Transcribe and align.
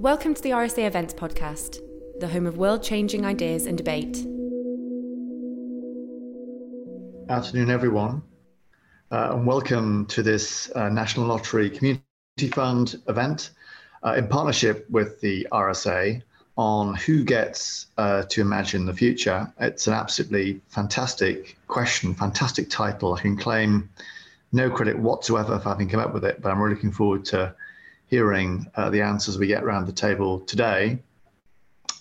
Welcome 0.00 0.32
to 0.32 0.40
the 0.40 0.52
RSA 0.52 0.86
Events 0.86 1.12
Podcast, 1.12 1.78
the 2.20 2.26
home 2.26 2.46
of 2.46 2.56
world 2.56 2.82
changing 2.82 3.26
ideas 3.26 3.66
and 3.66 3.76
debate. 3.76 4.16
Afternoon, 7.28 7.68
everyone, 7.68 8.22
uh, 9.12 9.32
and 9.32 9.46
welcome 9.46 10.06
to 10.06 10.22
this 10.22 10.74
uh, 10.74 10.88
National 10.88 11.26
Lottery 11.26 11.68
Community 11.68 12.48
Fund 12.50 12.98
event 13.08 13.50
uh, 14.02 14.14
in 14.16 14.26
partnership 14.26 14.88
with 14.88 15.20
the 15.20 15.46
RSA 15.52 16.22
on 16.56 16.94
who 16.94 17.22
gets 17.22 17.88
uh, 17.98 18.22
to 18.30 18.40
imagine 18.40 18.86
the 18.86 18.94
future. 18.94 19.52
It's 19.60 19.86
an 19.86 19.92
absolutely 19.92 20.62
fantastic 20.68 21.58
question, 21.68 22.14
fantastic 22.14 22.70
title. 22.70 23.12
I 23.12 23.20
can 23.20 23.36
claim 23.36 23.90
no 24.52 24.70
credit 24.70 24.98
whatsoever 24.98 25.58
for 25.58 25.68
having 25.68 25.90
come 25.90 26.00
up 26.00 26.14
with 26.14 26.24
it, 26.24 26.40
but 26.40 26.50
I'm 26.50 26.58
really 26.58 26.76
looking 26.76 26.90
forward 26.90 27.26
to 27.26 27.54
hearing 28.10 28.66
uh, 28.74 28.90
the 28.90 29.00
answers 29.00 29.38
we 29.38 29.46
get 29.46 29.62
around 29.62 29.86
the 29.86 29.92
table 29.92 30.40
today. 30.40 30.98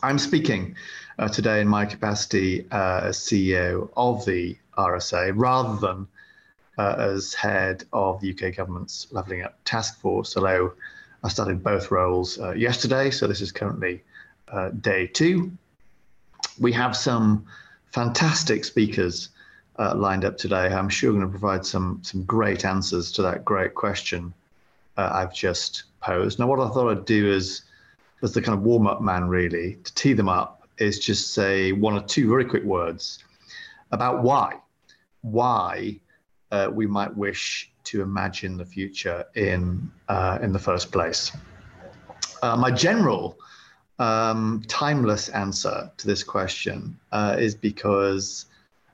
I'm 0.01 0.17
speaking 0.17 0.75
uh, 1.19 1.27
today 1.27 1.61
in 1.61 1.67
my 1.67 1.85
capacity 1.85 2.65
uh, 2.71 3.01
as 3.03 3.19
CEO 3.19 3.89
of 3.95 4.25
the 4.25 4.57
RSA 4.75 5.33
rather 5.35 5.79
than 5.79 6.07
uh, 6.79 6.95
as 6.97 7.35
head 7.35 7.83
of 7.93 8.19
the 8.21 8.33
UK 8.33 8.55
government's 8.55 9.07
Levelling 9.11 9.43
Up 9.43 9.59
Task 9.65 9.99
Force, 9.99 10.35
although 10.35 10.73
I 11.23 11.29
started 11.29 11.63
both 11.63 11.91
roles 11.91 12.39
uh, 12.39 12.53
yesterday, 12.53 13.11
so 13.11 13.27
this 13.27 13.41
is 13.41 13.51
currently 13.51 14.01
uh, 14.47 14.69
day 14.69 15.05
two. 15.05 15.51
We 16.59 16.71
have 16.73 16.97
some 16.97 17.45
fantastic 17.91 18.65
speakers 18.65 19.29
lined 19.77 20.25
up 20.25 20.37
today. 20.37 20.73
I'm 20.73 20.89
sure 20.89 21.11
going 21.11 21.21
to 21.21 21.29
provide 21.29 21.65
some 21.65 21.99
some 22.03 22.23
great 22.23 22.65
answers 22.65 23.11
to 23.13 23.21
that 23.21 23.45
great 23.45 23.75
question 23.75 24.33
I've 24.97 25.33
just 25.33 25.83
posed. 26.01 26.39
Now, 26.39 26.47
what 26.47 26.59
I 26.59 26.69
thought 26.69 26.89
I'd 26.89 27.05
do 27.05 27.31
is, 27.31 27.63
as 28.21 28.33
the 28.33 28.41
kind 28.41 28.57
of 28.57 28.63
warm 28.63 28.87
up 28.87 29.01
man, 29.01 29.27
really, 29.27 29.75
to 29.83 29.93
tee 29.95 30.13
them 30.13 30.29
up, 30.29 30.67
is 30.77 30.99
just 30.99 31.33
say 31.33 31.71
one 31.71 31.93
or 31.93 32.01
two 32.01 32.29
very 32.29 32.45
quick 32.45 32.63
words 32.63 33.23
about 33.91 34.23
why, 34.23 34.55
why 35.21 35.99
uh, 36.51 36.69
we 36.71 36.87
might 36.87 37.15
wish 37.15 37.71
to 37.85 38.01
imagine 38.01 38.57
the 38.57 38.65
future 38.65 39.25
in 39.35 39.91
uh, 40.07 40.39
in 40.41 40.51
the 40.53 40.59
first 40.59 40.91
place. 40.91 41.31
Uh, 42.41 42.55
my 42.55 42.71
general 42.71 43.37
um, 43.99 44.63
timeless 44.67 45.29
answer 45.29 45.91
to 45.97 46.07
this 46.07 46.23
question 46.23 46.97
uh, 47.11 47.35
is 47.37 47.55
because 47.55 48.45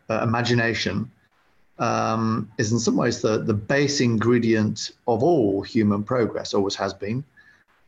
uh, 0.09 0.21
imagination 0.23 1.11
um, 1.79 2.51
is 2.57 2.71
in 2.71 2.79
some 2.79 2.95
ways 2.95 3.21
the, 3.21 3.37
the 3.39 3.53
base 3.53 4.01
ingredient 4.01 4.91
of 5.07 5.23
all 5.23 5.61
human 5.61 6.03
progress, 6.03 6.53
always 6.53 6.75
has 6.75 6.93
been, 6.93 7.23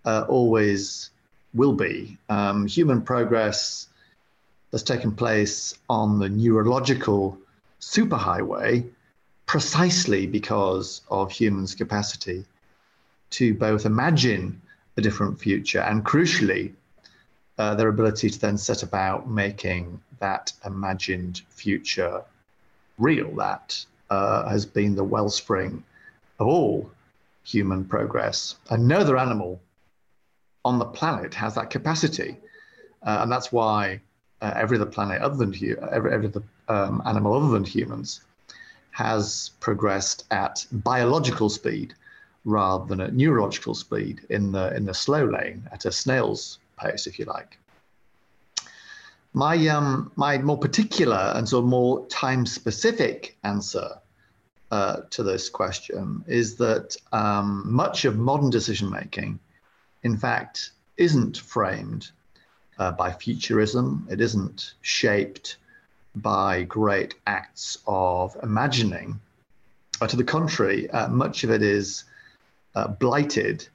uh, 0.06 0.26
always 0.28 1.12
will 1.54 1.74
be. 1.74 2.18
Um, 2.30 2.68
human 2.68 3.02
progress 3.02 3.88
has 4.72 4.84
taken 4.84 5.12
place 5.14 5.78
on 5.90 6.20
the 6.20 6.30
neurological 6.30 7.38
superhighway 7.80 8.88
precisely 9.46 10.28
because 10.28 11.02
of 11.10 11.32
humans' 11.32 11.74
capacity 11.74 12.46
to 13.30 13.54
both 13.54 13.86
imagine 13.86 14.62
a 14.98 15.02
different 15.02 15.40
future 15.40 15.80
and, 15.80 16.04
crucially, 16.04 16.74
uh, 17.58 17.74
their 17.76 17.88
ability 17.88 18.30
to 18.30 18.40
then 18.40 18.58
set 18.58 18.84
about 18.84 19.30
making 19.30 20.00
that 20.20 20.52
imagined 20.66 21.42
future 21.50 22.24
real. 22.98 23.34
That 23.36 23.84
uh, 24.10 24.48
has 24.50 24.66
been 24.66 24.96
the 24.96 25.04
wellspring 25.04 25.84
of 26.40 26.48
all 26.48 26.90
human 27.44 27.86
progress. 27.86 28.56
And 28.70 28.88
no 28.88 29.00
other 29.00 29.18
animal 29.18 29.60
on 30.66 30.80
the 30.80 30.86
planet 30.86 31.34
has 31.34 31.56
that 31.56 31.70
capacity. 31.70 32.38
Uh, 33.06 33.20
and 33.22 33.32
that's 33.32 33.52
why 33.52 34.02
uh, 34.42 34.54
every 34.56 34.78
other 34.78 34.86
planet 34.86 35.22
other 35.22 35.38
than 35.38 35.54
every, 35.92 36.14
every 36.14 36.28
other 36.28 36.44
um, 36.68 37.02
animal 37.06 37.34
other 37.34 37.50
than 37.50 37.64
humans 37.64 38.22
has 38.92 39.52
progressed 39.60 40.26
at 40.32 40.66
biological 40.72 41.50
speed 41.50 41.94
rather 42.44 42.86
than 42.86 43.00
at 43.02 43.14
neurological 43.14 43.76
speed 43.76 44.22
in 44.30 44.52
the 44.52 44.76
in 44.76 44.86
the 44.86 44.94
slow 44.94 45.26
lane 45.26 45.68
at 45.72 45.86
a 45.86 45.92
snail's 45.92 46.60
pace, 46.78 47.08
if 47.08 47.20
you 47.20 47.26
like. 47.26 47.58
My, 49.38 49.68
um, 49.68 50.12
my 50.16 50.40
more 50.40 50.58
particular 50.58 51.32
and 51.36 51.54
of 51.54 51.64
more 51.64 52.08
time 52.08 52.48
specific 52.48 53.38
answer 53.44 54.00
uh, 54.72 55.02
to 55.12 55.22
this 55.22 55.48
question 55.48 56.24
is 56.26 56.56
that 56.56 56.98
um, 57.12 57.62
much 57.72 58.06
of 58.06 58.18
modern 58.18 58.50
decision 58.50 58.90
making, 58.90 59.38
in 60.02 60.18
fact, 60.18 60.72
isn't 60.98 61.38
framed 61.38 62.10
uh, 62.80 62.94
by 62.94 63.12
futurism, 63.12 64.08
it 64.10 64.22
isn't 64.22 64.74
shaped 64.82 65.58
by 66.16 66.64
great 66.64 67.14
acts 67.28 67.78
of 67.86 68.36
imagining. 68.42 69.20
Uh, 70.02 70.08
to 70.08 70.16
the 70.16 70.24
contrary, 70.24 70.90
uh, 70.90 71.10
much 71.10 71.44
of 71.44 71.52
it 71.52 71.62
is 71.62 72.06
uh, 72.74 72.88
blighted 72.88 73.68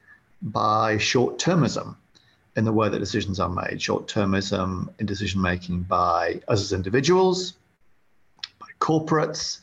by 0.43 0.99
short 0.99 1.39
termism 1.39 1.95
in 2.57 2.65
the 2.65 2.73
way 2.73 2.89
that 2.89 2.99
decisions 2.99 3.41
are 3.41 3.49
made, 3.49 3.81
short 3.81 4.07
termism 4.07 4.89
in 4.99 5.07
decision 5.07 5.41
making 5.41 5.83
by 5.83 6.41
us 6.49 6.61
as 6.61 6.73
individuals, 6.73 7.55
by 8.59 8.67
corporates, 8.79 9.61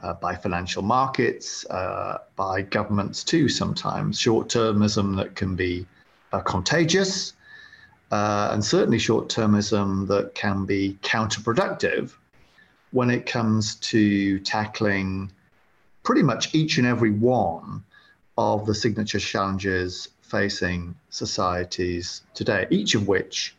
uh, 0.00 0.14
by 0.14 0.34
financial 0.34 0.82
markets, 0.82 1.64
uh, 1.66 2.18
by 2.34 2.62
governments 2.62 3.22
too, 3.22 3.48
sometimes. 3.48 4.18
Short 4.18 4.48
termism 4.48 5.16
that 5.16 5.36
can 5.36 5.54
be 5.54 5.86
uh, 6.32 6.40
contagious, 6.40 7.34
uh, 8.10 8.50
and 8.52 8.64
certainly 8.64 8.98
short 8.98 9.28
termism 9.28 10.08
that 10.08 10.34
can 10.34 10.66
be 10.66 10.98
counterproductive 11.02 12.12
when 12.90 13.10
it 13.10 13.26
comes 13.26 13.76
to 13.76 14.38
tackling 14.40 15.30
pretty 16.02 16.22
much 16.22 16.54
each 16.54 16.78
and 16.78 16.86
every 16.86 17.10
one 17.10 17.82
of 18.36 18.66
the 18.66 18.74
signature 18.74 19.18
challenges 19.18 20.08
facing 20.24 20.94
societies 21.10 22.22
today, 22.34 22.66
each 22.70 22.94
of 22.94 23.06
which 23.06 23.54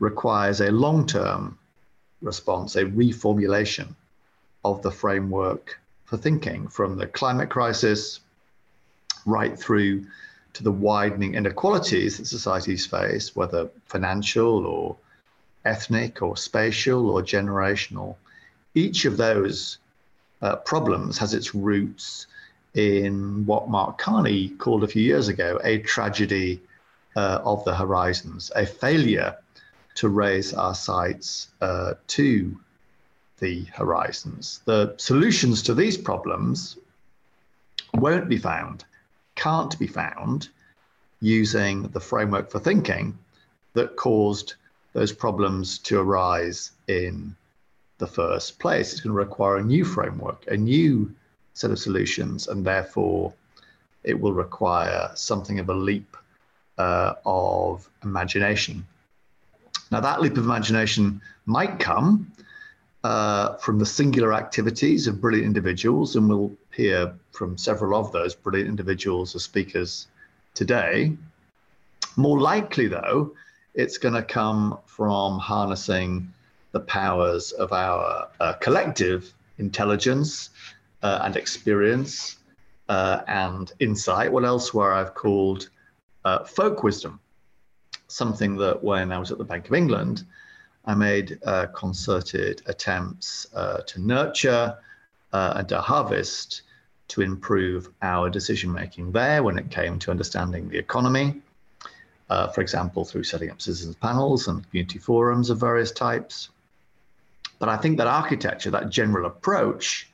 requires 0.00 0.60
a 0.60 0.70
long 0.70 1.06
term 1.06 1.58
response, 2.20 2.76
a 2.76 2.84
reformulation 2.84 3.94
of 4.64 4.82
the 4.82 4.90
framework 4.90 5.78
for 6.04 6.16
thinking 6.16 6.68
from 6.68 6.96
the 6.96 7.06
climate 7.06 7.48
crisis 7.48 8.20
right 9.26 9.58
through 9.58 10.04
to 10.54 10.62
the 10.62 10.72
widening 10.72 11.34
inequalities 11.34 12.18
that 12.18 12.26
societies 12.26 12.86
face, 12.86 13.34
whether 13.34 13.68
financial 13.86 14.66
or 14.66 14.96
ethnic 15.64 16.22
or 16.22 16.36
spatial 16.36 17.10
or 17.10 17.22
generational. 17.22 18.16
Each 18.74 19.04
of 19.04 19.16
those 19.16 19.78
uh, 20.42 20.56
problems 20.56 21.18
has 21.18 21.34
its 21.34 21.54
roots 21.54 22.26
in 22.74 23.46
what 23.46 23.68
Mark 23.68 23.98
Carney 23.98 24.48
called 24.50 24.84
a 24.84 24.88
few 24.88 25.02
years 25.02 25.28
ago 25.28 25.60
a 25.62 25.78
tragedy 25.78 26.60
uh, 27.16 27.40
of 27.44 27.64
the 27.64 27.74
horizons, 27.74 28.50
a 28.56 28.66
failure 28.66 29.36
to 29.94 30.08
raise 30.08 30.52
our 30.52 30.74
sights 30.74 31.48
uh, 31.60 31.94
to 32.08 32.58
the 33.38 33.64
horizons. 33.72 34.60
The 34.64 34.94
solutions 34.96 35.62
to 35.62 35.74
these 35.74 35.96
problems 35.96 36.76
won't 37.94 38.28
be 38.28 38.38
found, 38.38 38.84
can't 39.36 39.78
be 39.78 39.86
found 39.86 40.48
using 41.20 41.82
the 41.88 42.00
framework 42.00 42.50
for 42.50 42.58
thinking 42.58 43.16
that 43.74 43.96
caused 43.96 44.54
those 44.92 45.12
problems 45.12 45.78
to 45.78 46.00
arise 46.00 46.72
in 46.88 47.34
the 47.98 48.06
first 48.06 48.58
place. 48.58 48.92
It's 48.92 49.00
going 49.00 49.14
to 49.14 49.18
require 49.18 49.56
a 49.56 49.64
new 49.64 49.84
framework, 49.84 50.44
a 50.48 50.56
new 50.56 51.12
set 51.54 51.70
of 51.70 51.78
solutions, 51.78 52.48
and 52.48 52.64
therefore 52.64 53.32
it 54.02 54.20
will 54.20 54.32
require 54.32 55.10
something 55.14 55.58
of 55.58 55.68
a 55.70 55.74
leap 55.74 56.16
uh, 56.78 57.14
of 57.24 57.88
imagination. 58.02 58.86
Now, 59.90 60.00
that 60.00 60.20
leap 60.20 60.36
of 60.36 60.44
imagination 60.44 61.20
might 61.46 61.78
come 61.78 62.32
uh, 63.04 63.56
from 63.56 63.78
the 63.78 63.86
singular 63.86 64.34
activities 64.34 65.06
of 65.06 65.20
brilliant 65.20 65.46
individuals, 65.46 66.16
and 66.16 66.28
we'll 66.28 66.52
hear 66.72 67.14
from 67.32 67.56
several 67.56 67.98
of 67.98 68.10
those 68.12 68.34
brilliant 68.34 68.68
individuals 68.68 69.34
as 69.34 69.44
speakers 69.44 70.08
today. 70.54 71.16
More 72.16 72.40
likely, 72.40 72.88
though, 72.88 73.34
it's 73.74 73.98
going 73.98 74.14
to 74.14 74.22
come 74.22 74.78
from 74.86 75.38
harnessing 75.38 76.32
the 76.72 76.80
powers 76.80 77.52
of 77.52 77.72
our 77.72 78.28
uh, 78.40 78.54
collective 78.54 79.32
intelligence 79.58 80.50
uh, 81.04 81.20
and 81.22 81.36
experience 81.36 82.38
uh, 82.88 83.20
and 83.28 83.72
insight, 83.78 84.32
what 84.32 84.44
elsewhere 84.44 84.92
I've 84.92 85.14
called 85.14 85.68
uh, 86.24 86.44
folk 86.44 86.82
wisdom. 86.82 87.20
Something 88.08 88.56
that 88.56 88.82
when 88.82 89.12
I 89.12 89.18
was 89.18 89.30
at 89.30 89.38
the 89.38 89.44
Bank 89.44 89.66
of 89.68 89.74
England, 89.74 90.24
I 90.86 90.94
made 90.94 91.38
uh, 91.44 91.66
concerted 91.66 92.62
attempts 92.66 93.46
uh, 93.54 93.80
to 93.86 94.00
nurture 94.00 94.78
uh, 95.32 95.52
and 95.56 95.68
to 95.68 95.80
harvest 95.80 96.62
to 97.08 97.20
improve 97.20 97.90
our 98.00 98.30
decision 98.30 98.72
making 98.72 99.12
there 99.12 99.42
when 99.42 99.58
it 99.58 99.70
came 99.70 99.98
to 99.98 100.10
understanding 100.10 100.70
the 100.70 100.78
economy, 100.78 101.42
uh, 102.30 102.48
for 102.48 102.62
example, 102.62 103.04
through 103.04 103.24
setting 103.24 103.50
up 103.50 103.60
citizens 103.60 103.96
panels 103.96 104.48
and 104.48 104.68
community 104.70 104.98
forums 104.98 105.50
of 105.50 105.60
various 105.60 105.92
types. 105.92 106.48
But 107.58 107.68
I 107.68 107.76
think 107.76 107.98
that 107.98 108.06
architecture, 108.06 108.70
that 108.70 108.88
general 108.88 109.26
approach, 109.26 110.10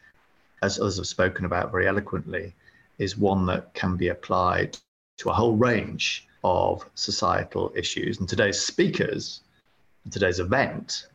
as 0.63 0.79
others 0.79 0.97
have 0.97 1.07
spoken 1.07 1.45
about 1.45 1.71
very 1.71 1.87
eloquently, 1.87 2.55
is 2.99 3.17
one 3.17 3.47
that 3.47 3.73
can 3.75 3.97
be 3.97 4.09
applied 4.09 4.77
to 5.19 5.31
a 5.31 5.35
whole 5.35 5.57
range 5.57 6.27
of 6.45 6.85
societal 6.95 7.73
issues. 7.75 8.19
And 8.19 8.29
today's 8.29 8.61
speakers, 8.61 9.41
today's 10.11 10.41
event, 10.41 11.07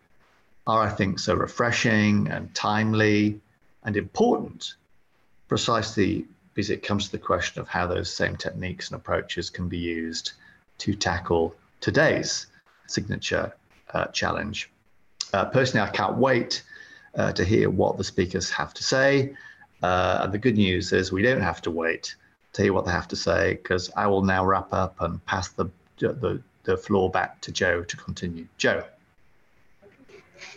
are, 0.68 0.81
I 0.81 0.89
think, 0.89 1.19
so 1.19 1.36
refreshing 1.36 2.27
and 2.27 2.53
timely 2.56 3.39
and 3.83 3.95
important 3.97 4.75
precisely 5.47 6.25
because 6.53 6.69
it 6.69 6.83
comes 6.83 7.06
to 7.06 7.12
the 7.12 7.18
question 7.18 7.62
of 7.62 7.68
how 7.68 7.86
those 7.86 8.12
same 8.12 8.36
techniques 8.36 8.89
and 8.89 8.95
approaches 8.95 9.50
can 9.50 9.68
be 9.68 9.77
used 9.77 10.31
to 10.80 10.94
tackle 10.95 11.56
today's 11.81 12.47
signature 12.88 13.53
uh, 13.94 14.06
challenge. 14.07 14.69
Uh, 15.33 15.45
personally, 15.45 15.88
I 15.88 15.92
can't 15.92 16.18
wait 16.18 16.63
uh, 17.17 17.31
to 17.33 17.44
hear 17.44 17.69
what 17.69 17.97
the 17.97 18.03
speakers 18.03 18.50
have 18.50 18.73
to 18.73 18.83
say. 18.83 19.35
Uh, 19.83 20.19
and 20.23 20.33
the 20.33 20.38
good 20.38 20.57
news 20.57 20.94
is 20.94 21.12
we 21.12 21.21
don't 21.21 21.41
have 21.41 21.62
to 21.62 21.71
wait 21.71 22.15
to 22.53 22.63
hear 22.63 22.73
what 22.73 22.85
they 22.85 22.91
have 22.91 23.07
to 23.09 23.15
say 23.15 23.53
because 23.56 23.91
I 23.95 24.07
will 24.07 24.23
now 24.23 24.45
wrap 24.45 24.73
up 24.73 24.95
and 25.01 25.23
pass 25.25 25.50
the, 25.50 25.65
the, 26.00 26.41
the 26.63 26.77
floor 26.77 27.09
back 27.09 27.41
to 27.41 27.51
Joe 27.51 27.83
to 27.83 27.97
continue. 27.97 28.47
Joe. 28.57 28.83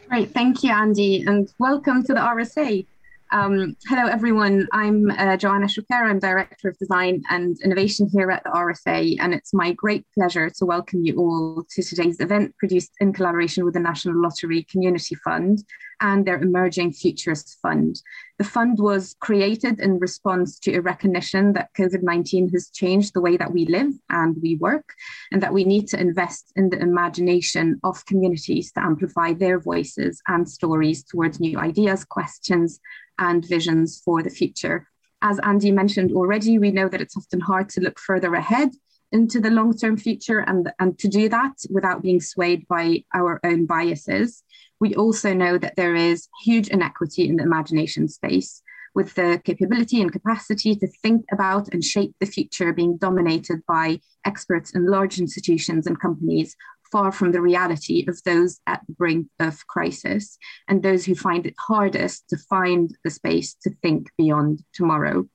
Great, 0.09 0.31
thank 0.31 0.63
you, 0.63 0.71
Andy, 0.71 1.25
and 1.27 1.53
welcome 1.59 2.03
to 2.05 2.15
the 2.15 2.21
RSA. 2.21 2.87
Um, 3.31 3.77
hello, 3.87 4.07
everyone. 4.07 4.67
I'm 4.73 5.11
uh, 5.11 5.37
Joanna 5.37 5.67
Choukeir. 5.67 6.09
I'm 6.09 6.19
Director 6.19 6.71
of 6.71 6.79
Design 6.79 7.23
and 7.29 7.61
Innovation 7.63 8.09
here 8.11 8.31
at 8.31 8.43
the 8.43 8.51
RSA, 8.51 9.17
and 9.21 9.35
it's 9.35 9.53
my 9.53 9.73
great 9.73 10.07
pleasure 10.15 10.49
to 10.49 10.65
welcome 10.65 11.05
you 11.05 11.19
all 11.19 11.63
to 11.71 11.83
today's 11.83 12.21
event 12.21 12.57
produced 12.57 12.93
in 13.01 13.13
collaboration 13.13 13.67
with 13.67 13.75
the 13.75 13.81
National 13.81 14.19
Lottery 14.19 14.63
Community 14.71 15.15
Fund 15.17 15.63
and 16.01 16.27
their 16.27 16.41
Emerging 16.41 16.93
Futures 16.93 17.57
Fund. 17.63 18.01
The 18.39 18.45
fund 18.45 18.79
was 18.79 19.17
created 19.21 19.81
in 19.81 19.99
response 19.99 20.59
to 20.61 20.75
a 20.75 20.81
recognition 20.81 21.53
that 21.55 21.73
COVID 21.75 22.03
19 22.03 22.51
has 22.51 22.71
changed 22.71 23.15
the 23.15 23.21
way 23.21 23.37
that 23.37 23.53
we 23.53 23.67
live 23.67 23.93
and 24.11 24.37
we 24.41 24.57
work, 24.57 24.95
and 25.33 25.43
that 25.43 25.53
we 25.53 25.65
need 25.65 25.89
to 25.89 26.01
invest 26.01 26.53
in 26.57 26.71
the 26.71 26.79
imagination 26.79 27.81
of 27.83 28.05
communities 28.07 28.73
to 28.73 28.81
amplify 28.81 29.33
their 29.33 29.59
voices 29.59 30.23
and 30.29 30.49
stories 30.49 31.05
towards 31.05 31.41
new 31.41 31.59
ideas, 31.59 32.05
questions, 32.05 32.81
and 33.19 33.47
visions 33.47 34.01
for 34.05 34.23
the 34.23 34.31
future. 34.31 34.87
As 35.21 35.41
Andy 35.41 35.73
mentioned 35.73 36.13
already, 36.13 36.59
we 36.59 36.71
know 36.71 36.89
that 36.89 37.01
it's 37.01 37.17
often 37.17 37.41
hard 37.41 37.69
to 37.71 37.81
look 37.81 37.99
further 37.99 38.35
ahead 38.35 38.71
into 39.11 39.41
the 39.41 39.51
long 39.51 39.77
term 39.77 39.97
future 39.97 40.41
and, 40.41 40.71
and 40.79 40.99
to 40.99 41.09
do 41.09 41.29
that 41.29 41.55
without 41.71 42.03
being 42.03 42.21
swayed 42.21 42.69
by 42.69 43.03
our 43.15 43.41
own 43.43 43.67
biases 43.67 44.45
we 44.81 44.95
also 44.95 45.35
know 45.35 45.59
that 45.59 45.77
there 45.77 45.95
is 45.95 46.29
huge 46.43 46.69
inequity 46.69 47.29
in 47.29 47.37
the 47.37 47.43
imagination 47.43 48.09
space, 48.09 48.63
with 48.95 49.15
the 49.15 49.41
capability 49.45 50.01
and 50.01 50.13
capacity 50.13 50.75
to 50.75 50.87
think 51.03 51.25
about 51.33 51.73
and 51.73 51.85
shape 51.85 52.15
the 52.21 52.27
future 52.27 52.73
being 52.73 52.97
dominated 52.97 53.61
by 53.67 54.01
experts 54.25 54.75
in 54.75 54.87
large 54.87 55.19
institutions 55.19 55.87
and 55.87 56.01
companies, 56.01 56.57
far 56.91 57.13
from 57.13 57.33
the 57.33 57.41
reality 57.41 58.05
of 58.09 58.23
those 58.25 58.61
at 58.67 58.81
the 58.87 58.93
brink 58.95 59.29
of 59.41 59.67
crisis 59.67 60.39
and 60.69 60.83
those 60.83 61.05
who 61.05 61.15
find 61.15 61.47
it 61.47 61.55
hardest 61.59 62.29
to 62.29 62.37
find 62.37 62.97
the 63.05 63.11
space 63.11 63.55
to 63.63 63.71
think 63.83 64.11
beyond 64.17 64.63
tomorrow. 64.73 65.27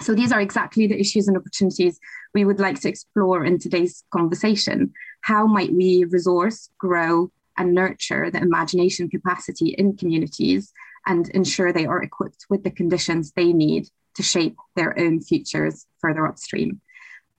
So, 0.00 0.14
these 0.14 0.32
are 0.32 0.40
exactly 0.40 0.86
the 0.86 0.98
issues 0.98 1.28
and 1.28 1.36
opportunities 1.36 2.00
we 2.34 2.44
would 2.44 2.58
like 2.58 2.80
to 2.80 2.88
explore 2.88 3.44
in 3.44 3.58
today's 3.58 4.02
conversation. 4.12 4.92
How 5.20 5.46
might 5.46 5.72
we 5.72 6.04
resource, 6.04 6.68
grow, 6.78 7.30
and 7.56 7.74
nurture 7.74 8.30
the 8.30 8.40
imagination 8.40 9.08
capacity 9.08 9.68
in 9.78 9.96
communities 9.96 10.72
and 11.06 11.28
ensure 11.30 11.72
they 11.72 11.86
are 11.86 12.02
equipped 12.02 12.46
with 12.48 12.64
the 12.64 12.70
conditions 12.70 13.32
they 13.32 13.52
need 13.52 13.88
to 14.16 14.22
shape 14.22 14.56
their 14.76 14.98
own 14.98 15.20
futures 15.20 15.86
further 16.00 16.26
upstream. 16.26 16.80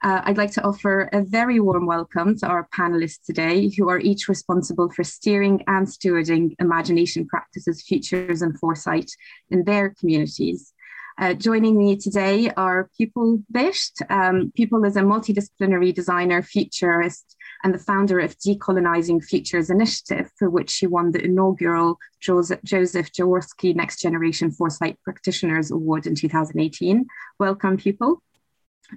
Uh, 0.04 0.22
I'd 0.26 0.38
like 0.38 0.52
to 0.52 0.64
offer 0.64 1.10
a 1.14 1.24
very 1.24 1.60
warm 1.60 1.88
welcome 1.88 2.38
to 2.38 2.48
our 2.48 2.68
panelists 2.78 3.24
today, 3.26 3.70
who 3.70 3.90
are 3.90 4.00
each 4.00 4.28
responsible 4.28 4.92
for 4.92 5.04
steering 5.04 5.64
and 5.68 5.88
stewarding 5.88 6.54
imagination 6.60 7.26
practices, 7.26 7.82
futures, 7.82 8.42
and 8.42 8.60
foresight 8.60 9.10
in 9.50 9.64
their 9.64 9.96
communities. 9.98 10.74
Uh, 11.18 11.34
joining 11.34 11.78
me 11.78 11.96
today 11.96 12.52
are 12.52 12.90
Pupul 13.00 13.44
Bisht. 13.52 14.02
Um, 14.10 14.52
Pupul 14.58 14.86
is 14.86 14.98
a 14.98 15.02
multidisciplinary 15.02 15.94
designer, 15.94 16.44
futurist, 16.44 17.35
and 17.64 17.74
the 17.74 17.80
founder 17.80 18.20
of 18.20 18.38
Decolonizing 18.40 19.24
Futures 19.24 19.70
Initiative, 19.70 20.30
for 20.38 20.50
which 20.50 20.70
she 20.70 20.88
won 20.88 21.12
the 21.12 21.24
inaugural 21.24 21.98
Joseph, 22.22 22.62
Jaworski 22.64 23.76
Next 23.76 24.02
Generation 24.02 24.52
Foresight 24.52 24.98
Practitioners 25.04 25.72
Award 25.72 26.08
in 26.08 26.16
2018. 26.16 27.06
Welcome, 27.40 27.78
Pupul. 27.78 28.18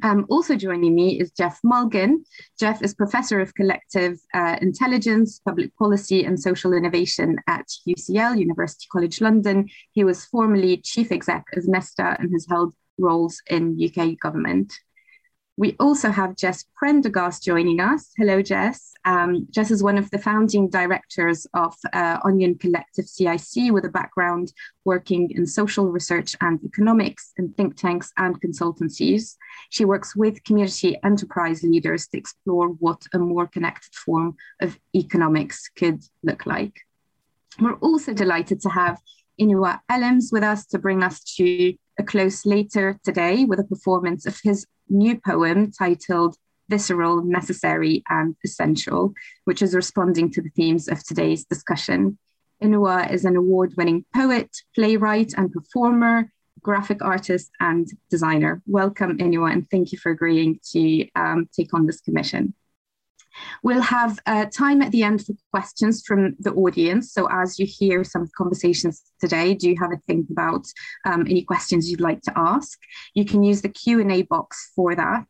Um, 0.03 0.27
also 0.29 0.55
joining 0.55 0.95
me 0.95 1.19
is 1.19 1.31
Geoff 1.33 1.61
Mulgan. 1.65 2.25
Geoff 2.59 2.83
is 2.83 2.95
Professor 2.95 3.41
of 3.41 3.55
Collective 3.55 4.19
uh, 4.35 4.57
Intelligence, 4.61 5.41
Public 5.45 5.75
Policy 5.77 6.25
and 6.25 6.39
Social 6.39 6.73
Innovation 6.73 7.37
at 7.47 7.67
UCL, 7.89 8.39
University 8.39 8.87
College 8.93 9.21
London. 9.21 9.69
He 9.93 10.05
was 10.05 10.27
formerly 10.27 10.79
Chief 10.79 11.11
Exec 11.11 11.45
of 11.57 11.67
Nesta 11.67 12.17
and 12.19 12.31
has 12.33 12.47
held 12.49 12.75
roles 12.99 13.41
in 13.49 13.79
UK 13.83 14.19
government. 14.19 14.73
We 15.59 15.75
also 15.81 16.13
have 16.13 16.37
Jess 16.37 16.65
Prendergast 16.77 17.43
joining 17.43 17.81
us. 17.81 18.13
Hello, 18.17 18.41
Jess. 18.41 18.93
Um, 19.05 19.49
Jess 19.51 19.73
is 19.73 19.83
one 19.83 19.99
of 19.99 20.09
the 20.13 20.19
founding 20.21 20.71
directors 20.71 21.49
of 21.53 21.75
uh, 21.93 22.19
Onion 22.23 22.55
Collective 22.55 23.09
CIC 23.09 23.73
with 23.73 23.85
a 23.85 23.89
background 23.89 24.53
working 24.85 25.33
in 25.33 25.47
social 25.47 25.91
research 25.91 26.37
and 26.41 26.61
economics 26.65 27.33
in 27.39 27.53
think 27.55 27.77
tanks 27.77 28.13
and 28.19 28.41
consultancies. 28.41 29.35
She 29.71 29.85
works 29.85 30.15
with 30.15 30.45
community 30.45 30.97
enterprise 31.03 31.65
leaders 31.65 32.07
to 32.09 32.19
explore 32.19 32.69
what 32.69 33.03
a 33.13 33.19
more 33.19 33.49
connected 33.49 33.97
form 33.97 34.37
of 34.63 34.79
economics 34.95 35.69
could 35.77 36.05
look 36.23 36.47
like. 36.47 36.83
We're 37.59 37.79
also 37.79 38.13
delighted 38.13 38.61
to 38.61 38.69
have 38.69 39.01
Inua 39.41 39.81
Ellams 39.91 40.31
with 40.31 40.45
us 40.45 40.67
to 40.67 40.79
bring 40.79 41.03
us 41.03 41.19
to 41.35 41.75
a 41.99 42.05
close 42.05 42.47
later 42.47 42.99
today 43.05 43.45
with 43.45 43.59
a 43.59 43.65
performance 43.65 44.25
of 44.25 44.39
his 44.43 44.67
new 44.89 45.21
poem 45.21 45.71
titled 45.73 46.37
Visceral, 46.69 47.23
Necessary, 47.25 48.03
and 48.09 48.37
Essential, 48.45 49.13
which 49.45 49.63
is 49.63 49.75
responding 49.75 50.31
to 50.33 50.43
the 50.43 50.51
themes 50.51 50.89
of 50.89 51.03
today's 51.05 51.45
discussion. 51.45 52.19
Inua 52.63 53.11
is 53.11 53.25
an 53.25 53.37
award 53.37 53.75
winning 53.77 54.05
poet, 54.15 54.51
playwright, 54.75 55.33
and 55.37 55.53
performer, 55.53 56.31
graphic 56.63 57.03
artist, 57.03 57.51
and 57.61 57.89
designer. 58.11 58.63
Welcome, 58.67 59.19
Inua, 59.19 59.53
and 59.53 59.69
thank 59.71 59.93
you 59.93 59.99
for 59.99 60.11
agreeing 60.11 60.61
to 60.73 61.09
um, 61.15 61.49
take 61.57 61.73
on 61.75 61.87
this 61.87 62.01
commission. 62.01 62.55
We'll 63.63 63.81
have 63.83 64.19
uh, 64.27 64.47
time 64.47 64.83
at 64.83 64.93
the 64.93 65.03
end 65.03 65.25
for 65.25 65.35
questions 65.51 66.03
from 66.07 66.37
the 66.39 66.53
audience. 66.53 67.13
So 67.13 67.29
as 67.31 67.59
you 67.59 67.67
hear 67.67 68.05
some 68.05 68.29
conversations 68.37 69.03
today, 69.21 69.55
do 69.55 69.69
you 69.69 69.77
have 69.81 69.93
a 69.93 70.01
think 70.07 70.29
about 70.31 70.67
um, 71.05 71.23
any 71.23 71.43
questions 71.43 71.91
you'd 71.91 72.01
like 72.01 72.23
to 72.23 72.33
ask. 72.37 72.79
You 73.15 73.25
can 73.25 73.43
use 73.43 73.63
the 73.63 73.69
Q&A 73.69 74.23
box 74.23 74.73
for 74.75 74.95
that. 74.95 75.27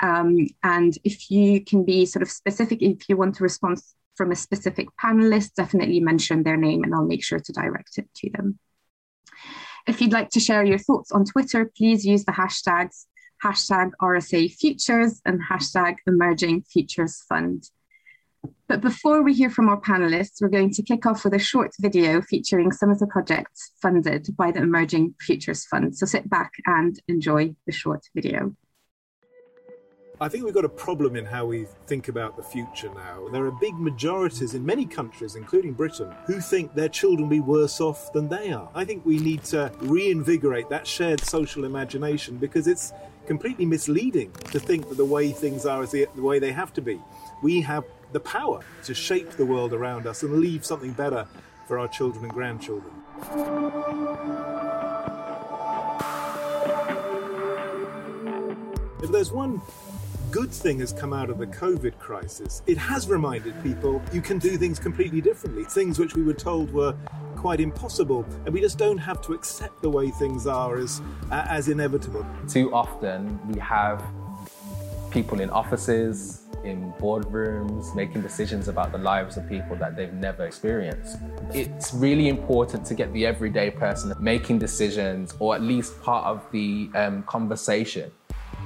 Um, 0.00 0.48
and 0.62 0.96
if 1.04 1.30
you 1.30 1.64
can 1.64 1.84
be 1.84 2.06
sort 2.06 2.22
of 2.22 2.30
specific, 2.30 2.82
if 2.82 3.08
you 3.08 3.16
want 3.16 3.36
to 3.36 3.42
respond 3.42 3.78
from 4.16 4.32
a 4.32 4.36
specific 4.36 4.88
panelist, 5.02 5.54
definitely 5.54 6.00
mention 6.00 6.42
their 6.42 6.56
name 6.56 6.82
and 6.82 6.94
I'll 6.94 7.04
make 7.04 7.24
sure 7.24 7.38
to 7.38 7.52
direct 7.52 7.98
it 7.98 8.08
to 8.16 8.30
them. 8.30 8.58
If 9.86 10.00
you'd 10.00 10.12
like 10.12 10.30
to 10.30 10.40
share 10.40 10.64
your 10.64 10.78
thoughts 10.78 11.12
on 11.12 11.24
Twitter, 11.24 11.70
please 11.76 12.04
use 12.04 12.24
the 12.24 12.32
hashtags 12.32 13.06
hashtag 13.44 13.90
RSA 14.00 14.52
Futures 14.52 15.20
and 15.24 15.40
hashtag 15.50 15.96
Emerging 16.06 16.62
Futures 16.62 17.22
Fund. 17.28 17.68
But 18.68 18.80
before 18.80 19.22
we 19.22 19.34
hear 19.34 19.50
from 19.50 19.68
our 19.68 19.80
panelists, 19.80 20.40
we're 20.40 20.48
going 20.48 20.72
to 20.72 20.82
kick 20.82 21.06
off 21.06 21.24
with 21.24 21.34
a 21.34 21.38
short 21.38 21.70
video 21.80 22.20
featuring 22.22 22.72
some 22.72 22.90
of 22.90 22.98
the 22.98 23.06
projects 23.06 23.72
funded 23.80 24.28
by 24.36 24.50
the 24.50 24.62
Emerging 24.62 25.14
Futures 25.20 25.64
Fund. 25.66 25.96
So 25.96 26.06
sit 26.06 26.28
back 26.28 26.52
and 26.66 27.00
enjoy 27.08 27.54
the 27.66 27.72
short 27.72 28.02
video. 28.14 28.54
I 30.18 30.30
think 30.30 30.44
we've 30.46 30.54
got 30.54 30.64
a 30.64 30.70
problem 30.70 31.14
in 31.14 31.26
how 31.26 31.44
we 31.44 31.66
think 31.86 32.08
about 32.08 32.38
the 32.38 32.42
future 32.42 32.88
now. 32.94 33.28
There 33.28 33.44
are 33.44 33.50
big 33.50 33.74
majorities 33.74 34.54
in 34.54 34.64
many 34.64 34.86
countries, 34.86 35.36
including 35.36 35.74
Britain, 35.74 36.10
who 36.26 36.40
think 36.40 36.74
their 36.74 36.88
children 36.88 37.28
will 37.28 37.36
be 37.36 37.40
worse 37.40 37.82
off 37.82 38.14
than 38.14 38.26
they 38.26 38.50
are. 38.50 38.66
I 38.74 38.86
think 38.86 39.04
we 39.04 39.18
need 39.18 39.44
to 39.44 39.70
reinvigorate 39.80 40.70
that 40.70 40.86
shared 40.86 41.20
social 41.20 41.66
imagination 41.66 42.38
because 42.38 42.66
it's 42.66 42.94
completely 43.26 43.66
misleading 43.66 44.32
to 44.52 44.58
think 44.58 44.88
that 44.88 44.96
the 44.96 45.04
way 45.04 45.32
things 45.32 45.66
are 45.66 45.82
is 45.82 45.90
the, 45.90 46.06
the 46.14 46.22
way 46.22 46.38
they 46.38 46.52
have 46.52 46.72
to 46.74 46.80
be. 46.80 46.98
We 47.42 47.60
have 47.60 47.84
the 48.12 48.20
power 48.20 48.62
to 48.84 48.94
shape 48.94 49.32
the 49.32 49.44
world 49.44 49.74
around 49.74 50.06
us 50.06 50.22
and 50.22 50.38
leave 50.38 50.64
something 50.64 50.92
better 50.92 51.26
for 51.68 51.78
our 51.78 51.88
children 51.88 52.24
and 52.24 52.32
grandchildren. 52.32 52.94
If 59.02 59.12
there's 59.12 59.30
one 59.30 59.60
good 60.36 60.52
thing 60.52 60.80
has 60.80 60.92
come 60.92 61.14
out 61.14 61.30
of 61.30 61.38
the 61.38 61.46
COVID 61.46 61.98
crisis. 61.98 62.60
It 62.66 62.76
has 62.76 63.08
reminded 63.08 63.54
people 63.62 64.02
you 64.12 64.20
can 64.20 64.38
do 64.38 64.58
things 64.58 64.78
completely 64.78 65.22
differently, 65.22 65.64
things 65.64 65.98
which 65.98 66.14
we 66.14 66.22
were 66.22 66.34
told 66.34 66.70
were 66.74 66.94
quite 67.36 67.58
impossible, 67.58 68.22
and 68.44 68.52
we 68.52 68.60
just 68.60 68.76
don't 68.76 68.98
have 68.98 69.22
to 69.22 69.32
accept 69.32 69.80
the 69.80 69.88
way 69.88 70.10
things 70.10 70.46
are 70.46 70.76
as 70.76 71.00
uh, 71.32 71.46
as 71.48 71.68
inevitable. 71.68 72.26
Too 72.46 72.70
often 72.74 73.40
we 73.50 73.58
have 73.60 74.04
people 75.10 75.40
in 75.40 75.48
offices, 75.48 76.42
in 76.64 76.92
boardrooms, 77.00 77.96
making 77.96 78.20
decisions 78.20 78.68
about 78.68 78.92
the 78.92 78.98
lives 78.98 79.38
of 79.38 79.48
people 79.48 79.74
that 79.76 79.96
they've 79.96 80.12
never 80.12 80.44
experienced. 80.44 81.16
It's 81.54 81.94
really 81.94 82.28
important 82.28 82.84
to 82.84 82.94
get 82.94 83.10
the 83.14 83.24
everyday 83.24 83.70
person 83.70 84.12
making 84.20 84.58
decisions, 84.58 85.32
or 85.38 85.54
at 85.54 85.62
least 85.62 85.98
part 86.02 86.26
of 86.26 86.44
the 86.52 86.90
um, 86.94 87.22
conversation 87.22 88.10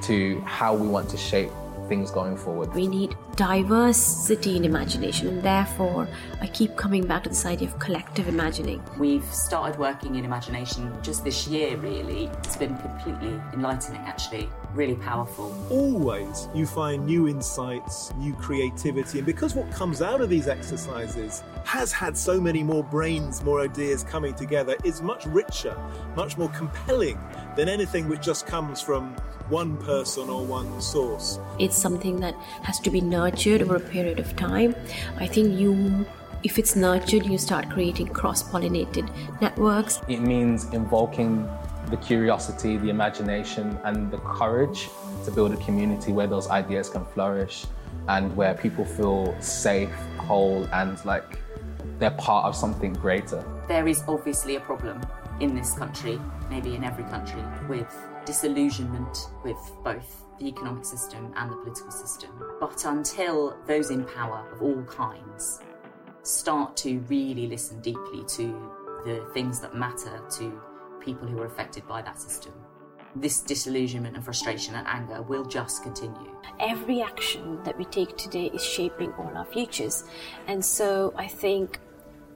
to 0.02 0.40
how 0.40 0.74
we 0.74 0.88
want 0.88 1.08
to 1.10 1.16
shape 1.16 1.50
things 1.90 2.10
going 2.12 2.36
forward. 2.36 2.72
We 2.72 2.86
need 2.86 3.16
diversity 3.34 4.56
in 4.56 4.64
imagination, 4.64 5.26
and 5.26 5.42
therefore, 5.42 6.08
I 6.40 6.46
keep 6.46 6.76
coming 6.76 7.04
back 7.04 7.24
to 7.24 7.28
this 7.28 7.44
idea 7.44 7.68
of 7.68 7.78
collective 7.80 8.28
imagining. 8.28 8.80
We've 8.96 9.24
started 9.34 9.78
working 9.78 10.14
in 10.14 10.24
imagination 10.24 10.90
just 11.02 11.24
this 11.24 11.48
year, 11.48 11.76
really. 11.76 12.26
It's 12.44 12.56
been 12.56 12.76
completely 12.78 13.34
enlightening, 13.52 14.00
actually, 14.02 14.48
really 14.72 14.94
powerful. 14.94 15.52
Always 15.68 16.48
you 16.54 16.64
find 16.64 17.04
new 17.04 17.26
insights, 17.26 18.14
new 18.14 18.34
creativity, 18.34 19.18
and 19.18 19.26
because 19.26 19.56
what 19.56 19.68
comes 19.72 20.00
out 20.00 20.20
of 20.20 20.30
these 20.30 20.46
exercises 20.46 21.42
has 21.64 21.92
had 21.92 22.16
so 22.16 22.40
many 22.40 22.62
more 22.62 22.84
brains, 22.84 23.42
more 23.42 23.60
ideas 23.60 24.04
coming 24.04 24.34
together, 24.34 24.76
is 24.84 25.02
much 25.02 25.26
richer, 25.26 25.76
much 26.14 26.38
more 26.38 26.50
compelling 26.50 27.18
than 27.56 27.68
anything 27.68 28.08
which 28.08 28.20
just 28.20 28.46
comes 28.46 28.80
from 28.80 29.14
one 29.48 29.76
person 29.78 30.28
or 30.28 30.44
one 30.44 30.80
source. 30.80 31.38
It's 31.58 31.76
something 31.76 32.20
that 32.20 32.34
has 32.62 32.78
to 32.80 32.90
be 32.90 33.00
nurtured 33.00 33.62
over 33.62 33.76
a 33.76 33.80
period 33.80 34.18
of 34.18 34.36
time. 34.36 34.74
I 35.18 35.26
think 35.26 35.58
you 35.58 36.06
if 36.42 36.58
it's 36.58 36.74
nurtured, 36.74 37.26
you 37.26 37.36
start 37.36 37.68
creating 37.68 38.08
cross 38.08 38.42
pollinated 38.42 39.10
networks. 39.42 40.00
It 40.08 40.20
means 40.20 40.72
invoking 40.72 41.46
the 41.90 41.98
curiosity, 41.98 42.78
the 42.78 42.88
imagination, 42.88 43.78
and 43.84 44.10
the 44.10 44.16
courage 44.18 44.88
to 45.26 45.30
build 45.30 45.52
a 45.52 45.58
community 45.58 46.12
where 46.12 46.26
those 46.26 46.48
ideas 46.48 46.88
can 46.88 47.04
flourish 47.04 47.66
and 48.08 48.34
where 48.36 48.54
people 48.54 48.86
feel 48.86 49.38
safe, 49.40 49.92
whole, 50.16 50.66
and 50.72 51.04
like 51.04 51.38
they're 51.98 52.10
part 52.12 52.46
of 52.46 52.56
something 52.56 52.94
greater. 52.94 53.44
There 53.68 53.86
is 53.86 54.02
obviously 54.08 54.56
a 54.56 54.60
problem 54.60 55.02
in 55.40 55.54
this 55.54 55.74
country, 55.74 56.20
maybe 56.48 56.74
in 56.74 56.84
every 56.84 57.04
country, 57.04 57.42
with 57.68 57.92
disillusionment 58.24 59.30
with 59.42 59.58
both 59.82 60.24
the 60.38 60.46
economic 60.46 60.84
system 60.84 61.32
and 61.36 61.50
the 61.50 61.56
political 61.56 61.90
system. 61.90 62.30
But 62.60 62.84
until 62.84 63.56
those 63.66 63.90
in 63.90 64.04
power 64.04 64.46
of 64.52 64.62
all 64.62 64.82
kinds 64.84 65.60
start 66.22 66.76
to 66.76 66.98
really 67.08 67.46
listen 67.46 67.80
deeply 67.80 68.24
to 68.24 68.70
the 69.04 69.26
things 69.32 69.60
that 69.60 69.74
matter 69.74 70.22
to 70.38 70.62
people 71.00 71.26
who 71.26 71.40
are 71.40 71.46
affected 71.46 71.86
by 71.88 72.02
that 72.02 72.20
system, 72.20 72.52
this 73.16 73.40
disillusionment 73.40 74.14
and 74.14 74.24
frustration 74.24 74.74
and 74.74 74.86
anger 74.86 75.22
will 75.22 75.44
just 75.44 75.82
continue. 75.82 76.30
Every 76.60 77.02
action 77.02 77.62
that 77.64 77.76
we 77.76 77.84
take 77.86 78.16
today 78.16 78.50
is 78.54 78.64
shaping 78.64 79.12
all 79.14 79.32
our 79.34 79.46
futures. 79.46 80.04
And 80.46 80.64
so 80.64 81.12
I 81.16 81.26
think 81.26 81.80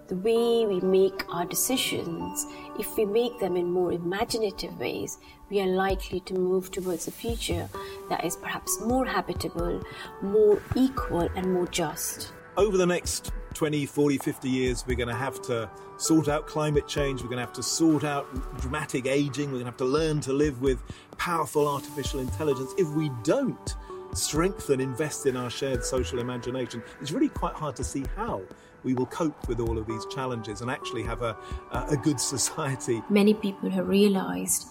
the 0.08 0.16
way 0.16 0.66
we 0.66 0.80
make 0.80 1.24
our 1.32 1.46
decisions, 1.46 2.46
if 2.78 2.96
we 2.96 3.04
make 3.06 3.38
them 3.40 3.56
in 3.56 3.70
more 3.70 3.92
imaginative 3.92 4.78
ways, 4.78 5.18
we 5.48 5.60
are 5.60 5.66
likely 5.66 6.20
to 6.20 6.34
move 6.34 6.70
towards 6.70 7.08
a 7.08 7.10
future 7.10 7.68
that 8.10 8.24
is 8.24 8.36
perhaps 8.36 8.80
more 8.82 9.06
habitable, 9.06 9.82
more 10.20 10.60
equal, 10.76 11.28
and 11.36 11.52
more 11.52 11.66
just. 11.68 12.32
Over 12.56 12.76
the 12.76 12.86
next 12.86 13.32
20, 13.54 13.86
40, 13.86 14.18
50 14.18 14.48
years, 14.48 14.84
we're 14.86 14.96
going 14.96 15.08
to 15.08 15.14
have 15.14 15.40
to 15.42 15.70
sort 15.96 16.28
out 16.28 16.46
climate 16.46 16.86
change, 16.86 17.22
we're 17.22 17.28
going 17.28 17.38
to 17.38 17.44
have 17.44 17.54
to 17.54 17.62
sort 17.62 18.04
out 18.04 18.26
dramatic 18.60 19.06
aging, 19.06 19.46
we're 19.46 19.60
going 19.60 19.64
to 19.64 19.70
have 19.70 19.76
to 19.78 19.84
learn 19.84 20.20
to 20.20 20.32
live 20.32 20.60
with 20.60 20.82
powerful 21.16 21.66
artificial 21.66 22.20
intelligence. 22.20 22.72
If 22.76 22.88
we 22.88 23.10
don't 23.22 23.74
strengthen, 24.12 24.80
invest 24.80 25.26
in 25.26 25.36
our 25.36 25.50
shared 25.50 25.84
social 25.84 26.18
imagination, 26.18 26.82
it's 27.00 27.10
really 27.10 27.28
quite 27.28 27.54
hard 27.54 27.76
to 27.76 27.84
see 27.84 28.04
how 28.16 28.42
we 28.84 28.94
will 28.94 29.06
cope 29.06 29.48
with 29.48 29.60
all 29.60 29.78
of 29.78 29.86
these 29.86 30.04
challenges 30.06 30.60
and 30.60 30.70
actually 30.70 31.02
have 31.02 31.22
a, 31.22 31.36
a 31.72 31.96
good 31.96 32.20
society. 32.20 33.02
Many 33.08 33.34
people 33.34 33.70
have 33.70 33.88
realized 33.88 34.68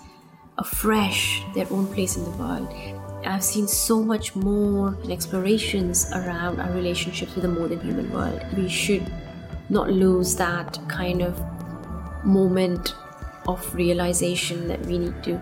afresh 0.58 1.44
their 1.56 1.68
own 1.72 1.88
place 1.88 2.16
in 2.16 2.24
the 2.24 2.32
world. 2.32 2.72
I've 3.26 3.44
seen 3.44 3.68
so 3.68 4.04
much 4.04 4.36
more 4.36 4.98
explorations 5.10 6.12
around 6.12 6.60
our 6.60 6.72
relationships 6.72 7.34
with 7.36 7.44
the 7.44 7.50
more 7.50 7.68
than 7.68 7.80
human 7.80 8.12
world. 8.12 8.46
We 8.56 8.70
should 8.70 9.12
not 9.70 9.90
lose 9.90 10.36
that 10.36 10.78
kind 10.88 11.22
of 11.22 11.42
moment 12.24 12.94
of 13.48 13.74
realization 13.74 14.68
that 14.68 14.86
we 14.86 15.00
need 15.00 15.24
to 15.24 15.42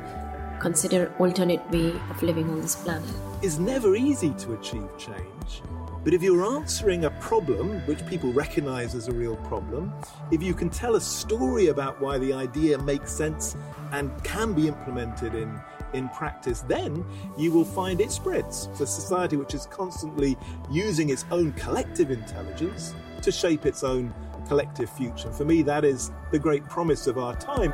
consider 0.60 1.14
alternate 1.20 1.68
way 1.72 1.90
of 2.10 2.24
living 2.24 2.50
on 2.50 2.62
this 2.62 2.76
planet. 2.76 3.10
It's 3.42 3.58
never 3.58 3.96
easy 3.96 4.30
to 4.30 4.54
achieve 4.54 4.88
change. 4.98 5.64
But 6.04 6.16
if 6.16 6.24
you're 6.24 6.44
answering 6.44 7.06
a 7.06 7.12
problem, 7.12 7.80
which 7.82 8.04
people 8.08 8.34
recognize 8.34 8.96
as 8.96 9.08
a 9.08 9.12
real 9.12 9.36
problem, 9.36 9.94
if 10.32 10.42
you 10.42 10.56
can 10.56 10.68
tell 10.68 10.96
a 10.96 11.02
story 11.02 11.68
about 11.68 12.02
why 12.02 12.18
the 12.18 12.34
idea 12.34 12.80
makes 12.80 13.12
sense 13.12 13.56
and 13.92 14.12
can 14.24 14.54
be 14.54 14.68
implemented 14.68 15.36
in, 15.36 15.62
in 15.94 16.10
practice, 16.10 16.62
then 16.62 17.06
you 17.38 17.52
will 17.52 17.66
find 17.66 18.02
it 18.02 18.12
spreads. 18.12 18.68
A 18.80 18.88
society 18.88 19.38
which 19.38 19.54
is 19.54 19.68
constantly 19.68 20.38
using 20.72 21.10
its 21.10 21.26
own 21.30 21.52
collective 21.54 22.10
intelligence 22.10 22.96
to 23.22 23.32
shape 23.32 23.68
its 23.68 23.84
own 23.84 24.12
collective 24.48 24.90
future. 24.90 25.32
For 25.32 25.46
me, 25.46 25.62
that 25.62 25.86
is 25.86 26.12
the 26.32 26.40
great 26.40 26.68
promise 26.68 27.06
of 27.06 27.20
our 27.20 27.36
time. 27.36 27.74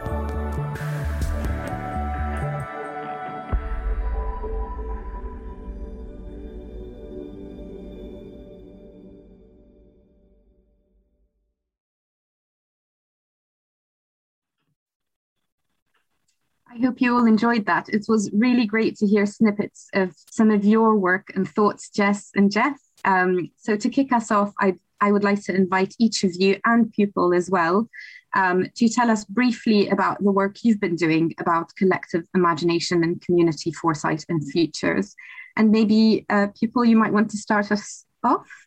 I 16.70 16.80
hope 16.80 17.02
you 17.02 17.16
all 17.16 17.26
enjoyed 17.26 17.66
that. 17.66 17.90
It 17.90 18.06
was 18.08 18.30
really 18.34 18.66
great 18.66 18.98
to 18.98 19.08
hear 19.08 19.26
snippets 19.26 19.88
of 19.94 20.14
some 20.30 20.52
of 20.52 20.66
your 20.66 20.96
work 20.96 21.32
and 21.36 21.48
thoughts, 21.48 21.90
Jess 21.90 22.30
and 22.36 22.52
Geoff. 22.52 22.78
Um, 23.06 23.52
so 23.58 23.78
to 23.78 23.90
kick 23.90 24.12
us 24.12 24.32
off, 24.32 24.54
I, 24.60 24.76
I 25.00 25.12
would 25.12 25.24
like 25.24 25.44
to 25.46 25.56
invite 25.56 25.96
each 26.00 26.24
of 26.24 26.32
you 26.36 26.60
and 26.66 26.94
Pupul 26.94 27.36
as 27.36 27.50
well 27.50 27.88
um, 28.36 28.68
to 28.76 28.90
tell 28.90 29.10
us 29.10 29.24
briefly 29.26 29.90
about 29.90 30.22
the 30.24 30.32
work 30.32 30.58
you've 30.64 30.80
been 30.80 30.96
doing 30.96 31.34
about 31.40 31.74
collective 31.78 32.26
imagination 32.36 33.04
and 33.04 33.22
community 33.22 33.72
foresight 33.72 34.26
and 34.30 34.48
futures. 34.52 35.16
And 35.56 35.72
maybe, 35.72 36.26
uh, 36.30 36.48
Pupul, 36.48 36.88
you 36.88 36.98
might 36.98 37.14
want 37.14 37.32
to 37.32 37.38
start 37.38 37.72
us 37.72 38.06
off. 38.24 38.67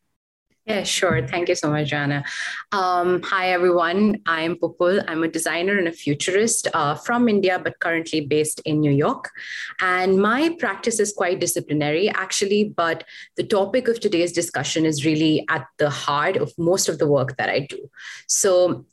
Yeah, 0.71 0.85
sure. 0.85 1.27
Thank 1.27 1.49
you 1.49 1.57
so 1.57 1.69
much, 1.69 1.89
Jana. 1.89 2.23
Um, 2.71 3.23
hi, 3.23 3.51
everyone. 3.51 4.19
I'm 4.27 4.55
Pupul. 4.55 5.03
I'm 5.09 5.25
a 5.25 5.29
designer 5.29 5.77
and 5.77 5.89
a 5.89 5.93
futurist 5.93 6.69
uh, 6.73 6.95
from 6.95 7.29
India, 7.29 7.59
but 7.59 7.81
currently 7.81 8.21
based 8.21 8.61
in 8.65 8.79
New 8.79 8.93
York. 8.93 9.31
And 9.81 10.19
my 10.19 10.55
practice 10.61 11.01
is 11.01 11.13
quite 11.13 11.41
disciplinary, 11.41 12.09
actually, 12.11 12.63
but 12.83 13.03
the 13.37 13.43
topic 13.43 13.89
of 13.89 13.99
today's 13.99 14.31
discussion 14.31 14.87
is 14.87 15.05
really 15.05 15.45
at 15.49 15.67
the 15.79 15.91
heart 15.91 16.37
of 16.37 16.53
most 16.57 16.89
of 16.89 16.99
the 16.99 17.09
work 17.09 17.37
that 17.37 17.51
I 17.51 17.67
do. 17.69 17.91
So 18.29 18.87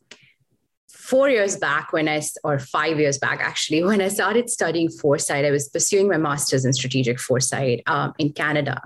four 1.07 1.29
years 1.29 1.55
back 1.55 1.93
when 1.93 2.07
i 2.07 2.21
or 2.43 2.59
five 2.59 2.99
years 2.99 3.17
back 3.17 3.39
actually 3.41 3.83
when 3.89 4.01
i 4.01 4.07
started 4.07 4.49
studying 4.49 4.89
foresight 4.89 5.45
i 5.45 5.51
was 5.51 5.69
pursuing 5.69 6.07
my 6.09 6.17
master's 6.17 6.65
in 6.65 6.73
strategic 6.73 7.19
foresight 7.19 7.81
um, 7.87 8.13
in 8.19 8.31
canada. 8.31 8.81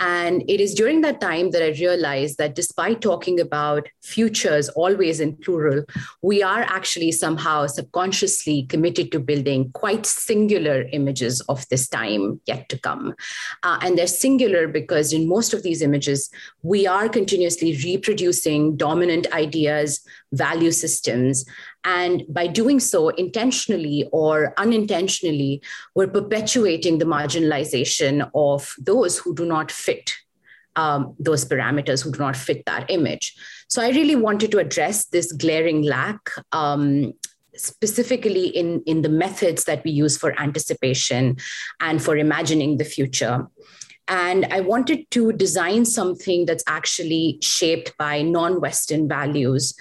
And 0.00 0.42
it 0.48 0.60
is 0.60 0.74
during 0.74 1.02
that 1.02 1.20
time 1.20 1.50
that 1.50 1.62
i 1.62 1.70
realized 1.80 2.38
that 2.38 2.54
despite 2.54 3.00
talking 3.00 3.40
about 3.40 3.88
futures 4.02 4.68
always 4.70 5.20
in 5.20 5.36
plural 5.36 5.84
we 6.22 6.42
are 6.42 6.62
actually 6.62 7.12
somehow 7.12 7.66
subconsciously 7.66 8.62
committed 8.64 9.12
to 9.12 9.20
building 9.20 9.70
quite 9.72 10.06
singular 10.06 10.86
images 10.92 11.40
of 11.42 11.68
this 11.68 11.88
time 11.88 12.40
yet 12.46 12.68
to 12.68 12.78
come. 12.78 13.14
Uh, 13.62 13.78
and 13.82 13.96
they're 13.96 14.06
singular 14.06 14.66
because 14.68 15.12
in 15.12 15.28
most 15.28 15.52
of 15.54 15.62
these 15.62 15.82
images 15.82 16.30
we 16.62 16.86
are 16.86 17.08
continuously 17.08 17.76
reproducing 17.84 18.76
dominant 18.76 19.26
ideas 19.32 20.00
value 20.32 20.70
systems 20.70 21.44
and 21.84 22.22
by 22.28 22.46
doing 22.46 22.80
so, 22.80 23.08
intentionally 23.08 24.08
or 24.12 24.52
unintentionally, 24.58 25.62
we're 25.94 26.08
perpetuating 26.08 26.98
the 26.98 27.06
marginalization 27.06 28.30
of 28.34 28.74
those 28.78 29.18
who 29.18 29.34
do 29.34 29.46
not 29.46 29.70
fit 29.70 30.14
um, 30.76 31.14
those 31.18 31.44
parameters, 31.44 32.04
who 32.04 32.12
do 32.12 32.18
not 32.18 32.36
fit 32.36 32.64
that 32.66 32.90
image. 32.90 33.34
So 33.68 33.82
I 33.82 33.88
really 33.88 34.16
wanted 34.16 34.50
to 34.52 34.58
address 34.58 35.06
this 35.06 35.32
glaring 35.32 35.82
lack. 35.82 36.20
Um, 36.52 37.14
specifically 37.56 38.46
in, 38.46 38.80
in 38.86 39.02
the 39.02 39.08
methods 39.08 39.64
that 39.64 39.82
we 39.82 39.90
use 39.90 40.16
for 40.16 40.40
anticipation 40.40 41.36
and 41.80 42.00
for 42.00 42.16
imagining 42.16 42.76
the 42.76 42.84
future 42.84 43.48
And 44.08 44.46
I 44.50 44.60
wanted 44.60 45.10
to 45.12 45.32
design 45.32 45.84
something 45.84 46.46
that's 46.46 46.64
actually 46.66 47.38
shaped 47.42 47.96
by 47.98 48.22
non 48.22 48.60
Western 48.60 49.06
values 49.08 49.74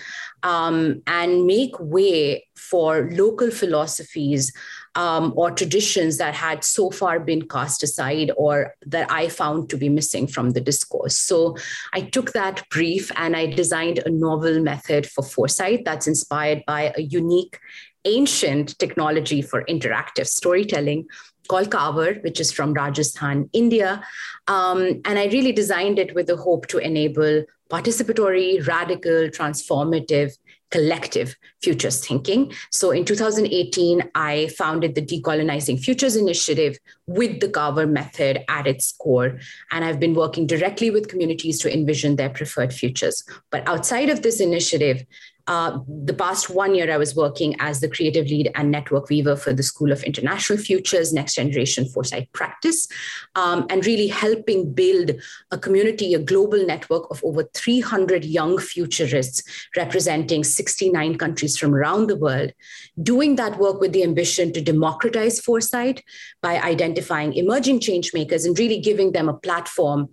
um, 0.43 1.01
and 1.07 1.45
make 1.45 1.79
way 1.79 2.47
for 2.55 3.09
local 3.11 3.51
philosophies 3.51 4.51
um, 4.95 5.31
or 5.35 5.51
traditions 5.51 6.17
that 6.17 6.33
had 6.33 6.63
so 6.63 6.89
far 6.89 7.19
been 7.19 7.47
cast 7.47 7.83
aside 7.83 8.31
or 8.35 8.73
that 8.85 9.09
I 9.11 9.29
found 9.29 9.69
to 9.69 9.77
be 9.77 9.89
missing 9.89 10.25
from 10.27 10.51
the 10.51 10.61
discourse. 10.61 11.15
So 11.15 11.55
I 11.93 12.01
took 12.01 12.33
that 12.33 12.67
brief 12.69 13.11
and 13.15 13.35
I 13.35 13.45
designed 13.45 13.99
a 13.99 14.09
novel 14.09 14.59
method 14.59 15.05
for 15.05 15.23
foresight 15.23 15.85
that's 15.85 16.07
inspired 16.07 16.63
by 16.65 16.93
a 16.97 17.01
unique 17.01 17.59
ancient 18.05 18.77
technology 18.79 19.41
for 19.41 19.63
interactive 19.65 20.25
storytelling 20.25 21.05
called 21.47 21.69
Kaavad, 21.69 22.23
which 22.23 22.39
is 22.39 22.51
from 22.51 22.73
Rajasthan, 22.73 23.49
India. 23.53 24.03
Um, 24.47 25.01
and 25.05 25.19
I 25.19 25.25
really 25.25 25.51
designed 25.51 25.99
it 25.99 26.13
with 26.15 26.27
the 26.27 26.37
hope 26.37 26.67
to 26.67 26.77
enable 26.77 27.43
participatory, 27.69 28.65
radical, 28.65 29.29
transformative 29.29 30.33
collective 30.69 31.35
futures 31.61 32.05
thinking. 32.05 32.51
So 32.71 32.91
in 32.91 33.05
2018, 33.05 34.03
I 34.15 34.47
founded 34.57 34.95
the 34.95 35.01
Decolonizing 35.01 35.79
Futures 35.79 36.15
Initiative 36.15 36.77
with 37.05 37.39
the 37.39 37.47
Kaavad 37.47 37.89
method 37.89 38.43
at 38.49 38.67
its 38.67 38.93
core. 38.93 39.39
And 39.71 39.85
I've 39.85 39.99
been 39.99 40.13
working 40.13 40.45
directly 40.45 40.89
with 40.89 41.07
communities 41.07 41.59
to 41.59 41.73
envision 41.73 42.15
their 42.15 42.29
preferred 42.29 42.73
futures. 42.73 43.23
But 43.49 43.67
outside 43.67 44.09
of 44.09 44.23
this 44.23 44.41
initiative, 44.41 45.05
uh, 45.47 45.79
the 45.87 46.13
past 46.13 46.49
one 46.49 46.75
year, 46.75 46.91
I 46.91 46.97
was 46.97 47.15
working 47.15 47.55
as 47.59 47.79
the 47.79 47.87
creative 47.87 48.25
lead 48.27 48.51
and 48.55 48.69
network 48.69 49.09
weaver 49.09 49.37
for 49.37 49.53
the 49.53 49.63
School 49.63 49.93
of 49.93 50.03
International 50.03 50.59
Futures, 50.59 51.13
Next 51.13 51.35
Generation 51.35 51.85
Foresight 51.85 52.31
Practice, 52.33 52.87
um, 53.35 53.65
and 53.69 53.85
really 53.85 54.07
helping 54.07 54.73
build 54.73 55.11
a 55.51 55.57
community, 55.57 56.13
a 56.13 56.19
global 56.19 56.65
network 56.65 57.09
of 57.09 57.23
over 57.23 57.43
300 57.53 58.25
young 58.25 58.57
futurists 58.57 59.41
representing 59.77 60.43
69 60.43 61.17
countries 61.17 61.57
from 61.57 61.73
around 61.73 62.07
the 62.07 62.17
world, 62.17 62.51
doing 63.01 63.37
that 63.37 63.57
work 63.57 63.79
with 63.79 63.93
the 63.93 64.03
ambition 64.03 64.51
to 64.51 64.61
democratize 64.61 65.39
foresight 65.39 66.03
by 66.41 66.59
identifying 66.59 67.33
emerging 67.33 67.79
change 67.79 68.13
makers 68.13 68.45
and 68.45 68.59
really 68.59 68.79
giving 68.79 69.13
them 69.13 69.29
a 69.29 69.33
platform 69.33 70.09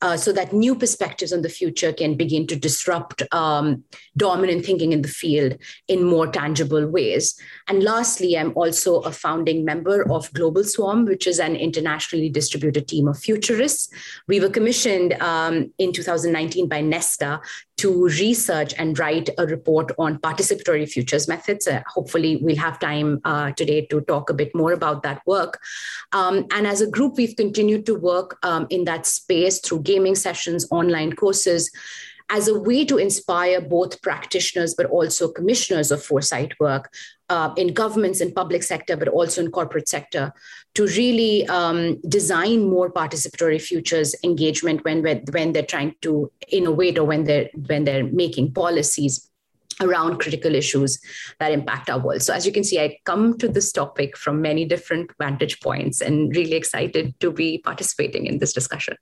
uh, 0.00 0.16
so 0.16 0.32
that 0.32 0.52
new 0.52 0.74
perspectives 0.74 1.32
on 1.32 1.42
the 1.42 1.48
future 1.48 1.92
can 1.92 2.16
begin 2.16 2.46
to 2.46 2.56
disrupt 2.56 3.22
um, 3.32 3.82
dominant 4.16 4.64
thinking 4.64 4.92
in 4.92 5.02
the 5.02 5.08
field 5.08 5.56
in 5.88 6.04
more 6.04 6.26
tangible 6.26 6.86
ways. 6.86 7.38
And 7.68 7.82
lastly, 7.82 8.36
I'm 8.36 8.52
also 8.56 9.00
a 9.00 9.12
founding 9.12 9.64
member 9.64 10.10
of 10.10 10.32
Global 10.32 10.64
Swarm, 10.64 11.04
which 11.04 11.26
is 11.26 11.40
an 11.40 11.56
internationally 11.56 12.28
distributed 12.28 12.86
team 12.86 13.08
of 13.08 13.18
futurists. 13.18 13.88
We 14.28 14.40
were 14.40 14.50
commissioned 14.50 15.14
um, 15.14 15.72
in 15.78 15.92
2019 15.92 16.68
by 16.68 16.80
Nesta 16.80 17.40
to 17.78 18.04
research 18.04 18.74
and 18.78 18.98
write 18.98 19.30
a 19.38 19.46
report 19.46 19.92
on 19.98 20.18
participatory 20.18 20.88
futures 20.88 21.28
methods. 21.28 21.66
Uh, 21.66 21.82
hopefully, 21.86 22.36
we'll 22.42 22.56
have 22.56 22.78
time 22.78 23.20
uh, 23.24 23.52
today 23.52 23.86
to 23.86 24.00
talk 24.02 24.30
a 24.30 24.34
bit 24.34 24.54
more 24.54 24.72
about 24.72 25.02
that 25.02 25.22
work. 25.26 25.60
Um, 26.12 26.46
and 26.52 26.66
as 26.66 26.80
a 26.80 26.90
group, 26.90 27.16
we've 27.16 27.36
continued 27.36 27.86
to 27.86 27.94
work 27.94 28.38
um, 28.42 28.66
in 28.70 28.84
that 28.84 29.06
space 29.06 29.60
through 29.60 29.82
gaming 29.82 30.14
sessions, 30.14 30.66
online 30.70 31.14
courses, 31.14 31.70
as 32.30 32.48
a 32.48 32.58
way 32.58 32.84
to 32.84 32.98
inspire 32.98 33.60
both 33.60 34.02
practitioners 34.02 34.74
but 34.74 34.86
also 34.86 35.30
commissioners 35.32 35.90
of 35.90 36.02
foresight 36.02 36.52
work 36.60 36.92
uh, 37.28 37.52
in 37.56 37.74
governments 37.74 38.20
and 38.20 38.34
public 38.34 38.62
sector, 38.62 38.96
but 38.96 39.08
also 39.08 39.42
in 39.42 39.50
corporate 39.50 39.88
sector, 39.88 40.32
to 40.74 40.86
really 40.86 41.46
um, 41.48 42.00
design 42.08 42.68
more 42.68 42.90
participatory 42.90 43.60
futures 43.60 44.14
engagement 44.24 44.84
when, 44.84 45.02
when 45.30 45.52
they're 45.52 45.62
trying 45.62 45.94
to 46.02 46.30
innovate 46.48 46.98
or 46.98 47.04
when 47.04 47.24
they're 47.24 47.50
when 47.66 47.84
they're 47.84 48.04
making 48.04 48.52
policies 48.52 49.28
around 49.80 50.18
critical 50.18 50.54
issues 50.54 50.98
that 51.38 51.52
impact 51.52 51.88
our 51.90 51.98
world. 52.00 52.22
So 52.22 52.34
as 52.34 52.44
you 52.46 52.52
can 52.52 52.64
see, 52.64 52.80
I 52.80 52.98
come 53.04 53.38
to 53.38 53.48
this 53.48 53.70
topic 53.70 54.16
from 54.16 54.42
many 54.42 54.64
different 54.64 55.10
vantage 55.18 55.60
points 55.60 56.00
and 56.00 56.34
really 56.34 56.54
excited 56.54 57.18
to 57.20 57.30
be 57.30 57.58
participating 57.58 58.26
in 58.26 58.38
this 58.38 58.52
discussion. 58.52 58.96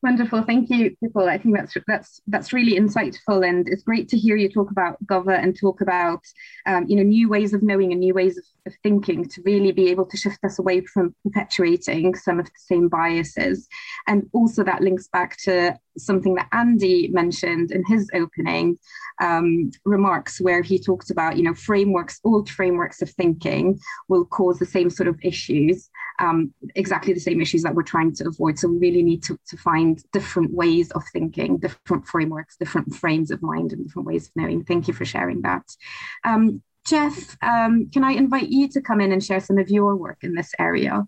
Wonderful, 0.00 0.44
thank 0.44 0.70
you, 0.70 0.96
Pupul. 1.02 1.28
I 1.28 1.38
think 1.38 1.56
that's 1.56 1.76
that's 1.88 2.20
that's 2.28 2.52
really 2.52 2.78
insightful, 2.78 3.44
and 3.44 3.68
it's 3.68 3.82
great 3.82 4.08
to 4.10 4.16
hear 4.16 4.36
you 4.36 4.48
talk 4.48 4.70
about 4.70 4.96
Gova 5.04 5.36
and 5.42 5.58
talk 5.58 5.80
about 5.80 6.20
um, 6.66 6.84
you 6.86 6.94
know 6.94 7.02
new 7.02 7.28
ways 7.28 7.52
of 7.52 7.64
knowing 7.64 7.90
and 7.90 8.00
new 8.00 8.14
ways 8.14 8.38
of, 8.38 8.44
of, 8.66 8.74
thinking 8.84 9.28
to 9.28 9.42
really 9.44 9.72
be 9.72 9.88
able 9.88 10.06
to 10.06 10.16
shift 10.16 10.38
us 10.44 10.60
away 10.60 10.82
from 10.82 11.16
perpetuating 11.24 12.14
some 12.14 12.38
of 12.38 12.46
the 12.46 12.52
same 12.58 12.88
biases, 12.88 13.66
and 14.06 14.22
also 14.32 14.62
that 14.62 14.82
links 14.82 15.08
back 15.08 15.36
to 15.38 15.76
something 15.96 16.36
that 16.36 16.48
Andy 16.52 17.08
mentioned 17.08 17.72
in 17.72 17.82
his 17.84 18.08
opening 18.14 18.78
um, 19.20 19.72
remarks, 19.84 20.40
where 20.40 20.62
he 20.62 20.78
talked 20.78 21.10
about 21.10 21.36
you 21.36 21.42
know 21.42 21.54
frameworks, 21.54 22.20
old 22.22 22.48
frameworks 22.48 23.02
of 23.02 23.10
thinking 23.10 23.80
will 24.08 24.26
cause 24.26 24.60
the 24.60 24.66
same 24.66 24.90
sort 24.90 25.08
of 25.08 25.18
issues 25.24 25.90
um, 26.18 26.52
exactly 26.74 27.12
the 27.12 27.20
same 27.20 27.40
issues 27.40 27.62
that 27.62 27.74
we're 27.74 27.82
trying 27.82 28.14
to 28.16 28.28
avoid. 28.28 28.58
So 28.58 28.68
we 28.68 28.78
really 28.78 29.02
need 29.02 29.22
to, 29.24 29.38
to 29.48 29.56
find 29.56 30.02
different 30.12 30.52
ways 30.52 30.90
of 30.92 31.02
thinking, 31.12 31.58
different 31.58 32.06
frameworks, 32.06 32.56
different 32.56 32.94
frames 32.94 33.30
of 33.30 33.42
mind, 33.42 33.72
and 33.72 33.86
different 33.86 34.06
ways 34.06 34.26
of 34.26 34.32
knowing. 34.36 34.64
Thank 34.64 34.88
you 34.88 34.94
for 34.94 35.04
sharing 35.04 35.42
that. 35.42 35.64
Um, 36.24 36.62
Geoff, 36.84 37.36
um, 37.42 37.90
can 37.92 38.02
I 38.02 38.12
invite 38.12 38.48
you 38.48 38.68
to 38.68 38.80
come 38.80 39.00
in 39.00 39.12
and 39.12 39.22
share 39.22 39.40
some 39.40 39.58
of 39.58 39.68
your 39.68 39.94
work 39.96 40.18
in 40.22 40.34
this 40.34 40.52
area? 40.58 41.06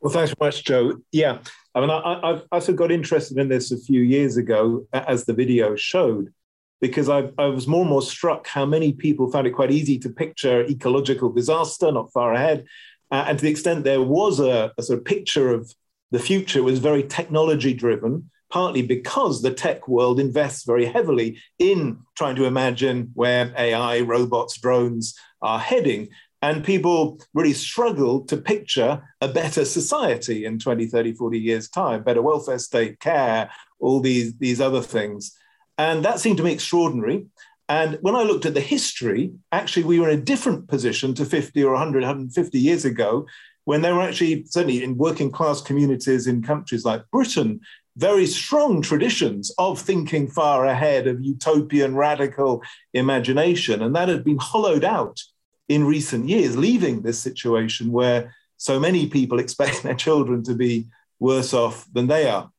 Well, 0.00 0.12
thanks 0.12 0.34
very 0.36 0.48
much, 0.48 0.64
Joe. 0.64 1.00
Yeah, 1.12 1.38
I 1.74 1.80
mean, 1.80 1.90
I, 1.90 2.40
I, 2.50 2.56
I 2.56 2.72
got 2.72 2.90
interested 2.90 3.38
in 3.38 3.48
this 3.48 3.70
a 3.70 3.78
few 3.78 4.00
years 4.00 4.36
ago, 4.36 4.84
as 4.92 5.24
the 5.24 5.32
video 5.32 5.76
showed, 5.76 6.32
because 6.80 7.08
I, 7.08 7.30
I, 7.38 7.46
was 7.46 7.68
more 7.68 7.82
and 7.82 7.90
more 7.90 8.02
struck 8.02 8.48
how 8.48 8.66
many 8.66 8.92
people 8.92 9.30
found 9.30 9.46
it 9.46 9.52
quite 9.52 9.70
easy 9.70 9.98
to 10.00 10.10
picture 10.10 10.64
ecological 10.64 11.30
disaster 11.30 11.92
not 11.92 12.12
far 12.12 12.34
ahead, 12.34 12.64
uh, 13.12 13.26
and 13.28 13.38
to 13.38 13.44
the 13.44 13.50
extent 13.50 13.84
there 13.84 14.02
was 14.02 14.40
a, 14.40 14.72
a 14.78 14.82
sort 14.82 14.98
of 14.98 15.04
picture 15.04 15.52
of 15.52 15.72
the 16.10 16.18
future 16.18 16.62
was 16.62 16.78
very 16.78 17.02
technology 17.02 17.74
driven, 17.74 18.30
partly 18.50 18.82
because 18.82 19.40
the 19.40 19.52
tech 19.52 19.86
world 19.86 20.18
invests 20.18 20.64
very 20.64 20.86
heavily 20.86 21.38
in 21.58 21.98
trying 22.16 22.36
to 22.36 22.46
imagine 22.46 23.10
where 23.14 23.52
AI, 23.56 24.00
robots, 24.00 24.58
drones 24.58 25.14
are 25.42 25.58
heading. 25.58 26.08
And 26.40 26.64
people 26.64 27.20
really 27.34 27.52
struggle 27.52 28.24
to 28.24 28.36
picture 28.36 29.02
a 29.20 29.28
better 29.28 29.64
society 29.64 30.44
in 30.44 30.58
20, 30.58 30.86
30, 30.86 31.14
40 31.14 31.38
years' 31.38 31.68
time, 31.68 32.02
better 32.02 32.22
welfare 32.22 32.58
state, 32.58 32.98
care, 32.98 33.50
all 33.78 34.00
these, 34.00 34.36
these 34.38 34.60
other 34.60 34.82
things. 34.82 35.36
And 35.78 36.04
that 36.04 36.20
seemed 36.20 36.38
to 36.38 36.42
me 36.42 36.52
extraordinary. 36.52 37.26
And 37.72 37.96
when 38.02 38.14
I 38.14 38.22
looked 38.22 38.44
at 38.44 38.52
the 38.52 38.60
history, 38.60 39.32
actually, 39.50 39.84
we 39.84 39.98
were 39.98 40.10
in 40.10 40.18
a 40.18 40.22
different 40.22 40.68
position 40.68 41.14
to 41.14 41.24
50 41.24 41.64
or 41.64 41.70
100, 41.72 42.02
150 42.02 42.58
years 42.58 42.84
ago, 42.84 43.26
when 43.64 43.80
there 43.80 43.94
were 43.94 44.02
actually, 44.02 44.44
certainly 44.44 44.84
in 44.84 44.98
working 44.98 45.30
class 45.30 45.62
communities 45.62 46.26
in 46.26 46.42
countries 46.42 46.84
like 46.84 47.10
Britain, 47.10 47.60
very 47.96 48.26
strong 48.26 48.82
traditions 48.82 49.50
of 49.56 49.80
thinking 49.80 50.28
far 50.28 50.66
ahead, 50.66 51.06
of 51.06 51.24
utopian 51.24 51.96
radical 51.96 52.62
imagination. 52.92 53.80
And 53.80 53.96
that 53.96 54.10
had 54.10 54.22
been 54.22 54.38
hollowed 54.38 54.84
out 54.84 55.18
in 55.66 55.86
recent 55.86 56.28
years, 56.28 56.58
leaving 56.58 57.00
this 57.00 57.20
situation 57.20 57.90
where 57.90 58.34
so 58.58 58.78
many 58.78 59.06
people 59.06 59.38
expect 59.44 59.82
their 59.82 59.94
children 59.94 60.42
to 60.42 60.54
be 60.54 60.88
worse 61.20 61.54
off 61.54 61.88
than 61.94 62.06
they 62.06 62.28
are. 62.28 62.50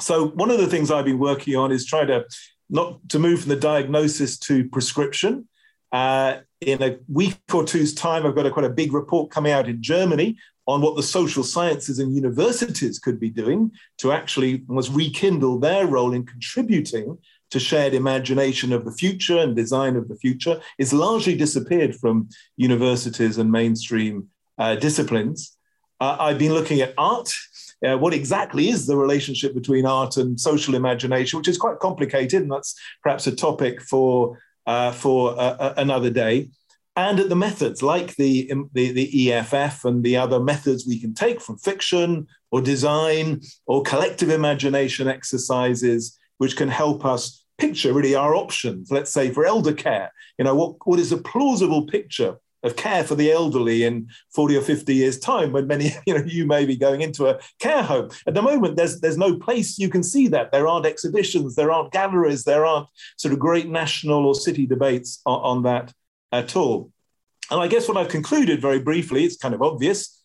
So, 0.00 0.26
one 0.26 0.50
of 0.50 0.58
the 0.58 0.66
things 0.66 0.90
I've 0.90 1.04
been 1.04 1.20
working 1.20 1.54
on 1.54 1.70
is 1.70 1.86
trying 1.86 2.08
to 2.08 2.24
not 2.70 3.08
to 3.10 3.18
move 3.18 3.40
from 3.40 3.50
the 3.50 3.56
diagnosis 3.56 4.38
to 4.38 4.68
prescription. 4.68 5.48
Uh, 5.92 6.38
in 6.60 6.82
a 6.82 6.98
week 7.08 7.36
or 7.52 7.64
two's 7.64 7.94
time, 7.94 8.24
I've 8.24 8.34
got 8.34 8.46
a 8.46 8.50
quite 8.50 8.66
a 8.66 8.70
big 8.70 8.92
report 8.92 9.30
coming 9.30 9.52
out 9.52 9.68
in 9.68 9.82
Germany 9.82 10.36
on 10.66 10.80
what 10.80 10.94
the 10.94 11.02
social 11.02 11.42
sciences 11.42 11.98
and 11.98 12.14
universities 12.14 12.98
could 12.98 13.18
be 13.18 13.30
doing 13.30 13.72
to 13.98 14.12
actually 14.12 14.62
almost 14.68 14.92
rekindle 14.92 15.58
their 15.58 15.86
role 15.86 16.12
in 16.12 16.24
contributing 16.24 17.18
to 17.50 17.58
shared 17.58 17.94
imagination 17.94 18.72
of 18.72 18.84
the 18.84 18.92
future 18.92 19.38
and 19.38 19.56
design 19.56 19.96
of 19.96 20.08
the 20.08 20.14
future. 20.16 20.60
It's 20.78 20.92
largely 20.92 21.34
disappeared 21.34 21.96
from 21.96 22.28
universities 22.56 23.38
and 23.38 23.50
mainstream 23.50 24.28
uh, 24.58 24.76
disciplines. 24.76 25.56
Uh, 25.98 26.16
I've 26.20 26.38
been 26.38 26.54
looking 26.54 26.80
at 26.80 26.94
art 26.96 27.32
uh, 27.86 27.96
what 27.96 28.14
exactly 28.14 28.68
is 28.68 28.86
the 28.86 28.96
relationship 28.96 29.54
between 29.54 29.86
art 29.86 30.16
and 30.16 30.38
social 30.38 30.74
imagination, 30.74 31.38
which 31.38 31.48
is 31.48 31.58
quite 31.58 31.78
complicated, 31.78 32.42
and 32.42 32.52
that's 32.52 32.74
perhaps 33.02 33.26
a 33.26 33.34
topic 33.34 33.80
for 33.82 34.38
uh, 34.66 34.92
for 34.92 35.32
uh, 35.32 35.56
uh 35.58 35.74
another 35.76 36.10
day. 36.10 36.50
And 36.96 37.20
at 37.20 37.28
the 37.28 37.36
methods, 37.36 37.82
like 37.82 38.16
the, 38.16 38.52
the, 38.74 38.92
the 38.92 39.32
EFF 39.32 39.84
and 39.84 40.02
the 40.02 40.16
other 40.16 40.40
methods 40.40 40.86
we 40.86 41.00
can 41.00 41.14
take 41.14 41.40
from 41.40 41.56
fiction 41.56 42.26
or 42.50 42.60
design 42.60 43.40
or 43.66 43.82
collective 43.82 44.28
imagination 44.28 45.06
exercises, 45.08 46.18
which 46.38 46.56
can 46.56 46.68
help 46.68 47.06
us 47.06 47.44
picture 47.58 47.92
really 47.92 48.14
our 48.14 48.34
options. 48.34 48.90
Let's 48.90 49.12
say 49.12 49.30
for 49.30 49.46
elder 49.46 49.72
care, 49.72 50.12
you 50.36 50.44
know, 50.44 50.54
what, 50.54 50.76
what 50.84 50.98
is 50.98 51.12
a 51.12 51.16
plausible 51.16 51.86
picture 51.86 52.36
of 52.62 52.76
care 52.76 53.04
for 53.04 53.14
the 53.14 53.30
elderly 53.30 53.84
in 53.84 54.08
40 54.34 54.56
or 54.56 54.62
50 54.62 54.94
years 54.94 55.18
time 55.18 55.52
when 55.52 55.66
many 55.66 55.92
you 56.06 56.14
know 56.14 56.24
you 56.24 56.46
may 56.46 56.64
be 56.66 56.76
going 56.76 57.00
into 57.00 57.26
a 57.26 57.38
care 57.58 57.82
home 57.82 58.10
at 58.26 58.34
the 58.34 58.42
moment 58.42 58.76
there's 58.76 59.00
there's 59.00 59.18
no 59.18 59.36
place 59.36 59.78
you 59.78 59.88
can 59.88 60.02
see 60.02 60.28
that 60.28 60.52
there 60.52 60.68
aren't 60.68 60.86
exhibitions 60.86 61.54
there 61.54 61.72
aren't 61.72 61.92
galleries 61.92 62.44
there 62.44 62.66
aren't 62.66 62.88
sort 63.16 63.32
of 63.32 63.38
great 63.38 63.68
national 63.68 64.26
or 64.26 64.34
city 64.34 64.66
debates 64.66 65.20
on, 65.26 65.40
on 65.40 65.62
that 65.62 65.92
at 66.32 66.56
all 66.56 66.90
and 67.50 67.60
i 67.60 67.66
guess 67.66 67.88
what 67.88 67.96
i've 67.96 68.08
concluded 68.08 68.60
very 68.60 68.78
briefly 68.78 69.24
it's 69.24 69.36
kind 69.36 69.54
of 69.54 69.62
obvious 69.62 70.20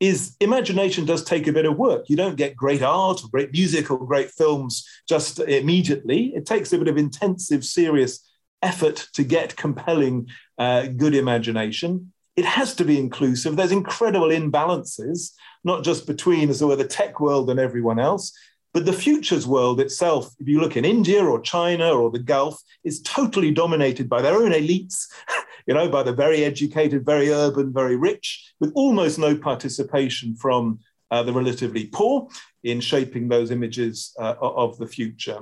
is 0.00 0.34
imagination 0.40 1.04
does 1.04 1.22
take 1.22 1.46
a 1.46 1.52
bit 1.52 1.66
of 1.66 1.76
work. 1.76 2.08
You 2.08 2.16
don't 2.16 2.36
get 2.36 2.56
great 2.56 2.82
art 2.82 3.22
or 3.22 3.28
great 3.28 3.52
music 3.52 3.90
or 3.90 3.98
great 4.06 4.30
films 4.30 4.88
just 5.06 5.38
immediately. 5.40 6.32
It 6.34 6.46
takes 6.46 6.72
a 6.72 6.78
bit 6.78 6.88
of 6.88 6.96
intensive, 6.96 7.64
serious 7.66 8.29
effort 8.62 9.08
to 9.14 9.24
get 9.24 9.56
compelling, 9.56 10.28
uh, 10.58 10.86
good 10.86 11.14
imagination. 11.14 12.12
It 12.36 12.44
has 12.44 12.74
to 12.76 12.84
be 12.84 12.98
inclusive. 12.98 13.56
There's 13.56 13.72
incredible 13.72 14.28
imbalances, 14.28 15.32
not 15.64 15.84
just 15.84 16.06
between 16.06 16.48
as 16.50 16.62
it 16.62 16.66
were, 16.66 16.76
the 16.76 16.84
tech 16.84 17.20
world 17.20 17.50
and 17.50 17.60
everyone 17.60 17.98
else, 17.98 18.32
but 18.72 18.86
the 18.86 18.92
futures 18.92 19.46
world 19.46 19.80
itself, 19.80 20.32
if 20.38 20.46
you 20.46 20.60
look 20.60 20.76
in 20.76 20.84
India 20.84 21.24
or 21.24 21.40
China 21.40 21.90
or 21.90 22.10
the 22.10 22.20
Gulf, 22.20 22.60
is 22.84 23.02
totally 23.02 23.50
dominated 23.50 24.08
by 24.08 24.22
their 24.22 24.36
own 24.36 24.52
elites, 24.52 25.06
you 25.66 25.74
know, 25.74 25.88
by 25.88 26.02
the 26.02 26.12
very 26.12 26.44
educated, 26.44 27.04
very 27.04 27.30
urban, 27.30 27.72
very 27.72 27.96
rich, 27.96 28.52
with 28.60 28.70
almost 28.74 29.18
no 29.18 29.36
participation 29.36 30.36
from 30.36 30.78
uh, 31.10 31.22
the 31.24 31.32
relatively 31.32 31.86
poor 31.86 32.28
in 32.62 32.80
shaping 32.80 33.28
those 33.28 33.50
images 33.50 34.14
uh, 34.20 34.34
of 34.40 34.78
the 34.78 34.86
future. 34.86 35.40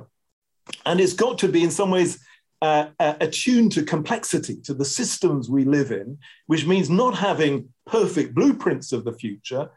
And 0.85 0.99
it's 0.99 1.13
got 1.13 1.37
to 1.39 1.47
be, 1.47 1.63
in 1.63 1.71
some 1.71 1.91
ways, 1.91 2.19
uh, 2.61 2.87
uh, 2.99 3.13
attuned 3.21 3.71
to 3.73 3.83
complexity, 3.83 4.57
to 4.61 4.73
the 4.73 4.85
systems 4.85 5.49
we 5.49 5.63
live 5.63 5.91
in, 5.91 6.17
which 6.47 6.65
means 6.65 6.89
not 6.89 7.15
having 7.15 7.69
perfect 7.85 8.35
blueprints 8.35 8.91
of 8.91 9.05
the 9.05 9.13
future, 9.13 9.69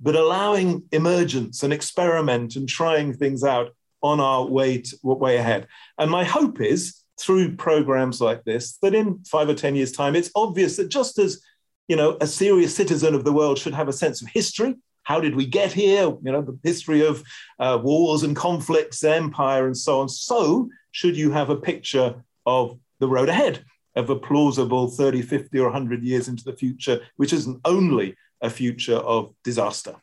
but 0.00 0.16
allowing 0.16 0.82
emergence 0.92 1.62
and 1.62 1.72
experiment 1.72 2.56
and 2.56 2.68
trying 2.68 3.14
things 3.14 3.44
out 3.44 3.70
on 4.02 4.20
our 4.20 4.44
way, 4.44 4.78
to, 4.78 4.96
way 5.02 5.36
ahead. 5.36 5.66
And 5.98 6.10
my 6.10 6.24
hope 6.24 6.60
is 6.60 7.00
through 7.20 7.56
programs 7.56 8.20
like 8.20 8.42
this 8.44 8.76
that 8.82 8.94
in 8.94 9.22
five 9.24 9.48
or 9.48 9.54
10 9.54 9.76
years' 9.76 9.92
time, 9.92 10.16
it's 10.16 10.32
obvious 10.34 10.76
that 10.76 10.88
just 10.88 11.18
as 11.18 11.40
you 11.88 11.96
know, 11.96 12.16
a 12.20 12.26
serious 12.26 12.74
citizen 12.74 13.14
of 13.14 13.24
the 13.24 13.32
world 13.32 13.58
should 13.58 13.74
have 13.74 13.88
a 13.88 13.92
sense 13.92 14.22
of 14.22 14.28
history. 14.28 14.74
How 15.02 15.20
did 15.20 15.36
we 15.36 15.46
get 15.46 15.72
here? 15.72 16.04
You 16.04 16.32
know, 16.32 16.42
the 16.42 16.58
history 16.62 17.04
of 17.04 17.22
uh, 17.58 17.78
wars 17.82 18.22
and 18.22 18.34
conflicts, 18.34 19.04
empire, 19.04 19.66
and 19.66 19.76
so 19.76 20.00
on. 20.00 20.08
So 20.08 20.70
should 20.94 21.16
you 21.16 21.32
have 21.32 21.50
a 21.50 21.56
picture 21.56 22.14
of 22.46 22.78
the 23.00 23.08
road 23.08 23.28
ahead, 23.28 23.64
of 23.96 24.10
a 24.10 24.16
plausible 24.16 24.88
30, 24.88 25.22
50, 25.22 25.58
or 25.58 25.64
100 25.64 26.04
years 26.04 26.28
into 26.28 26.44
the 26.44 26.52
future, 26.52 27.00
which 27.16 27.32
isn't 27.32 27.60
only 27.64 28.14
a 28.40 28.48
future 28.48 28.98
of 28.98 29.34
disaster. 29.42 29.96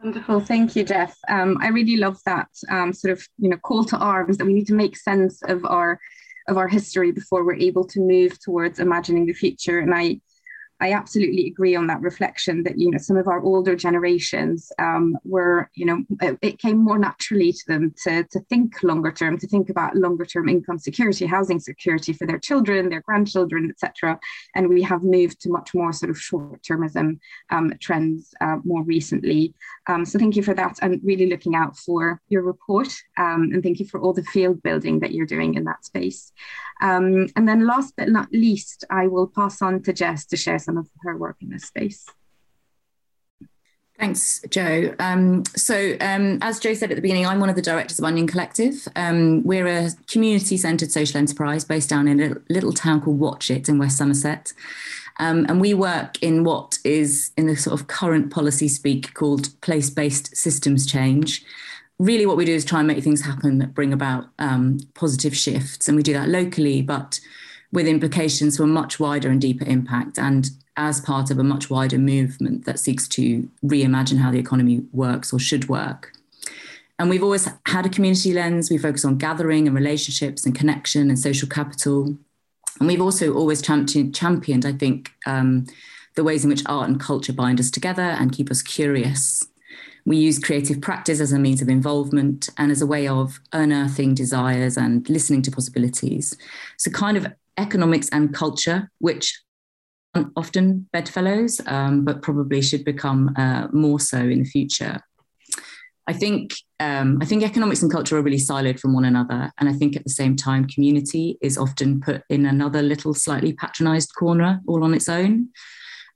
Wonderful, 0.00 0.38
thank 0.40 0.76
you, 0.76 0.84
Geoff. 0.84 1.16
Um, 1.28 1.58
I 1.60 1.68
really 1.68 1.96
love 1.96 2.18
that 2.24 2.48
um, 2.70 2.92
sort 2.92 3.12
of 3.12 3.26
you 3.38 3.48
know 3.50 3.56
call 3.56 3.84
to 3.84 3.96
arms 3.96 4.36
that 4.38 4.44
we 4.44 4.54
need 4.54 4.68
to 4.68 4.74
make 4.74 4.96
sense 4.96 5.42
of 5.42 5.64
our 5.64 5.98
of 6.48 6.56
our 6.56 6.68
history 6.68 7.10
before 7.10 7.44
we're 7.44 7.66
able 7.68 7.84
to 7.86 8.00
move 8.00 8.38
towards 8.40 8.78
imagining 8.78 9.26
the 9.26 9.32
future. 9.32 9.80
And 9.80 9.92
I 9.92 10.20
I 10.82 10.92
absolutely 10.94 11.46
agree 11.46 11.76
on 11.76 11.86
that 11.86 12.00
reflection 12.00 12.64
that 12.64 12.76
you 12.76 12.90
know 12.90 12.98
some 12.98 13.16
of 13.16 13.28
our 13.28 13.40
older 13.40 13.76
generations 13.76 14.72
um, 14.80 15.16
were 15.24 15.70
you 15.74 15.86
know 15.86 16.02
it, 16.20 16.38
it, 16.42 16.58
came 16.58 16.78
more 16.78 16.98
naturally 16.98 17.52
to 17.52 17.64
them 17.68 17.94
to, 18.02 18.24
to 18.24 18.40
think 18.50 18.82
longer 18.82 19.12
term, 19.12 19.38
to 19.38 19.46
think 19.46 19.70
about 19.70 19.94
longer 19.94 20.26
term 20.26 20.48
income 20.48 20.78
security, 20.78 21.24
housing 21.24 21.60
security 21.60 22.12
for 22.12 22.26
their 22.26 22.38
children, 22.38 22.88
their 22.88 23.00
grandchildren, 23.02 23.70
etc. 23.70 24.18
And 24.56 24.68
we 24.68 24.82
have 24.82 25.04
moved 25.04 25.40
to 25.42 25.50
much 25.50 25.72
more 25.72 25.92
sort 25.92 26.10
of 26.10 26.18
short 26.18 26.60
termism 26.62 27.20
um, 27.50 27.72
trends 27.78 28.34
uh, 28.40 28.56
more 28.64 28.82
recently. 28.82 29.54
Um, 29.86 30.04
so 30.04 30.18
thank 30.18 30.34
you 30.34 30.42
for 30.42 30.54
that, 30.54 30.80
and 30.82 31.00
really 31.04 31.26
looking 31.26 31.54
out 31.54 31.76
for 31.76 32.20
your 32.28 32.42
report, 32.42 32.88
um, 33.18 33.50
and 33.52 33.62
thank 33.62 33.78
you 33.78 33.86
for 33.86 34.00
all 34.00 34.12
the 34.12 34.24
field 34.24 34.60
building 34.64 34.98
that 34.98 35.12
you're 35.12 35.26
doing 35.26 35.54
in 35.54 35.62
that 35.64 35.84
space. 35.84 36.32
Um, 36.82 37.28
and 37.36 37.48
then 37.48 37.66
last 37.66 37.94
but 37.96 38.08
not 38.08 38.32
least, 38.32 38.84
I 38.90 39.06
will 39.06 39.28
pass 39.28 39.62
on 39.62 39.82
to 39.84 39.92
Jess 39.92 40.26
to 40.26 40.36
share 40.36 40.58
some 40.58 40.71
of 40.78 40.88
her 41.02 41.16
work 41.16 41.36
in 41.40 41.50
this 41.50 41.64
space. 41.64 42.06
Thanks, 43.98 44.40
Joe. 44.50 44.94
Um, 44.98 45.44
so, 45.54 45.96
um, 46.00 46.38
as 46.40 46.58
Joe 46.58 46.74
said 46.74 46.90
at 46.90 46.96
the 46.96 47.02
beginning, 47.02 47.26
I'm 47.26 47.38
one 47.38 47.50
of 47.50 47.54
the 47.56 47.62
directors 47.62 47.98
of 47.98 48.04
Onion 48.04 48.26
Collective. 48.26 48.88
Um, 48.96 49.44
we're 49.44 49.68
a 49.68 49.90
community 50.08 50.56
centred 50.56 50.90
social 50.90 51.18
enterprise 51.18 51.64
based 51.64 51.90
down 51.90 52.08
in 52.08 52.20
a 52.20 52.34
little 52.52 52.72
town 52.72 53.00
called 53.00 53.20
Watchet 53.20 53.68
in 53.68 53.78
West 53.78 53.98
Somerset. 53.98 54.52
Um, 55.20 55.46
and 55.48 55.60
we 55.60 55.72
work 55.74 56.20
in 56.20 56.42
what 56.42 56.78
is, 56.84 57.30
in 57.36 57.46
the 57.46 57.56
sort 57.56 57.78
of 57.78 57.86
current 57.86 58.32
policy 58.32 58.66
speak, 58.66 59.14
called 59.14 59.60
place 59.60 59.90
based 59.90 60.36
systems 60.36 60.84
change 60.84 61.44
really 62.02 62.26
what 62.26 62.36
we 62.36 62.44
do 62.44 62.54
is 62.54 62.64
try 62.64 62.80
and 62.80 62.88
make 62.88 63.02
things 63.02 63.22
happen 63.22 63.58
that 63.58 63.74
bring 63.74 63.92
about 63.92 64.26
um, 64.38 64.78
positive 64.94 65.36
shifts. 65.36 65.88
And 65.88 65.96
we 65.96 66.02
do 66.02 66.12
that 66.12 66.28
locally, 66.28 66.82
but 66.82 67.20
with 67.72 67.86
implications 67.86 68.56
for 68.56 68.64
a 68.64 68.66
much 68.66 68.98
wider 68.98 69.30
and 69.30 69.40
deeper 69.40 69.64
impact 69.64 70.18
and 70.18 70.50
as 70.76 71.00
part 71.00 71.30
of 71.30 71.38
a 71.38 71.44
much 71.44 71.70
wider 71.70 71.98
movement 71.98 72.64
that 72.64 72.78
seeks 72.78 73.06
to 73.08 73.48
reimagine 73.64 74.18
how 74.18 74.30
the 74.30 74.38
economy 74.38 74.82
works 74.92 75.32
or 75.32 75.38
should 75.38 75.68
work. 75.68 76.12
And 76.98 77.10
we've 77.10 77.22
always 77.22 77.48
had 77.66 77.86
a 77.86 77.88
community 77.88 78.32
lens. 78.32 78.70
We 78.70 78.78
focus 78.78 79.04
on 79.04 79.18
gathering 79.18 79.66
and 79.66 79.76
relationships 79.76 80.46
and 80.46 80.54
connection 80.54 81.08
and 81.08 81.18
social 81.18 81.48
capital. 81.48 82.16
And 82.78 82.88
we've 82.88 83.00
also 83.02 83.34
always 83.34 83.60
championed, 83.60 84.66
I 84.66 84.72
think, 84.72 85.12
um, 85.26 85.66
the 86.14 86.24
ways 86.24 86.44
in 86.44 86.50
which 86.50 86.62
art 86.66 86.88
and 86.88 87.00
culture 87.00 87.32
bind 87.32 87.58
us 87.58 87.70
together 87.70 88.02
and 88.02 88.32
keep 88.32 88.50
us 88.50 88.62
curious 88.62 89.46
we 90.04 90.16
use 90.16 90.38
creative 90.38 90.80
practice 90.80 91.20
as 91.20 91.32
a 91.32 91.38
means 91.38 91.62
of 91.62 91.68
involvement 91.68 92.48
and 92.58 92.72
as 92.72 92.82
a 92.82 92.86
way 92.86 93.06
of 93.06 93.40
unearthing 93.52 94.14
desires 94.14 94.76
and 94.76 95.08
listening 95.08 95.42
to 95.42 95.50
possibilities. 95.50 96.36
So, 96.76 96.90
kind 96.90 97.16
of 97.16 97.26
economics 97.58 98.08
and 98.10 98.34
culture, 98.34 98.90
which 98.98 99.40
aren't 100.14 100.32
often 100.36 100.88
bedfellows, 100.92 101.60
um, 101.66 102.04
but 102.04 102.22
probably 102.22 102.62
should 102.62 102.84
become 102.84 103.34
uh, 103.36 103.68
more 103.72 104.00
so 104.00 104.18
in 104.18 104.40
the 104.40 104.48
future. 104.48 105.00
I 106.06 106.12
think 106.12 106.54
um, 106.80 107.18
I 107.22 107.24
think 107.24 107.44
economics 107.44 107.82
and 107.82 107.90
culture 107.90 108.18
are 108.18 108.22
really 108.22 108.36
siloed 108.36 108.80
from 108.80 108.92
one 108.92 109.04
another, 109.04 109.52
and 109.58 109.68
I 109.68 109.72
think 109.72 109.96
at 109.96 110.04
the 110.04 110.10
same 110.10 110.34
time, 110.34 110.66
community 110.66 111.38
is 111.40 111.56
often 111.56 112.00
put 112.00 112.22
in 112.28 112.44
another 112.44 112.82
little 112.82 113.14
slightly 113.14 113.52
patronised 113.52 114.10
corner 114.18 114.60
all 114.66 114.82
on 114.82 114.94
its 114.94 115.08
own, 115.08 115.48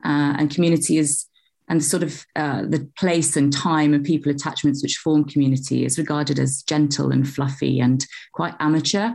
uh, 0.04 0.34
and 0.38 0.50
community 0.50 0.98
is 0.98 1.26
and 1.68 1.82
sort 1.82 2.02
of 2.02 2.24
uh, 2.36 2.62
the 2.62 2.88
place 2.96 3.36
and 3.36 3.52
time 3.52 3.92
and 3.92 4.04
people 4.04 4.30
attachments 4.30 4.82
which 4.82 4.98
form 4.98 5.24
community 5.24 5.84
is 5.84 5.98
regarded 5.98 6.38
as 6.38 6.62
gentle 6.62 7.10
and 7.10 7.28
fluffy 7.28 7.80
and 7.80 8.06
quite 8.32 8.54
amateur, 8.60 9.12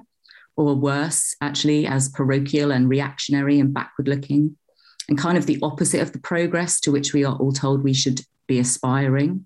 or 0.57 0.75
worse, 0.75 1.35
actually, 1.41 1.87
as 1.87 2.09
parochial 2.09 2.71
and 2.71 2.89
reactionary 2.89 3.59
and 3.59 3.73
backward 3.73 4.07
looking, 4.07 4.57
and 5.09 5.17
kind 5.17 5.37
of 5.37 5.45
the 5.45 5.59
opposite 5.61 6.01
of 6.01 6.13
the 6.13 6.19
progress 6.19 6.79
to 6.81 6.91
which 6.91 7.13
we 7.13 7.23
are 7.23 7.35
all 7.35 7.51
told 7.51 7.83
we 7.83 7.93
should 7.93 8.21
be 8.47 8.59
aspiring. 8.59 9.45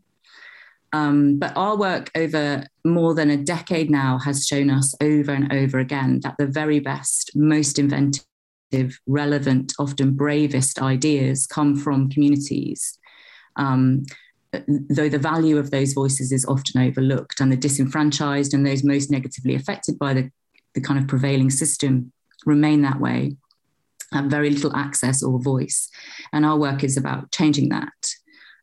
Um, 0.93 1.39
but 1.39 1.51
our 1.57 1.75
work 1.75 2.09
over 2.15 2.65
more 2.85 3.13
than 3.13 3.29
a 3.29 3.37
decade 3.37 3.89
now 3.89 4.17
has 4.19 4.47
shown 4.47 4.69
us 4.69 4.95
over 5.01 5.31
and 5.33 5.51
over 5.51 5.79
again 5.79 6.21
that 6.23 6.35
the 6.37 6.47
very 6.47 6.79
best, 6.79 7.31
most 7.35 7.79
inventive, 7.79 8.23
relevant, 9.05 9.73
often 9.77 10.13
bravest 10.13 10.81
ideas 10.81 11.47
come 11.47 11.75
from 11.75 12.09
communities. 12.09 12.97
Um, 13.57 14.05
though 14.89 15.09
the 15.09 15.19
value 15.19 15.57
of 15.57 15.71
those 15.71 15.91
voices 15.93 16.31
is 16.31 16.45
often 16.45 16.81
overlooked, 16.81 17.41
and 17.41 17.51
the 17.51 17.57
disenfranchised 17.57 18.53
and 18.53 18.65
those 18.65 18.83
most 18.83 19.11
negatively 19.11 19.55
affected 19.55 19.99
by 19.99 20.13
the, 20.13 20.31
the 20.75 20.81
kind 20.81 20.99
of 20.99 21.07
prevailing 21.07 21.49
system 21.49 22.13
remain 22.45 22.83
that 22.83 23.01
way, 23.01 23.35
have 24.15 24.25
very 24.25 24.49
little 24.49 24.75
access 24.75 25.21
or 25.21 25.39
voice. 25.39 25.89
And 26.33 26.45
our 26.45 26.57
work 26.57 26.83
is 26.83 26.97
about 26.97 27.31
changing 27.31 27.69
that. 27.69 27.93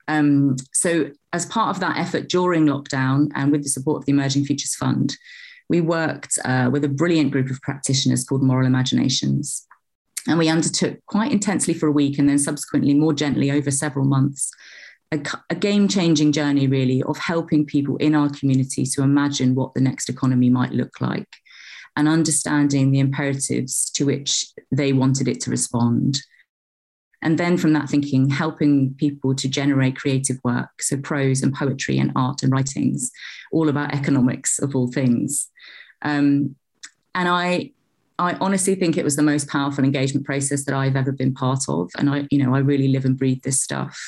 Um, 0.08 0.56
so, 0.72 1.10
as 1.32 1.46
part 1.46 1.70
of 1.70 1.80
that 1.80 1.96
effort 1.96 2.28
during 2.28 2.66
lockdown 2.66 3.30
and 3.34 3.52
with 3.52 3.62
the 3.62 3.68
support 3.68 3.98
of 3.98 4.06
the 4.06 4.12
Emerging 4.12 4.44
Futures 4.44 4.74
Fund, 4.74 5.16
we 5.68 5.80
worked 5.80 6.38
uh, 6.44 6.68
with 6.70 6.84
a 6.84 6.88
brilliant 6.88 7.30
group 7.30 7.50
of 7.50 7.60
practitioners 7.62 8.24
called 8.24 8.42
Moral 8.42 8.66
Imaginations. 8.66 9.66
And 10.28 10.38
we 10.38 10.48
undertook 10.48 10.98
quite 11.06 11.32
intensely 11.32 11.74
for 11.74 11.86
a 11.86 11.92
week 11.92 12.18
and 12.18 12.28
then 12.28 12.38
subsequently 12.38 12.94
more 12.94 13.14
gently 13.14 13.50
over 13.50 13.70
several 13.70 14.04
months 14.04 14.52
a, 15.12 15.20
a 15.50 15.54
game 15.54 15.86
changing 15.88 16.32
journey, 16.32 16.66
really, 16.66 17.02
of 17.02 17.18
helping 17.18 17.66
people 17.66 17.96
in 17.98 18.14
our 18.14 18.30
community 18.30 18.84
to 18.86 19.02
imagine 19.02 19.54
what 19.54 19.74
the 19.74 19.80
next 19.80 20.08
economy 20.08 20.48
might 20.48 20.72
look 20.72 21.00
like 21.00 21.28
and 21.96 22.08
understanding 22.08 22.90
the 22.90 23.00
imperatives 23.00 23.90
to 23.90 24.06
which 24.06 24.46
they 24.70 24.92
wanted 24.92 25.28
it 25.28 25.40
to 25.40 25.50
respond. 25.50 26.20
And 27.22 27.38
then 27.38 27.56
from 27.56 27.72
that 27.74 27.88
thinking, 27.88 28.30
helping 28.30 28.94
people 28.94 29.34
to 29.36 29.48
generate 29.48 29.96
creative 29.96 30.38
work, 30.42 30.70
so 30.80 30.96
prose 30.96 31.42
and 31.42 31.54
poetry 31.54 31.98
and 31.98 32.10
art 32.16 32.42
and 32.42 32.52
writings, 32.52 33.12
all 33.52 33.68
about 33.68 33.94
economics 33.94 34.58
of 34.58 34.74
all 34.74 34.90
things. 34.90 35.48
Um, 36.02 36.56
and 37.14 37.28
I 37.28 37.72
I 38.18 38.34
honestly 38.34 38.74
think 38.74 38.96
it 38.96 39.04
was 39.04 39.16
the 39.16 39.22
most 39.22 39.48
powerful 39.48 39.84
engagement 39.84 40.26
process 40.26 40.64
that 40.64 40.74
I've 40.74 40.96
ever 40.96 41.12
been 41.12 41.34
part 41.34 41.64
of. 41.68 41.90
And 41.98 42.10
I, 42.10 42.26
you 42.30 42.38
know, 42.38 42.54
I 42.54 42.58
really 42.58 42.88
live 42.88 43.04
and 43.04 43.18
breathe 43.18 43.42
this 43.42 43.60
stuff. 43.60 43.98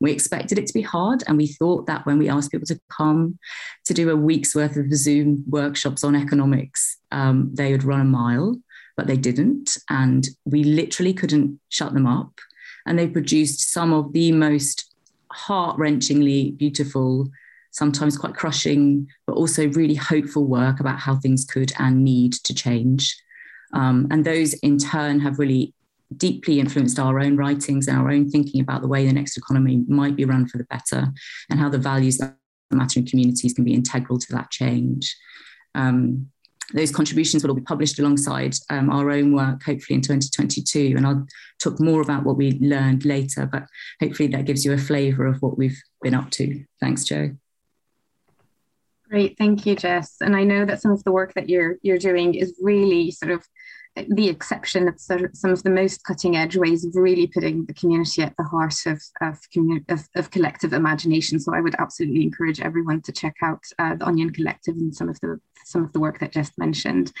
We 0.00 0.12
expected 0.12 0.58
it 0.58 0.66
to 0.66 0.72
be 0.72 0.82
hard. 0.82 1.22
And 1.26 1.36
we 1.36 1.46
thought 1.46 1.86
that 1.86 2.06
when 2.06 2.18
we 2.18 2.28
asked 2.28 2.50
people 2.50 2.66
to 2.66 2.80
come 2.90 3.38
to 3.84 3.94
do 3.94 4.10
a 4.10 4.16
week's 4.16 4.54
worth 4.54 4.76
of 4.76 4.92
Zoom 4.92 5.44
workshops 5.48 6.02
on 6.04 6.16
economics, 6.16 6.98
um, 7.12 7.50
they 7.54 7.72
would 7.72 7.84
run 7.84 8.00
a 8.00 8.04
mile, 8.04 8.56
but 8.96 9.06
they 9.06 9.16
didn't. 9.16 9.76
And 9.88 10.26
we 10.44 10.64
literally 10.64 11.12
couldn't 11.12 11.60
shut 11.68 11.94
them 11.94 12.06
up. 12.06 12.40
And 12.86 12.98
they 12.98 13.08
produced 13.08 13.72
some 13.72 13.92
of 13.92 14.12
the 14.12 14.32
most 14.32 14.94
heart 15.32 15.78
wrenchingly 15.78 16.56
beautiful, 16.56 17.30
sometimes 17.70 18.18
quite 18.18 18.34
crushing, 18.34 19.06
but 19.26 19.34
also 19.34 19.68
really 19.68 19.94
hopeful 19.94 20.46
work 20.46 20.80
about 20.80 20.98
how 20.98 21.16
things 21.16 21.44
could 21.44 21.72
and 21.78 22.04
need 22.04 22.32
to 22.32 22.54
change. 22.54 23.16
Um, 23.72 24.08
and 24.10 24.24
those 24.24 24.54
in 24.54 24.78
turn 24.78 25.20
have 25.20 25.38
really 25.38 25.74
deeply 26.16 26.58
influenced 26.58 26.98
our 26.98 27.20
own 27.20 27.36
writings 27.36 27.86
and 27.86 27.96
our 27.96 28.10
own 28.10 28.28
thinking 28.28 28.60
about 28.60 28.82
the 28.82 28.88
way 28.88 29.06
the 29.06 29.12
next 29.12 29.36
economy 29.36 29.84
might 29.86 30.16
be 30.16 30.24
run 30.24 30.46
for 30.46 30.58
the 30.58 30.64
better 30.64 31.08
and 31.48 31.60
how 31.60 31.68
the 31.68 31.78
values 31.78 32.18
that 32.18 32.36
matter 32.70 33.00
in 33.00 33.06
communities 33.06 33.52
can 33.52 33.64
be 33.64 33.74
integral 33.74 34.18
to 34.18 34.32
that 34.32 34.50
change. 34.50 35.16
Um, 35.74 36.30
those 36.72 36.92
contributions 36.92 37.42
will 37.42 37.50
all 37.50 37.56
be 37.56 37.62
published 37.62 37.98
alongside 37.98 38.54
um, 38.70 38.90
our 38.90 39.10
own 39.10 39.34
work, 39.34 39.62
hopefully 39.62 39.96
in 39.96 40.02
2022. 40.02 40.94
And 40.96 41.06
I'll 41.06 41.26
talk 41.58 41.80
more 41.80 42.00
about 42.00 42.24
what 42.24 42.36
we 42.36 42.58
learned 42.60 43.04
later, 43.04 43.48
but 43.50 43.64
hopefully 44.00 44.28
that 44.28 44.44
gives 44.44 44.64
you 44.64 44.72
a 44.72 44.78
flavour 44.78 45.26
of 45.26 45.42
what 45.42 45.58
we've 45.58 45.80
been 46.02 46.14
up 46.14 46.30
to. 46.32 46.64
Thanks, 46.80 47.04
Jo. 47.04 47.30
Great, 49.10 49.36
thank 49.38 49.66
you, 49.66 49.74
Jess. 49.74 50.16
And 50.20 50.36
I 50.36 50.44
know 50.44 50.64
that 50.64 50.80
some 50.80 50.92
of 50.92 51.02
the 51.02 51.10
work 51.10 51.34
that 51.34 51.48
you're 51.48 51.76
you're 51.82 51.98
doing 51.98 52.34
is 52.34 52.56
really 52.62 53.10
sort 53.10 53.32
of 53.32 53.44
the 53.96 54.28
exception 54.28 54.86
of 54.86 55.00
some 55.00 55.50
of 55.50 55.62
the 55.64 55.70
most 55.70 56.04
cutting 56.04 56.36
edge 56.36 56.56
ways 56.56 56.84
of 56.84 56.94
really 56.94 57.26
putting 57.26 57.64
the 57.64 57.74
community 57.74 58.22
at 58.22 58.36
the 58.36 58.44
heart 58.44 58.76
of 58.86 59.02
of, 59.20 59.38
of, 59.88 60.08
of 60.14 60.30
collective 60.30 60.72
imagination. 60.72 61.40
So 61.40 61.52
I 61.52 61.60
would 61.60 61.74
absolutely 61.80 62.22
encourage 62.22 62.60
everyone 62.60 63.02
to 63.02 63.12
check 63.12 63.34
out 63.42 63.64
uh, 63.80 63.96
the 63.96 64.06
Onion 64.06 64.30
Collective 64.30 64.76
and 64.76 64.94
some 64.94 65.08
of 65.08 65.18
the 65.20 65.40
some 65.64 65.82
of 65.82 65.92
the 65.92 66.00
work 66.00 66.20
that 66.20 66.32
Jess 66.32 66.52
mentioned. 66.56 67.12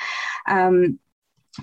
Um, 0.48 1.00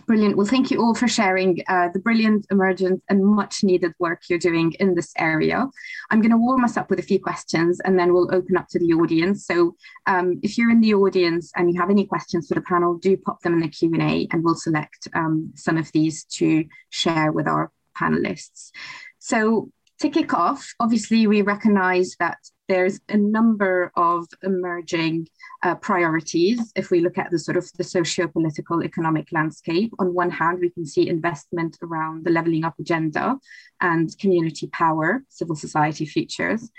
Brilliant. 0.06 0.36
Well, 0.36 0.46
thank 0.46 0.70
you 0.70 0.82
all 0.82 0.94
for 0.94 1.08
sharing 1.08 1.64
uh, 1.70 1.88
the 1.94 2.00
brilliant, 2.00 2.46
emergent, 2.52 3.02
and 3.08 3.26
much 3.26 3.64
needed 3.64 3.94
work 4.00 4.24
you're 4.30 4.38
doing 4.38 4.74
in 4.82 4.96
this 4.96 5.14
area. 5.18 5.66
I'm 6.10 6.20
going 6.20 6.32
to 6.32 6.38
warm 6.38 6.66
us 6.66 6.76
up 6.76 6.90
with 6.90 7.00
a 7.00 7.04
few 7.04 7.22
questions 7.22 7.80
and 7.86 7.98
then 7.98 8.14
we'll 8.14 8.34
open 8.36 8.58
up 8.58 8.68
to 8.72 8.80
the 8.80 8.94
audience. 8.94 9.46
So 9.46 9.76
um, 10.06 10.40
if 10.44 10.58
you're 10.58 10.72
in 10.72 10.82
the 10.82 10.94
audience 10.94 11.54
and 11.56 11.74
you 11.74 11.80
have 11.80 11.90
any 11.90 12.06
questions 12.06 12.48
for 12.48 12.56
the 12.56 12.62
panel, 12.62 12.98
do 12.98 13.16
pop 13.16 13.42
them 13.42 13.54
in 13.54 13.62
the 13.62 13.70
Q&A 13.70 14.28
and 14.32 14.44
we'll 14.44 14.56
select 14.56 15.08
um, 15.14 15.54
some 15.56 15.78
of 15.78 15.90
these 15.94 16.26
to 16.26 16.66
share 16.90 17.32
with 17.32 17.48
our 17.48 17.72
panelists. 17.98 18.72
So 19.20 19.72
to 20.00 20.10
kick 20.10 20.34
off, 20.34 20.74
obviously 20.82 21.28
we 21.28 21.42
recognize 21.44 22.16
that 22.20 22.38
there's 22.68 23.00
a 23.10 23.18
number 23.18 23.92
of 23.96 24.28
emerging 24.44 25.28
uh, 25.64 25.76
priorities. 25.76 26.72
If 26.76 26.92
we 26.92 27.00
look 27.00 27.18
at 27.18 27.32
the 27.32 27.40
sort 27.40 27.58
of 27.58 27.66
the 27.78 27.84
socio-political 27.84 28.84
economic 28.84 29.32
landscape, 29.32 29.94
on 30.00 30.14
one 30.14 30.30
hand, 30.30 30.60
we 30.60 30.70
can 30.70 30.86
see 30.86 31.08
investment 31.08 31.78
around 31.82 32.26
the 32.26 32.32
levelling 32.32 32.66
up 32.66 32.76
agenda 32.80 33.38
and 33.82 34.16
community 34.20 34.68
power, 34.68 35.24
civil 35.30 35.56
society 35.56 36.06
futures. 36.06 36.70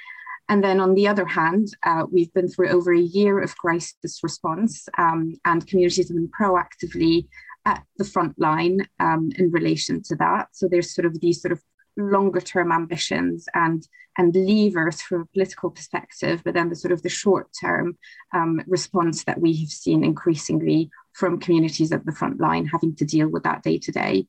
And 0.50 0.64
then 0.64 0.80
on 0.80 0.94
the 0.94 1.08
other 1.08 1.26
hand, 1.26 1.68
uh, 1.82 2.04
we've 2.10 2.32
been 2.32 2.48
through 2.48 2.70
over 2.70 2.92
a 2.92 3.00
year 3.00 3.40
of 3.40 3.56
crisis 3.56 4.20
response 4.22 4.88
um, 4.96 5.34
and 5.44 5.66
communities 5.66 6.08
have 6.08 6.16
been 6.16 6.30
proactively 6.40 7.26
at 7.66 7.84
the 7.98 8.04
front 8.04 8.38
line 8.38 8.86
um, 8.98 9.30
in 9.36 9.50
relation 9.50 10.02
to 10.04 10.16
that. 10.16 10.48
So 10.52 10.66
there's 10.66 10.94
sort 10.94 11.04
of 11.04 11.20
these 11.20 11.42
sort 11.42 11.52
of 11.52 11.62
longer 11.98 12.40
term 12.40 12.72
ambitions 12.72 13.46
and 13.54 13.86
and 14.16 14.34
levers 14.34 15.00
from 15.00 15.22
a 15.22 15.26
political 15.26 15.70
perspective, 15.70 16.42
but 16.44 16.54
then 16.54 16.68
the 16.68 16.74
sort 16.74 16.92
of 16.92 17.02
the 17.02 17.08
short 17.08 17.48
term 17.60 17.96
um, 18.34 18.60
response 18.66 19.24
that 19.24 19.40
we 19.40 19.56
have 19.60 19.68
seen 19.68 20.02
increasingly 20.02 20.90
from 21.12 21.38
communities 21.38 21.92
at 21.92 22.04
the 22.04 22.12
front 22.12 22.40
line 22.40 22.66
having 22.66 22.94
to 22.96 23.04
deal 23.04 23.28
with 23.28 23.44
that 23.44 23.62
day 23.62 23.78
to 23.78 23.92
day. 23.92 24.26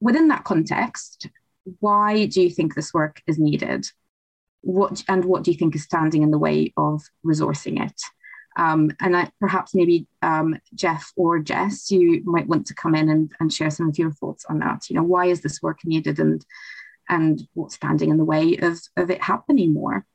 Within 0.00 0.28
that 0.28 0.44
context, 0.44 1.28
why 1.80 2.26
do 2.26 2.42
you 2.42 2.50
think 2.50 2.74
this 2.74 2.92
work 2.92 3.22
is 3.26 3.38
needed? 3.38 3.86
What 4.60 5.02
and 5.08 5.24
what 5.24 5.44
do 5.44 5.50
you 5.50 5.56
think 5.56 5.74
is 5.74 5.84
standing 5.84 6.22
in 6.22 6.30
the 6.30 6.38
way 6.38 6.72
of 6.76 7.02
resourcing 7.24 7.84
it? 7.84 8.00
Um, 8.58 8.90
and 9.00 9.16
I, 9.16 9.30
perhaps 9.38 9.74
maybe 9.74 10.06
um, 10.22 10.58
Geoff 10.74 11.12
or 11.16 11.38
Jess, 11.38 11.90
you 11.90 12.22
might 12.24 12.46
want 12.46 12.66
to 12.66 12.74
come 12.74 12.94
in 12.94 13.10
and, 13.10 13.30
and 13.38 13.52
share 13.52 13.70
some 13.70 13.88
of 13.88 13.98
your 13.98 14.12
thoughts 14.12 14.46
on 14.48 14.60
that. 14.60 14.88
You 14.88 14.96
know, 14.96 15.02
why 15.02 15.26
is 15.26 15.42
this 15.42 15.60
work 15.60 15.80
needed, 15.84 16.18
and 16.18 16.44
and 17.08 17.46
what's 17.54 17.74
standing 17.74 18.10
in 18.10 18.16
the 18.16 18.24
way 18.24 18.56
of, 18.58 18.78
of 18.96 19.10
it 19.10 19.22
happening 19.22 19.72
more. 19.72 20.06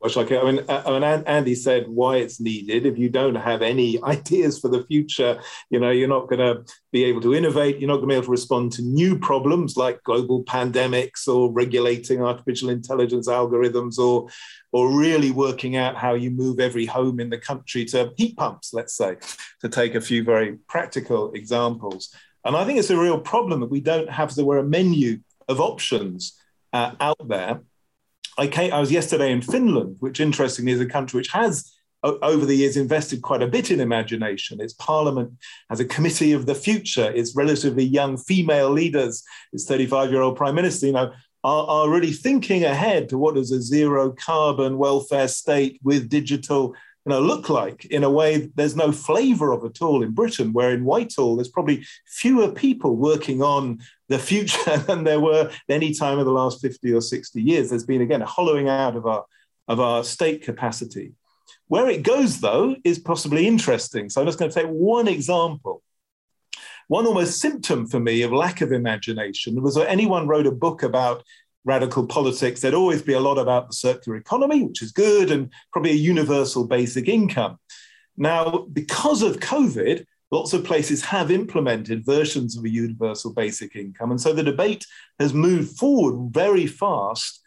Much 0.00 0.14
like 0.14 0.30
I 0.30 0.42
mean, 0.44 0.64
uh, 0.68 0.82
I 0.86 0.90
mean, 0.92 1.02
Andy 1.02 1.56
said 1.56 1.88
why 1.88 2.18
it's 2.18 2.38
needed. 2.38 2.86
If 2.86 2.98
you 2.98 3.08
don't 3.08 3.34
have 3.34 3.62
any 3.62 4.00
ideas 4.04 4.60
for 4.60 4.68
the 4.68 4.84
future, 4.84 5.40
you 5.70 5.80
know, 5.80 5.90
you're 5.90 6.06
not 6.06 6.28
going 6.28 6.38
to 6.38 6.72
be 6.92 7.04
able 7.04 7.20
to 7.22 7.34
innovate. 7.34 7.80
You're 7.80 7.88
not 7.88 7.96
going 7.96 8.08
to 8.10 8.12
be 8.12 8.14
able 8.14 8.26
to 8.26 8.30
respond 8.30 8.72
to 8.72 8.82
new 8.82 9.18
problems 9.18 9.76
like 9.76 10.04
global 10.04 10.44
pandemics 10.44 11.26
or 11.26 11.50
regulating 11.50 12.22
artificial 12.22 12.70
intelligence 12.70 13.28
algorithms 13.28 13.98
or, 13.98 14.28
or 14.70 14.96
really 14.96 15.32
working 15.32 15.74
out 15.74 15.96
how 15.96 16.14
you 16.14 16.30
move 16.30 16.60
every 16.60 16.86
home 16.86 17.18
in 17.18 17.28
the 17.28 17.38
country 17.38 17.84
to 17.86 18.12
heat 18.16 18.36
pumps. 18.36 18.72
Let's 18.72 18.96
say, 18.96 19.16
to 19.62 19.68
take 19.68 19.96
a 19.96 20.00
few 20.00 20.22
very 20.22 20.58
practical 20.68 21.32
examples. 21.32 22.14
And 22.44 22.56
I 22.56 22.64
think 22.64 22.78
it's 22.78 22.90
a 22.90 22.96
real 22.96 23.18
problem 23.18 23.60
that 23.60 23.70
we 23.70 23.80
don't 23.80 24.08
have. 24.08 24.32
There 24.32 24.44
were 24.44 24.58
a 24.58 24.64
menu 24.64 25.18
of 25.48 25.60
options 25.60 26.37
uh, 26.72 26.92
out 27.00 27.28
there. 27.28 27.60
I, 28.36 28.46
came, 28.46 28.72
I 28.72 28.80
was 28.80 28.92
yesterday 28.92 29.32
in 29.32 29.42
Finland, 29.42 29.96
which 30.00 30.20
interestingly 30.20 30.72
is 30.72 30.80
a 30.80 30.86
country 30.86 31.18
which 31.18 31.32
has 31.32 31.72
over 32.04 32.46
the 32.46 32.54
years 32.54 32.76
invested 32.76 33.22
quite 33.22 33.42
a 33.42 33.48
bit 33.48 33.70
in 33.70 33.80
imagination. 33.80 34.60
Its 34.60 34.74
parliament 34.74 35.32
has 35.68 35.80
a 35.80 35.84
committee 35.84 36.32
of 36.32 36.46
the 36.46 36.54
future. 36.54 37.10
Its 37.10 37.34
relatively 37.34 37.82
young 37.82 38.16
female 38.16 38.70
leaders, 38.70 39.24
its 39.52 39.64
35 39.66 40.12
year 40.12 40.22
old 40.22 40.36
prime 40.36 40.54
minister, 40.54 40.86
you 40.86 40.92
know, 40.92 41.12
are, 41.44 41.66
are 41.66 41.90
really 41.90 42.12
thinking 42.12 42.64
ahead 42.64 43.08
to 43.08 43.18
what 43.18 43.36
is 43.36 43.50
a 43.50 43.60
zero 43.60 44.12
carbon 44.12 44.78
welfare 44.78 45.28
state 45.28 45.80
with 45.82 46.08
digital 46.08 46.74
you 47.08 47.14
know, 47.14 47.20
look 47.20 47.48
like 47.48 47.86
in 47.86 48.04
a 48.04 48.10
way 48.10 48.50
there's 48.54 48.76
no 48.76 48.92
flavor 48.92 49.50
of 49.50 49.64
at 49.64 49.80
all 49.80 50.02
in 50.02 50.10
Britain, 50.10 50.52
where 50.52 50.74
in 50.74 50.84
Whitehall 50.84 51.36
there's 51.36 51.48
probably 51.48 51.82
fewer 52.04 52.52
people 52.52 52.96
working 52.96 53.40
on 53.40 53.80
the 54.08 54.18
future 54.18 54.76
than 54.86 55.04
there 55.04 55.18
were 55.18 55.50
any 55.70 55.94
time 55.94 56.18
in 56.18 56.26
the 56.26 56.30
last 56.30 56.60
50 56.60 56.92
or 56.92 57.00
60 57.00 57.40
years. 57.40 57.70
There's 57.70 57.86
been 57.86 58.02
again 58.02 58.20
a 58.20 58.26
hollowing 58.26 58.68
out 58.68 58.94
of 58.94 59.06
our 59.06 59.24
of 59.68 59.80
our 59.80 60.04
state 60.04 60.42
capacity. 60.42 61.14
Where 61.68 61.88
it 61.88 62.02
goes, 62.02 62.40
though, 62.40 62.76
is 62.84 62.98
possibly 62.98 63.46
interesting. 63.46 64.10
So 64.10 64.20
I'm 64.20 64.26
just 64.26 64.38
going 64.38 64.50
to 64.50 64.60
take 64.60 64.70
one 64.70 65.08
example. 65.08 65.82
One 66.88 67.06
almost 67.06 67.40
symptom 67.40 67.86
for 67.86 68.00
me 68.00 68.20
of 68.20 68.32
lack 68.32 68.60
of 68.60 68.70
imagination 68.70 69.62
was 69.62 69.76
that 69.76 69.88
anyone 69.88 70.28
wrote 70.28 70.46
a 70.46 70.52
book 70.52 70.82
about 70.82 71.24
radical 71.68 72.06
politics, 72.06 72.60
there'd 72.60 72.74
always 72.74 73.02
be 73.02 73.12
a 73.12 73.20
lot 73.20 73.38
about 73.38 73.68
the 73.68 73.74
circular 73.74 74.16
economy, 74.16 74.64
which 74.64 74.82
is 74.82 74.90
good, 74.90 75.30
and 75.30 75.52
probably 75.70 75.90
a 75.92 76.06
universal 76.14 76.66
basic 76.66 77.08
income. 77.08 77.58
Now, 78.16 78.66
because 78.72 79.22
of 79.22 79.38
COVID, 79.38 80.04
lots 80.30 80.54
of 80.54 80.64
places 80.64 81.04
have 81.04 81.30
implemented 81.30 82.06
versions 82.06 82.56
of 82.56 82.64
a 82.64 82.70
universal 82.70 83.32
basic 83.32 83.76
income. 83.76 84.10
And 84.10 84.20
so 84.20 84.32
the 84.32 84.42
debate 84.42 84.84
has 85.20 85.32
moved 85.34 85.78
forward 85.78 86.32
very 86.32 86.66
fast. 86.66 87.40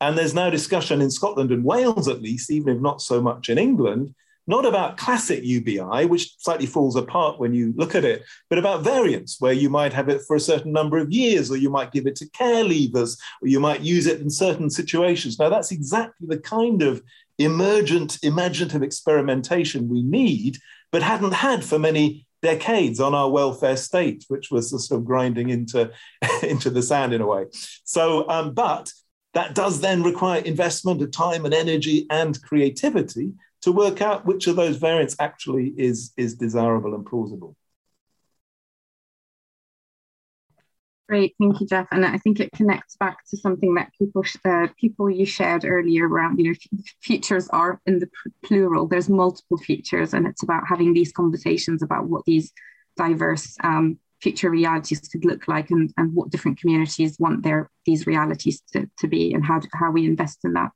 And 0.00 0.16
there's 0.16 0.34
now 0.34 0.50
discussion 0.50 1.00
in 1.00 1.10
Scotland 1.10 1.50
and 1.52 1.64
Wales, 1.64 2.08
at 2.08 2.22
least, 2.22 2.50
even 2.50 2.76
if 2.76 2.82
not 2.82 3.00
so 3.00 3.20
much 3.20 3.48
in 3.48 3.58
England, 3.58 4.14
not 4.46 4.64
about 4.64 4.96
classic 4.96 5.42
UBI, 5.42 6.06
which 6.06 6.36
slightly 6.38 6.66
falls 6.66 6.96
apart 6.96 7.40
when 7.40 7.52
you 7.52 7.74
look 7.76 7.94
at 7.94 8.04
it, 8.04 8.24
but 8.48 8.58
about 8.58 8.82
variants, 8.82 9.40
where 9.40 9.52
you 9.52 9.68
might 9.68 9.92
have 9.92 10.08
it 10.08 10.22
for 10.26 10.36
a 10.36 10.40
certain 10.40 10.72
number 10.72 10.98
of 10.98 11.10
years, 11.10 11.50
or 11.50 11.56
you 11.56 11.70
might 11.70 11.92
give 11.92 12.06
it 12.06 12.16
to 12.16 12.30
care 12.30 12.64
leavers, 12.64 13.18
or 13.42 13.48
you 13.48 13.58
might 13.58 13.80
use 13.80 14.06
it 14.06 14.20
in 14.20 14.30
certain 14.30 14.70
situations. 14.70 15.38
Now, 15.38 15.48
that's 15.48 15.72
exactly 15.72 16.28
the 16.28 16.38
kind 16.38 16.82
of 16.82 17.02
emergent, 17.38 18.18
imaginative 18.22 18.82
experimentation 18.82 19.88
we 19.88 20.02
need, 20.02 20.58
but 20.92 21.02
hadn't 21.02 21.34
had 21.34 21.64
for 21.64 21.78
many 21.78 22.26
decades 22.42 23.00
on 23.00 23.14
our 23.14 23.28
welfare 23.28 23.76
state, 23.76 24.24
which 24.28 24.50
was 24.50 24.70
sort 24.70 25.00
of 25.00 25.04
grinding 25.04 25.48
into, 25.48 25.90
into 26.42 26.70
the 26.70 26.82
sand 26.82 27.12
in 27.12 27.20
a 27.20 27.26
way. 27.26 27.46
So, 27.84 28.28
um, 28.28 28.54
but 28.54 28.92
that 29.34 29.54
does 29.54 29.80
then 29.80 30.02
require 30.02 30.40
investment 30.40 31.02
of 31.02 31.10
time 31.10 31.44
and 31.44 31.52
energy 31.52 32.06
and 32.10 32.40
creativity 32.42 33.32
to 33.62 33.72
work 33.72 34.00
out 34.00 34.26
which 34.26 34.46
of 34.46 34.56
those 34.56 34.76
variants 34.76 35.16
actually 35.18 35.74
is, 35.76 36.12
is 36.16 36.34
desirable 36.34 36.94
and 36.94 37.06
plausible. 37.06 37.56
Great, 41.08 41.36
thank 41.38 41.60
you, 41.60 41.66
Geoff. 41.68 41.86
And 41.92 42.04
I 42.04 42.18
think 42.18 42.40
it 42.40 42.50
connects 42.52 42.96
back 42.96 43.18
to 43.30 43.36
something 43.36 43.74
that 43.74 43.92
Pupul 44.00 44.24
uh, 44.44 44.66
Pupul 44.82 45.16
you 45.16 45.24
shared 45.24 45.64
earlier 45.64 46.08
around, 46.08 46.40
you 46.40 46.50
know, 46.50 46.82
features 47.00 47.48
are 47.50 47.80
in 47.86 48.00
the 48.00 48.08
plural. 48.44 48.88
There's 48.88 49.08
multiple 49.08 49.56
features, 49.56 50.14
and 50.14 50.26
it's 50.26 50.42
about 50.42 50.64
having 50.68 50.94
these 50.94 51.12
conversations 51.12 51.80
about 51.80 52.06
what 52.08 52.24
these 52.24 52.52
diverse 52.96 53.56
um, 53.62 54.00
future 54.26 54.50
realities 54.50 54.98
could 55.08 55.24
look 55.24 55.46
like 55.46 55.70
and, 55.70 55.94
and 55.96 56.12
what 56.12 56.30
different 56.30 56.58
communities 56.58 57.16
want 57.20 57.44
their 57.44 57.70
these 57.84 58.08
realities 58.08 58.60
to, 58.72 58.90
to 58.98 59.06
be 59.06 59.32
and 59.32 59.44
how, 59.44 59.60
how 59.72 59.92
we 59.92 60.04
invest 60.04 60.44
in 60.44 60.52
that. 60.52 60.72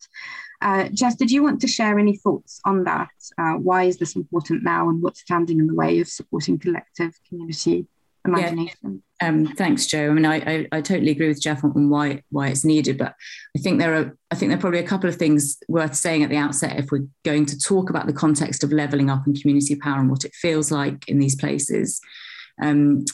Uh, 0.63 0.89
Jess, 0.91 1.17
did 1.17 1.33
you 1.33 1.43
want 1.43 1.61
to 1.61 1.67
share 1.67 1.99
any 1.99 2.17
thoughts 2.17 2.61
on 2.65 2.85
that? 2.85 3.11
Uh, 3.37 3.55
why 3.55 3.83
is 3.85 3.97
this 3.97 4.15
important 4.15 4.63
now 4.63 4.89
and 4.89 5.03
what's 5.03 5.23
standing 5.23 5.59
in 5.59 5.67
the 5.67 5.75
way 5.75 5.99
of 5.99 6.07
supporting 6.07 6.61
collective 6.61 7.13
community 7.29 7.89
imagination? 8.25 9.03
Yeah. 9.21 9.29
Um, 9.29 9.47
thanks, 9.47 9.87
Joe. 9.87 10.11
I 10.11 10.13
mean, 10.13 10.27
I, 10.27 10.37
I, 10.37 10.67
I, 10.71 10.81
totally 10.81 11.11
agree 11.11 11.29
with 11.29 11.43
Jeff 11.43 11.65
on 11.65 11.91
why 11.91 12.23
why 12.31 12.49
it's 12.49 12.65
needed, 12.65 12.99
but 12.99 13.15
I 13.57 13.59
think 13.59 13.81
there 13.81 13.95
are 13.97 14.17
I 14.31 14.37
think 14.37 14.51
there 14.51 14.59
are 14.59 14.61
probably 14.61 14.79
a 14.79 14.87
couple 14.87 15.11
of 15.11 15.17
things 15.17 15.59
worth 15.69 15.97
saying 15.97 16.23
at 16.23 16.31
the 16.31 16.37
outset 16.37 16.79
if 16.79 16.93
we're 16.93 17.09
going 17.25 17.47
to 17.47 17.59
talk 17.59 17.91
about 17.91 18.07
the 18.07 18.13
context 18.13 18.63
of 18.63 18.73
leveling 18.73 19.11
up 19.11 19.27
and 19.27 19.41
community 19.41 19.75
power 19.75 19.99
and 19.99 20.09
what 20.09 20.25
it 20.25 20.35
feels 20.35 20.71
like 20.71 21.09
in 21.09 21.19
these 21.19 21.35
places. 21.35 22.01
Um, 22.63 23.05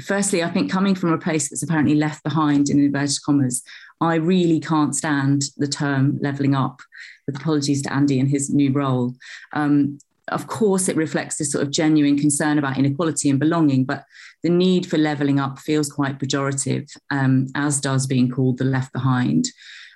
firstly, 0.00 0.42
I 0.42 0.50
think 0.50 0.70
coming 0.70 0.94
from 0.94 1.12
a 1.12 1.18
place 1.18 1.48
that's 1.48 1.62
apparently 1.62 1.94
left 1.94 2.22
behind 2.22 2.68
in 2.68 2.78
inverted 2.78 3.22
commas, 3.24 3.62
I 4.00 4.16
really 4.16 4.60
can't 4.60 4.94
stand 4.94 5.44
the 5.56 5.66
term 5.66 6.18
leveling 6.20 6.54
up, 6.54 6.80
with 7.26 7.36
apologies 7.36 7.82
to 7.82 7.92
Andy 7.92 8.20
and 8.20 8.28
his 8.28 8.50
new 8.50 8.72
role. 8.72 9.14
Um, 9.52 9.98
of 10.28 10.48
course, 10.48 10.88
it 10.88 10.96
reflects 10.96 11.38
this 11.38 11.52
sort 11.52 11.62
of 11.62 11.70
genuine 11.70 12.18
concern 12.18 12.58
about 12.58 12.78
inequality 12.78 13.30
and 13.30 13.38
belonging, 13.38 13.84
but 13.84 14.04
the 14.42 14.50
need 14.50 14.84
for 14.84 14.98
leveling 14.98 15.38
up 15.38 15.58
feels 15.58 15.90
quite 15.90 16.18
pejorative, 16.18 16.90
um, 17.10 17.46
as 17.54 17.80
does 17.80 18.06
being 18.06 18.30
called 18.30 18.58
the 18.58 18.64
left 18.64 18.92
behind. 18.92 19.46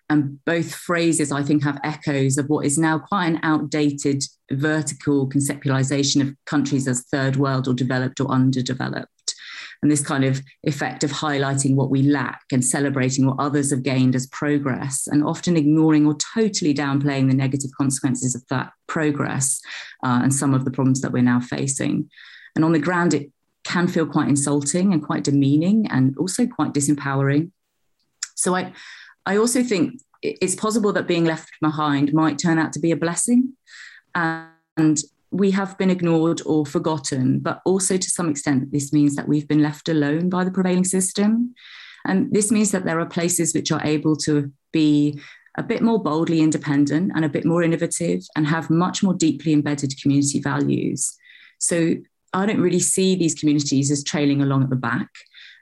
And 0.08 0.44
both 0.44 0.74
phrases, 0.74 1.30
I 1.30 1.42
think, 1.42 1.62
have 1.62 1.78
echoes 1.84 2.36
of 2.38 2.48
what 2.48 2.66
is 2.66 2.78
now 2.78 2.98
quite 2.98 3.26
an 3.26 3.40
outdated 3.42 4.24
vertical 4.50 5.28
conceptualization 5.28 6.20
of 6.20 6.34
countries 6.46 6.88
as 6.88 7.02
third 7.02 7.36
world 7.36 7.68
or 7.68 7.74
developed 7.74 8.20
or 8.20 8.28
underdeveloped 8.28 9.19
and 9.82 9.90
this 9.90 10.02
kind 10.02 10.24
of 10.24 10.42
effect 10.64 11.04
of 11.04 11.10
highlighting 11.10 11.74
what 11.74 11.90
we 11.90 12.02
lack 12.02 12.42
and 12.52 12.64
celebrating 12.64 13.26
what 13.26 13.38
others 13.38 13.70
have 13.70 13.82
gained 13.82 14.14
as 14.14 14.26
progress, 14.26 15.06
and 15.06 15.24
often 15.24 15.56
ignoring 15.56 16.06
or 16.06 16.14
totally 16.34 16.74
downplaying 16.74 17.28
the 17.28 17.36
negative 17.36 17.70
consequences 17.78 18.34
of 18.34 18.42
that 18.48 18.72
progress 18.86 19.60
uh, 20.04 20.20
and 20.22 20.34
some 20.34 20.54
of 20.54 20.64
the 20.64 20.70
problems 20.70 21.00
that 21.00 21.12
we're 21.12 21.22
now 21.22 21.40
facing. 21.40 22.10
And 22.54 22.64
on 22.64 22.72
the 22.72 22.78
ground, 22.78 23.14
it 23.14 23.30
can 23.64 23.88
feel 23.88 24.06
quite 24.06 24.28
insulting 24.28 24.92
and 24.92 25.02
quite 25.02 25.24
demeaning 25.24 25.86
and 25.90 26.16
also 26.18 26.46
quite 26.46 26.72
disempowering. 26.72 27.50
So 28.34 28.54
I, 28.56 28.72
I 29.26 29.36
also 29.36 29.62
think 29.62 30.00
it's 30.22 30.54
possible 30.54 30.92
that 30.92 31.06
being 31.06 31.24
left 31.24 31.50
behind 31.60 32.12
might 32.12 32.38
turn 32.38 32.58
out 32.58 32.72
to 32.74 32.80
be 32.80 32.90
a 32.90 32.96
blessing. 32.96 33.54
And 34.14 34.98
we 35.30 35.50
have 35.52 35.78
been 35.78 35.90
ignored 35.90 36.42
or 36.44 36.66
forgotten, 36.66 37.38
but 37.38 37.60
also 37.64 37.96
to 37.96 38.10
some 38.10 38.28
extent, 38.28 38.72
this 38.72 38.92
means 38.92 39.14
that 39.14 39.28
we've 39.28 39.46
been 39.46 39.62
left 39.62 39.88
alone 39.88 40.28
by 40.28 40.44
the 40.44 40.50
prevailing 40.50 40.84
system. 40.84 41.54
And 42.04 42.32
this 42.32 42.50
means 42.50 42.72
that 42.72 42.84
there 42.84 42.98
are 43.00 43.06
places 43.06 43.54
which 43.54 43.70
are 43.70 43.84
able 43.84 44.16
to 44.16 44.50
be 44.72 45.20
a 45.56 45.62
bit 45.62 45.82
more 45.82 46.02
boldly 46.02 46.40
independent 46.40 47.12
and 47.14 47.24
a 47.24 47.28
bit 47.28 47.44
more 47.44 47.62
innovative 47.62 48.22
and 48.36 48.46
have 48.46 48.70
much 48.70 49.02
more 49.02 49.14
deeply 49.14 49.52
embedded 49.52 50.00
community 50.00 50.40
values. 50.40 51.16
So 51.58 51.96
I 52.32 52.46
don't 52.46 52.60
really 52.60 52.80
see 52.80 53.14
these 53.14 53.34
communities 53.34 53.90
as 53.90 54.04
trailing 54.04 54.40
along 54.40 54.64
at 54.64 54.70
the 54.70 54.76
back, 54.76 55.08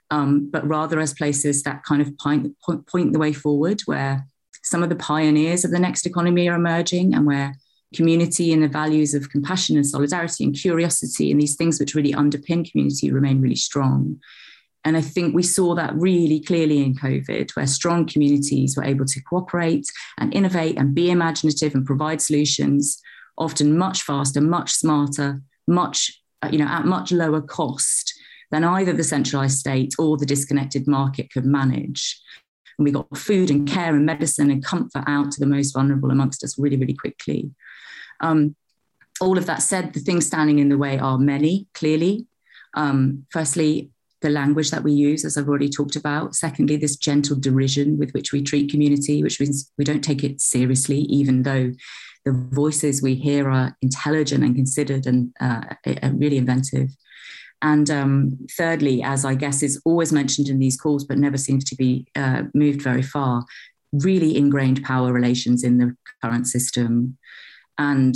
um, 0.09 0.49
but 0.49 0.67
rather 0.67 0.99
as 0.99 1.13
places 1.13 1.63
that 1.63 1.83
kind 1.83 2.01
of 2.01 2.17
point, 2.17 2.55
point, 2.65 2.87
point 2.87 3.13
the 3.13 3.19
way 3.19 3.33
forward, 3.33 3.81
where 3.81 4.25
some 4.63 4.83
of 4.83 4.89
the 4.89 4.95
pioneers 4.95 5.65
of 5.65 5.71
the 5.71 5.79
next 5.79 6.05
economy 6.05 6.47
are 6.47 6.55
emerging 6.55 7.13
and 7.13 7.25
where 7.25 7.55
community 7.95 8.53
and 8.53 8.61
the 8.61 8.67
values 8.67 9.13
of 9.13 9.29
compassion 9.29 9.75
and 9.75 9.85
solidarity 9.85 10.43
and 10.43 10.55
curiosity 10.55 11.31
and 11.31 11.41
these 11.41 11.55
things 11.55 11.79
which 11.79 11.95
really 11.95 12.13
underpin 12.13 12.69
community 12.69 13.11
remain 13.11 13.41
really 13.41 13.55
strong. 13.55 14.19
And 14.85 14.95
I 14.95 15.01
think 15.01 15.35
we 15.35 15.43
saw 15.43 15.75
that 15.75 15.93
really 15.95 16.39
clearly 16.39 16.83
in 16.83 16.95
COVID, 16.95 17.51
where 17.51 17.67
strong 17.67 18.05
communities 18.05 18.77
were 18.77 18.85
able 18.85 19.05
to 19.05 19.21
cooperate 19.23 19.85
and 20.17 20.33
innovate 20.33 20.77
and 20.77 20.95
be 20.95 21.11
imaginative 21.11 21.75
and 21.75 21.85
provide 21.85 22.21
solutions, 22.21 23.01
often 23.37 23.77
much 23.77 24.03
faster, 24.03 24.39
much 24.39 24.71
smarter, 24.71 25.41
much, 25.67 26.21
you 26.51 26.59
know, 26.59 26.65
at 26.65 26.85
much 26.85 27.11
lower 27.11 27.41
cost 27.41 28.13
than 28.51 28.63
either 28.63 28.93
the 28.93 29.03
centralized 29.03 29.59
state 29.59 29.93
or 29.99 30.17
the 30.17 30.25
disconnected 30.25 30.87
market 30.87 31.31
could 31.31 31.45
manage. 31.45 32.19
And 32.77 32.85
we 32.85 32.91
got 32.91 33.17
food 33.17 33.51
and 33.51 33.67
care 33.67 33.93
and 33.93 34.05
medicine 34.05 34.49
and 34.49 34.63
comfort 34.63 35.03
out 35.07 35.31
to 35.31 35.39
the 35.39 35.45
most 35.45 35.73
vulnerable 35.73 36.09
amongst 36.09 36.43
us 36.43 36.57
really, 36.57 36.77
really 36.77 36.95
quickly. 36.95 37.51
Um, 38.21 38.55
all 39.21 39.37
of 39.37 39.45
that 39.47 39.61
said, 39.61 39.93
the 39.93 39.99
things 39.99 40.27
standing 40.27 40.59
in 40.59 40.69
the 40.69 40.77
way 40.77 40.97
are 40.97 41.17
many, 41.17 41.67
clearly. 41.73 42.25
Um, 42.75 43.25
firstly, 43.31 43.91
the 44.21 44.29
language 44.29 44.71
that 44.71 44.83
we 44.83 44.91
use, 44.91 45.23
as 45.23 45.37
I've 45.37 45.47
already 45.47 45.69
talked 45.69 45.95
about. 45.95 46.35
Secondly, 46.35 46.75
this 46.75 46.97
gentle 46.97 47.37
derision 47.37 47.97
with 47.97 48.11
which 48.11 48.31
we 48.31 48.41
treat 48.41 48.71
community, 48.71 49.23
which 49.23 49.39
means 49.39 49.71
we 49.77 49.85
don't 49.85 50.03
take 50.03 50.23
it 50.23 50.41
seriously, 50.41 50.99
even 51.01 51.43
though 51.43 51.71
the 52.25 52.31
voices 52.31 53.01
we 53.01 53.15
hear 53.15 53.49
are 53.49 53.77
intelligent 53.81 54.43
and 54.43 54.55
considered 54.55 55.05
and 55.07 55.33
uh, 55.39 55.61
really 56.13 56.37
inventive. 56.37 56.89
And 57.61 57.89
um, 57.89 58.37
thirdly, 58.57 59.01
as 59.03 59.25
I 59.25 59.35
guess 59.35 59.63
is 59.63 59.81
always 59.85 60.11
mentioned 60.11 60.47
in 60.47 60.59
these 60.59 60.79
calls, 60.79 61.03
but 61.05 61.17
never 61.17 61.37
seems 61.37 61.63
to 61.65 61.75
be 61.75 62.07
uh, 62.15 62.43
moved 62.53 62.81
very 62.81 63.01
far, 63.01 63.45
really 63.91 64.37
ingrained 64.37 64.83
power 64.83 65.11
relations 65.11 65.63
in 65.63 65.77
the 65.77 65.95
current 66.21 66.47
system. 66.47 67.17
And, 67.79 68.13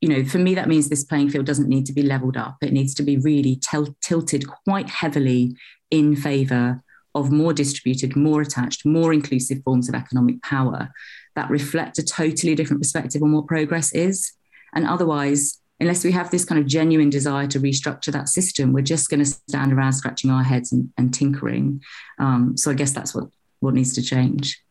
you 0.00 0.08
know, 0.08 0.24
for 0.24 0.38
me, 0.38 0.54
that 0.54 0.68
means 0.68 0.88
this 0.88 1.02
playing 1.02 1.30
field 1.30 1.44
doesn't 1.44 1.68
need 1.68 1.86
to 1.86 1.92
be 1.92 2.02
leveled 2.02 2.36
up. 2.36 2.58
It 2.62 2.72
needs 2.72 2.94
to 2.94 3.02
be 3.02 3.16
really 3.16 3.56
tel- 3.56 3.96
tilted 4.00 4.46
quite 4.46 4.88
heavily 4.88 5.56
in 5.90 6.14
favor 6.14 6.84
of 7.16 7.32
more 7.32 7.52
distributed, 7.52 8.14
more 8.14 8.42
attached, 8.42 8.86
more 8.86 9.12
inclusive 9.12 9.60
forms 9.64 9.88
of 9.88 9.96
economic 9.96 10.40
power 10.42 10.92
that 11.34 11.50
reflect 11.50 11.98
a 11.98 12.04
totally 12.04 12.54
different 12.54 12.80
perspective 12.80 13.24
on 13.24 13.32
what 13.32 13.48
progress 13.48 13.92
is. 13.92 14.34
And 14.72 14.86
otherwise, 14.86 15.58
unless 15.80 16.04
we 16.04 16.12
have 16.12 16.30
this 16.30 16.44
kind 16.44 16.60
of 16.60 16.68
genuine 16.68 17.10
desire 17.10 17.48
to 17.48 17.58
restructure 17.58 18.12
that 18.12 18.28
system, 18.28 18.72
we're 18.72 18.82
just 18.82 19.10
going 19.10 19.18
to 19.18 19.26
stand 19.26 19.72
around 19.72 19.94
scratching 19.94 20.30
our 20.30 20.44
heads 20.44 20.70
and, 20.70 20.92
and 20.96 21.12
tinkering. 21.12 21.82
Um, 22.20 22.56
so 22.56 22.70
I 22.70 22.74
guess 22.74 22.92
that's 22.92 23.16
what, 23.16 23.24
what 23.58 23.74
needs 23.74 23.94
to 23.94 24.02
change. 24.02 24.62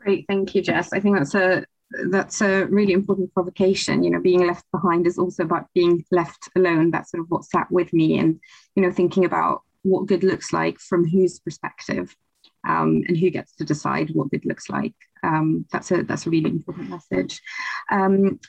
Great, 0.00 0.24
thank 0.26 0.56
you, 0.56 0.62
Jess. 0.62 0.92
I 0.92 0.98
think 0.98 1.16
that's 1.16 1.36
a 1.36 1.64
that's 2.10 2.40
a 2.40 2.64
really 2.66 2.92
important 2.92 3.32
provocation. 3.32 4.02
You 4.02 4.10
know 4.10 4.20
being 4.20 4.46
left 4.46 4.64
behind 4.72 5.06
is 5.06 5.18
also 5.18 5.44
about 5.44 5.66
being 5.74 6.04
left 6.10 6.48
alone. 6.56 6.90
That's 6.90 7.10
sort 7.10 7.22
of 7.22 7.30
what 7.30 7.44
sat 7.44 7.70
with 7.70 7.92
me 7.92 8.18
and 8.18 8.40
you 8.74 8.82
know 8.82 8.90
thinking 8.92 9.24
about 9.24 9.62
what 9.82 10.06
good 10.06 10.24
looks 10.24 10.52
like 10.52 10.78
from 10.78 11.06
whose 11.06 11.38
perspective 11.38 12.14
um, 12.66 13.02
and 13.06 13.16
who 13.16 13.30
gets 13.30 13.54
to 13.56 13.64
decide 13.64 14.10
what 14.10 14.30
good 14.30 14.44
looks 14.44 14.68
like. 14.68 14.94
Um, 15.22 15.66
that's 15.72 15.90
a 15.90 16.02
that's 16.02 16.26
a 16.26 16.30
really 16.30 16.50
important 16.50 16.90
message. 16.90 17.40
Um, 17.90 18.40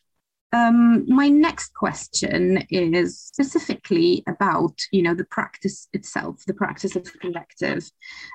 um, 0.53 1.03
my 1.07 1.27
next 1.27 1.73
question 1.73 2.63
is 2.69 3.19
specifically 3.19 4.23
about, 4.27 4.79
you 4.91 5.01
know, 5.01 5.13
the 5.13 5.25
practice 5.25 5.89
itself, 5.91 6.43
the 6.47 6.53
practice 6.53 6.95
of 6.95 7.12
collective 7.19 7.89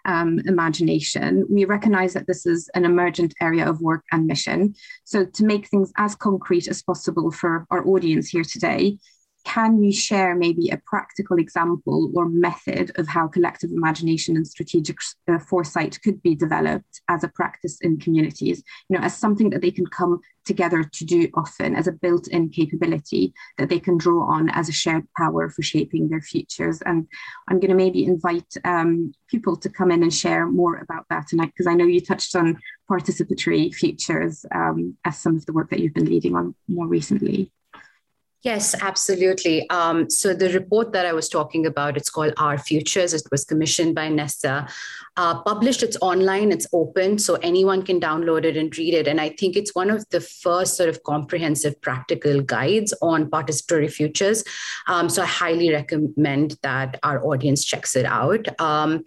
um, 0.05 0.38
imagination. 0.44 1.46
We 1.48 1.64
recognize 1.64 2.12
that 2.12 2.27
this 2.27 2.44
is 2.44 2.68
an 2.75 2.85
emergent 2.85 3.35
area 3.40 3.68
of 3.68 3.81
work 3.81 4.05
and 4.12 4.27
mission. 4.27 4.75
So 5.05 5.25
to 5.25 5.44
make 5.44 5.68
things 5.68 5.90
as 5.96 6.14
concrete 6.14 6.68
as 6.68 6.83
possible 6.83 7.31
for 7.31 7.66
our 7.70 7.87
audience 7.87 8.29
here 8.29 8.44
today, 8.44 8.98
can 9.45 9.83
you 9.83 9.93
share 9.93 10.35
maybe 10.35 10.69
a 10.71 10.81
practical 10.87 11.39
example 11.39 12.11
or 12.15 12.29
method 12.29 12.93
of 12.97 13.09
how 13.09 13.29
collective 13.29 13.71
imagination 13.71 14.37
and 14.37 14.47
strategic 14.47 14.99
uh, 15.29 15.39
foresight 15.39 15.99
could 16.03 16.23
be 16.23 16.35
developed 16.35 17.01
as 17.09 17.25
a 17.25 17.29
practice 17.29 17.79
in 17.81 17.99
communities? 17.99 18.63
You 18.89 18.99
know 18.99 19.05
as 19.05 19.17
something 19.17 19.51
that 19.51 19.63
they 19.63 19.71
can 19.71 19.87
come 19.87 20.21
together 20.45 20.83
to 20.83 21.05
do 21.05 21.29
often 21.35 21.77
as 21.77 21.87
a 21.87 21.93
built-in 21.93 22.49
capability 22.49 23.33
that 23.59 23.69
they 23.69 23.79
can 23.79 23.97
draw 23.97 24.29
on 24.29 24.49
as 24.51 24.69
a 24.69 24.73
shared 24.73 25.07
power 25.17 25.49
for 25.49 25.63
shaping 25.63 26.09
their 26.09 26.21
futures. 26.21 26.83
And 26.83 27.07
i'm 27.49 27.61
going 27.61 27.71
to 27.71 27.77
maybe 27.77 28.05
invite 28.05 28.53
um, 28.65 29.13
Pupul 29.33 29.61
to 29.61 29.69
come 29.69 29.90
in 29.90 30.03
and 30.03 30.13
share 30.13 30.47
more 30.47 30.77
about 30.77 31.07
that 31.11 31.29
tonight 31.29 31.53
because 31.53 31.67
i 31.67 31.75
know 31.75 31.85
you 31.85 32.01
touched 32.01 32.35
on 32.35 32.59
participatory 32.90 33.73
futures 33.75 34.45
um, 34.55 34.97
as 35.05 35.19
some 35.19 35.37
of 35.37 35.47
the 35.47 35.53
work 35.53 35.71
that 35.71 35.81
you've 35.81 35.95
been 35.95 36.11
leading 36.11 36.35
on 36.35 36.55
more 36.69 36.87
recently 36.87 37.51
Yes, 38.43 38.75
absolutely. 38.83 39.71
Um, 39.71 40.11
so 40.11 40.35
the 40.35 40.53
report 40.53 40.93
that 40.93 41.07
I 41.07 41.13
was 41.13 41.29
talking 41.29 41.65
about, 41.65 41.97
it's 41.97 42.11
called 42.11 42.33
Our 42.38 42.59
Futures. 42.59 43.15
It 43.15 43.23
was 43.31 43.45
commissioned 43.45 43.95
by 43.95 44.09
Nesta, 44.09 44.67
uh, 45.17 45.43
published. 45.43 45.85
It's 45.85 45.97
online. 46.01 46.51
It's 46.51 46.67
open, 46.73 47.21
so 47.21 47.37
anyone 47.37 47.83
can 47.83 48.01
download 48.01 48.45
it 48.45 48.57
and 48.57 48.77
read 48.77 48.95
it. 48.95 49.07
And 49.07 49.21
I 49.21 49.29
think 49.29 49.55
it's 49.55 49.77
one 49.77 49.90
of 49.90 50.09
the 50.11 50.21
first 50.21 50.77
sort 50.77 50.88
of 50.88 51.05
comprehensive 51.05 51.81
practical 51.83 52.40
guides 52.40 52.93
on 53.01 53.31
participatory 53.31 53.90
futures. 53.90 54.43
Um, 54.88 55.09
so 55.09 55.23
I 55.23 55.27
highly 55.27 55.71
recommend 55.71 56.57
that 56.63 56.99
our 57.05 57.25
audience 57.25 57.65
checks 57.65 57.95
it 57.95 58.07
out. 58.07 58.49
Um, 58.61 59.05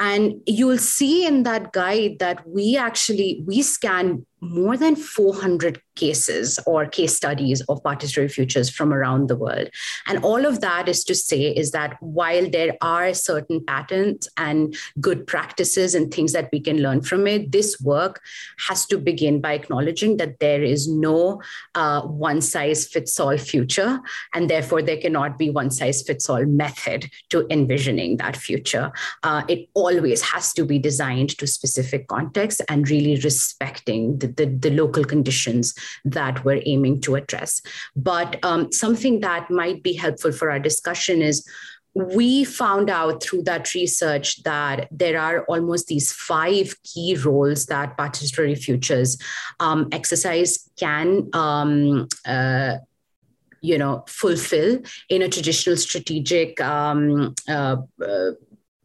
and 0.00 0.40
you'll 0.46 0.78
see 0.78 1.24
in 1.24 1.44
that 1.44 1.72
guide 1.72 2.18
that 2.18 2.44
we 2.48 2.76
actually 2.76 3.44
we 3.46 3.62
scan 3.62 4.26
more 4.44 4.76
than 4.76 4.96
400 4.96 5.80
cases 5.96 6.58
or 6.66 6.86
case 6.86 7.16
studies 7.16 7.60
of 7.62 7.82
participatory 7.82 8.30
futures 8.30 8.68
from 8.68 8.92
around 8.92 9.28
the 9.28 9.36
world. 9.36 9.68
And 10.06 10.24
all 10.24 10.44
of 10.44 10.60
that 10.60 10.88
is 10.88 11.04
to 11.04 11.14
say 11.14 11.48
is 11.48 11.70
that 11.70 11.96
while 12.00 12.48
there 12.50 12.76
are 12.80 13.14
certain 13.14 13.64
patterns 13.64 14.28
and 14.36 14.76
good 15.00 15.26
practices 15.26 15.94
and 15.94 16.12
things 16.12 16.32
that 16.32 16.48
we 16.52 16.60
can 16.60 16.78
learn 16.78 17.02
from 17.02 17.26
it, 17.26 17.52
this 17.52 17.80
work 17.80 18.20
has 18.68 18.86
to 18.86 18.98
begin 18.98 19.40
by 19.40 19.52
acknowledging 19.52 20.16
that 20.18 20.40
there 20.40 20.62
is 20.62 20.88
no 20.88 21.40
uh, 21.74 22.02
one 22.02 22.40
size 22.40 22.86
fits 22.86 23.18
all 23.20 23.36
future, 23.36 24.00
and 24.34 24.50
therefore 24.50 24.82
there 24.82 24.96
cannot 24.96 25.38
be 25.38 25.50
one 25.50 25.70
size 25.70 26.02
fits 26.02 26.28
all 26.28 26.44
method 26.44 27.08
to 27.30 27.46
envisioning 27.50 28.16
that 28.16 28.36
future. 28.36 28.92
Uh, 29.22 29.42
it 29.48 29.68
always 29.74 30.22
has 30.22 30.52
to 30.52 30.64
be 30.64 30.78
designed 30.78 31.36
to 31.38 31.46
specific 31.46 32.08
context 32.08 32.60
and 32.68 32.88
really 32.90 33.16
respecting 33.20 34.18
the, 34.18 34.26
the, 34.36 34.46
the 34.46 34.70
local 34.70 35.04
conditions 35.04 35.74
that 36.04 36.44
we're 36.44 36.62
aiming 36.66 37.00
to 37.02 37.16
address. 37.16 37.60
But 37.96 38.42
um, 38.44 38.72
something 38.72 39.20
that 39.20 39.50
might 39.50 39.82
be 39.82 39.94
helpful 39.94 40.32
for 40.32 40.50
our 40.50 40.58
discussion 40.58 41.22
is 41.22 41.48
we 41.94 42.44
found 42.44 42.90
out 42.90 43.22
through 43.22 43.42
that 43.42 43.72
research 43.72 44.42
that 44.42 44.88
there 44.90 45.18
are 45.20 45.44
almost 45.44 45.86
these 45.86 46.12
five 46.12 46.74
key 46.82 47.14
roles 47.14 47.66
that 47.66 47.96
participatory 47.96 48.58
futures 48.58 49.16
um, 49.60 49.88
exercise 49.92 50.68
can 50.76 51.28
um, 51.32 52.08
uh, 52.26 52.76
you 53.60 53.78
know 53.78 54.04
fulfill 54.08 54.78
in 55.08 55.22
a 55.22 55.28
traditional 55.28 55.76
strategic 55.76 56.60
um, 56.60 57.34
uh, 57.48 57.76
uh, 58.04 58.30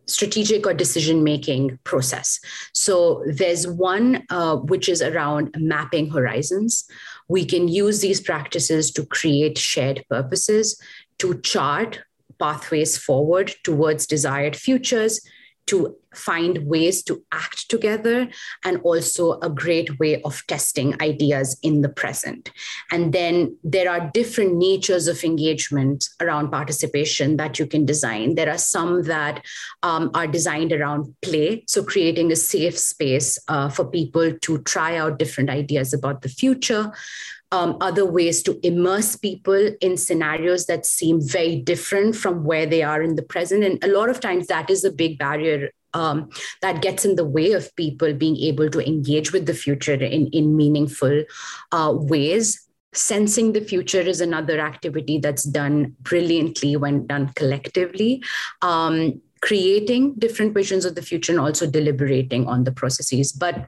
strategic 0.10 0.66
or 0.66 0.74
decision 0.74 1.24
making 1.24 1.80
process. 1.84 2.40
So 2.74 3.24
there's 3.28 3.68
one 3.68 4.24
uh, 4.30 4.58
which 4.58 4.90
is 4.90 5.02
around 5.02 5.56
mapping 5.58 6.10
horizons. 6.10 6.86
We 7.28 7.46
can 7.46 7.68
use 7.68 8.02
these 8.02 8.20
practices 8.20 8.92
to 8.92 9.06
create 9.06 9.58
shared 9.58 10.04
purposes, 10.10 10.82
to 11.20 11.40
chart 11.42 12.02
pathways 12.40 12.98
forward 12.98 13.54
towards 13.64 14.08
desired 14.08 14.56
futures, 14.56 15.22
to 15.70 15.96
find 16.16 16.58
ways 16.66 17.04
to 17.04 17.24
act 17.32 17.70
together 17.70 18.28
and 18.66 18.82
also 18.82 19.40
a 19.42 19.50
great 19.50 20.00
way 20.00 20.20
of 20.24 20.46
testing 20.48 21.00
ideas 21.02 21.58
in 21.62 21.82
the 21.82 21.90
present. 21.90 22.52
And 22.92 23.14
then 23.14 23.56
there 23.64 23.92
are 23.92 24.10
different 24.12 24.56
natures 24.56 25.08
of 25.08 25.24
engagement 25.24 26.10
around 26.20 26.50
participation 26.50 27.38
that 27.38 27.60
you 27.60 27.68
can 27.68 27.86
design. 27.86 28.34
There 28.34 28.50
are 28.50 28.58
some 28.58 29.04
that 29.04 29.46
um, 29.84 30.10
are 30.16 30.26
designed 30.26 30.74
around 30.74 31.14
play, 31.22 31.64
so 31.68 31.84
creating 31.84 32.32
a 32.32 32.36
safe 32.36 32.78
space 32.78 33.38
uh, 33.48 33.70
for 33.70 33.86
people 33.86 34.36
to 34.36 34.58
try 34.64 34.98
out 34.98 35.20
different 35.20 35.52
ideas 35.52 35.94
about 35.94 36.24
the 36.24 36.30
future 36.30 36.92
um, 37.52 37.78
other 37.82 38.06
ways 38.06 38.44
to 38.44 38.60
immerse 38.64 39.16
people 39.16 39.72
in 39.82 39.98
scenarios 39.98 40.66
that 40.68 40.86
seem 40.86 41.20
very 41.22 41.56
different 41.58 42.16
from 42.16 42.44
where 42.44 42.66
they 42.66 42.84
are 42.84 43.02
in 43.02 43.16
the 43.16 43.24
present. 43.24 43.64
And 43.64 43.84
a 43.84 43.88
lot 43.88 44.10
of 44.10 44.20
times 44.20 44.48
that 44.48 44.70
is 44.70 44.84
a 44.84 44.92
big 44.92 45.18
barrier 45.18 45.72
um, 45.94 46.30
that 46.62 46.82
gets 46.82 47.06
in 47.06 47.16
the 47.16 47.26
way 47.26 47.54
of 47.54 47.76
people 47.76 48.14
being 48.14 48.38
able 48.38 48.70
to 48.70 48.88
engage 48.88 49.32
with 49.32 49.48
the 49.48 49.54
future 49.54 49.94
in, 49.94 50.28
in 50.28 50.56
meaningful 50.56 51.24
uh, 51.72 51.92
ways. 51.96 52.68
Sensing 52.94 53.54
the 53.54 53.62
future 53.62 54.02
is 54.02 54.22
another 54.22 54.60
activity 54.60 55.20
that's 55.20 55.44
done 55.44 55.96
brilliantly 56.02 56.76
when 56.76 57.08
done 57.08 57.30
collectively. 57.36 58.24
Um, 58.62 59.22
creating 59.42 60.16
different 60.16 60.54
visions 60.54 60.86
of 60.86 60.96
the 60.96 61.02
future 61.02 61.32
and 61.32 61.40
also 61.40 61.66
deliberating 61.66 62.48
on 62.48 62.66
the 62.66 62.72
processes. 62.72 63.32
But 63.32 63.68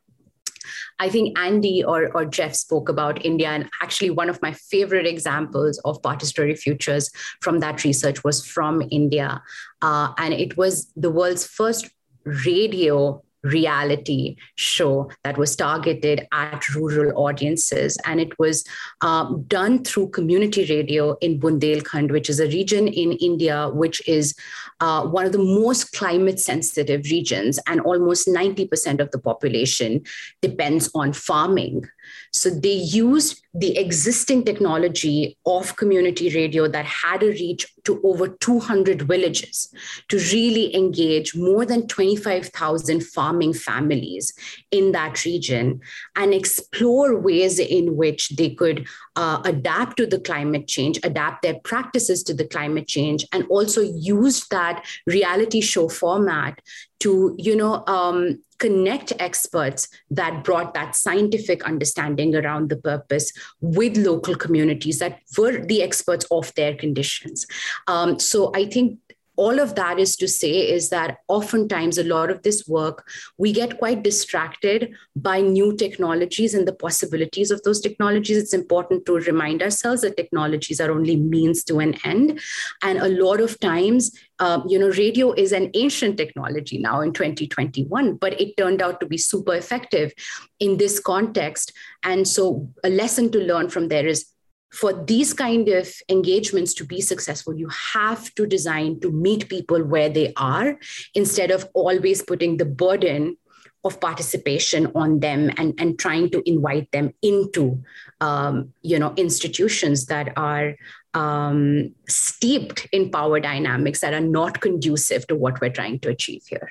I 0.99 1.09
think 1.09 1.37
Andy 1.37 1.83
or, 1.83 2.15
or 2.15 2.25
Geoff 2.25 2.55
spoke 2.55 2.89
about 2.89 3.25
India, 3.25 3.49
and 3.49 3.69
actually, 3.81 4.09
one 4.09 4.29
of 4.29 4.41
my 4.41 4.53
favorite 4.53 5.07
examples 5.07 5.79
of 5.79 6.01
participatory 6.01 6.57
futures 6.57 7.11
from 7.41 7.59
that 7.59 7.83
research 7.83 8.23
was 8.23 8.45
from 8.45 8.83
India. 8.91 9.41
Uh, 9.81 10.13
and 10.17 10.33
it 10.33 10.57
was 10.57 10.91
the 10.95 11.09
world's 11.09 11.45
first 11.45 11.89
radio 12.23 13.21
reality 13.43 14.35
show 14.55 15.09
that 15.23 15.37
was 15.37 15.55
targeted 15.55 16.27
at 16.31 16.69
rural 16.75 17.25
audiences. 17.25 17.97
And 18.05 18.19
it 18.19 18.37
was 18.37 18.63
um, 19.01 19.43
done 19.47 19.83
through 19.83 20.09
community 20.09 20.65
radio 20.69 21.17
in 21.21 21.39
Bundelkhand, 21.39 22.11
which 22.11 22.29
is 22.29 22.39
a 22.39 22.47
region 22.47 22.87
in 22.87 23.13
India 23.13 23.69
which 23.69 24.07
is 24.07 24.35
uh, 24.81 25.05
one 25.05 25.25
of 25.25 25.31
the 25.31 25.37
most 25.37 25.93
climate 25.93 26.39
sensitive 26.39 27.05
regions. 27.05 27.59
And 27.67 27.79
almost 27.81 28.27
90% 28.27 28.99
of 28.99 29.11
the 29.11 29.19
population 29.19 30.03
depends 30.41 30.89
on 30.93 31.13
farming. 31.13 31.85
So 32.31 32.49
they 32.49 32.73
used 32.73 33.41
the 33.53 33.77
existing 33.77 34.45
technology 34.45 35.37
of 35.45 35.75
community 35.75 36.33
radio 36.33 36.67
that 36.69 36.85
had 36.85 37.21
a 37.21 37.27
reach 37.27 37.67
to 37.83 37.99
over 38.03 38.29
200 38.29 39.01
villages 39.01 39.73
to 40.07 40.17
really 40.17 40.73
engage 40.75 41.35
more 41.35 41.65
than 41.65 41.87
25,000 41.87 43.03
farming 43.03 43.53
families 43.53 44.33
in 44.71 44.93
that 44.93 45.25
region 45.25 45.81
and 46.15 46.33
explore 46.33 47.19
ways 47.19 47.59
in 47.59 47.97
which 47.97 48.29
they 48.29 48.51
could 48.51 48.87
uh, 49.17 49.41
adapt 49.43 49.97
to 49.97 50.05
the 50.05 50.19
climate 50.19 50.67
change, 50.67 50.99
adapt 51.03 51.41
their 51.41 51.59
practices 51.63 52.23
to 52.23 52.33
the 52.33 52.47
climate 52.47 52.87
change, 52.87 53.25
and 53.33 53.45
also 53.49 53.81
use 53.81 54.47
that 54.47 54.85
reality 55.05 55.59
show 55.59 55.89
format 55.89 56.61
to, 56.99 57.35
you 57.37 57.55
know, 57.55 57.83
um, 57.87 58.39
connect 58.61 59.11
experts 59.17 59.87
that 60.11 60.43
brought 60.43 60.75
that 60.75 60.95
scientific 60.95 61.63
understanding 61.63 62.35
around 62.35 62.69
the 62.69 62.77
purpose 62.77 63.33
with 63.59 63.97
local 63.97 64.35
communities 64.35 64.99
that 64.99 65.19
were 65.35 65.65
the 65.65 65.81
experts 65.81 66.25
of 66.29 66.53
their 66.53 66.75
conditions. 66.75 67.47
Um, 67.87 68.19
so 68.19 68.51
I 68.55 68.65
think 68.65 68.99
all 69.41 69.59
of 69.59 69.73
that 69.73 69.99
is 69.99 70.15
to 70.15 70.27
say 70.27 70.51
is 70.71 70.89
that 70.89 71.17
oftentimes 71.27 71.97
a 71.97 72.03
lot 72.03 72.29
of 72.29 72.43
this 72.43 72.67
work 72.67 73.07
we 73.39 73.51
get 73.51 73.79
quite 73.79 74.03
distracted 74.03 74.93
by 75.15 75.41
new 75.41 75.75
technologies 75.75 76.53
and 76.53 76.67
the 76.67 76.79
possibilities 76.83 77.49
of 77.49 77.63
those 77.63 77.81
technologies. 77.81 78.37
It's 78.37 78.53
important 78.53 79.07
to 79.07 79.15
remind 79.15 79.63
ourselves 79.63 80.01
that 80.01 80.15
technologies 80.15 80.79
are 80.79 80.91
only 80.91 81.15
means 81.15 81.63
to 81.63 81.79
an 81.79 81.95
end. 82.03 82.39
And 82.83 82.99
a 82.99 83.07
lot 83.07 83.41
of 83.41 83.59
times 83.59 84.11
um, 84.39 84.63
you 84.67 84.77
know 84.77 84.91
radio 84.91 85.31
is 85.33 85.51
an 85.53 85.71
ancient 85.73 86.17
technology 86.17 86.77
now 86.79 87.01
in 87.01 87.13
2021 87.13 88.15
but 88.15 88.39
it 88.41 88.55
turned 88.57 88.81
out 88.81 88.99
to 88.99 89.05
be 89.05 89.17
super 89.17 89.55
effective 89.55 90.13
in 90.59 90.77
this 90.77 90.99
context. 90.99 91.73
And 92.03 92.27
so 92.27 92.69
a 92.83 92.89
lesson 92.89 93.31
to 93.31 93.39
learn 93.39 93.69
from 93.69 93.87
there 93.87 94.05
is 94.05 94.31
for 94.71 94.93
these 94.93 95.33
kind 95.33 95.67
of 95.67 95.93
engagements 96.09 96.73
to 96.73 96.85
be 96.85 97.01
successful 97.01 97.53
you 97.55 97.69
have 97.69 98.33
to 98.35 98.45
design 98.45 98.99
to 98.99 99.11
meet 99.11 99.49
Pupul 99.49 99.85
where 99.85 100.09
they 100.09 100.33
are 100.37 100.77
instead 101.13 101.51
of 101.51 101.67
always 101.73 102.21
putting 102.21 102.57
the 102.57 102.65
burden 102.65 103.37
of 103.83 103.99
participation 103.99 104.91
on 104.93 105.19
them 105.19 105.49
and, 105.57 105.73
and 105.79 105.97
trying 105.97 106.29
to 106.29 106.41
invite 106.45 106.91
them 106.91 107.11
into 107.21 107.83
um, 108.21 108.73
you 108.81 108.97
know 108.97 109.13
institutions 109.17 110.05
that 110.05 110.33
are 110.37 110.75
um, 111.13 111.93
steeped 112.07 112.87
in 112.93 113.11
power 113.11 113.39
dynamics 113.39 113.99
that 113.99 114.13
are 114.13 114.21
not 114.21 114.61
conducive 114.61 115.27
to 115.27 115.35
what 115.35 115.59
we're 115.59 115.69
trying 115.69 115.99
to 115.99 116.09
achieve 116.09 116.43
here 116.47 116.69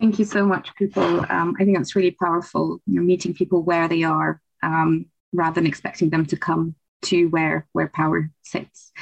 Thank 0.00 0.20
you 0.20 0.24
so 0.24 0.46
much, 0.46 0.72
people. 0.76 1.26
Um, 1.28 1.56
I 1.58 1.64
think 1.64 1.76
that's 1.76 1.96
really 1.96 2.12
powerful. 2.12 2.80
You 2.86 2.94
know, 2.94 3.02
meeting 3.02 3.34
people 3.34 3.64
where 3.64 3.88
they 3.88 4.04
are 4.04 4.40
um, 4.62 5.06
rather 5.32 5.54
than 5.54 5.66
expecting 5.66 6.10
them 6.10 6.26
to 6.26 6.36
come 6.36 6.74
to 7.02 7.26
where 7.26 7.66
where 7.72 7.88
power 7.88 8.30
sits. 8.42 8.92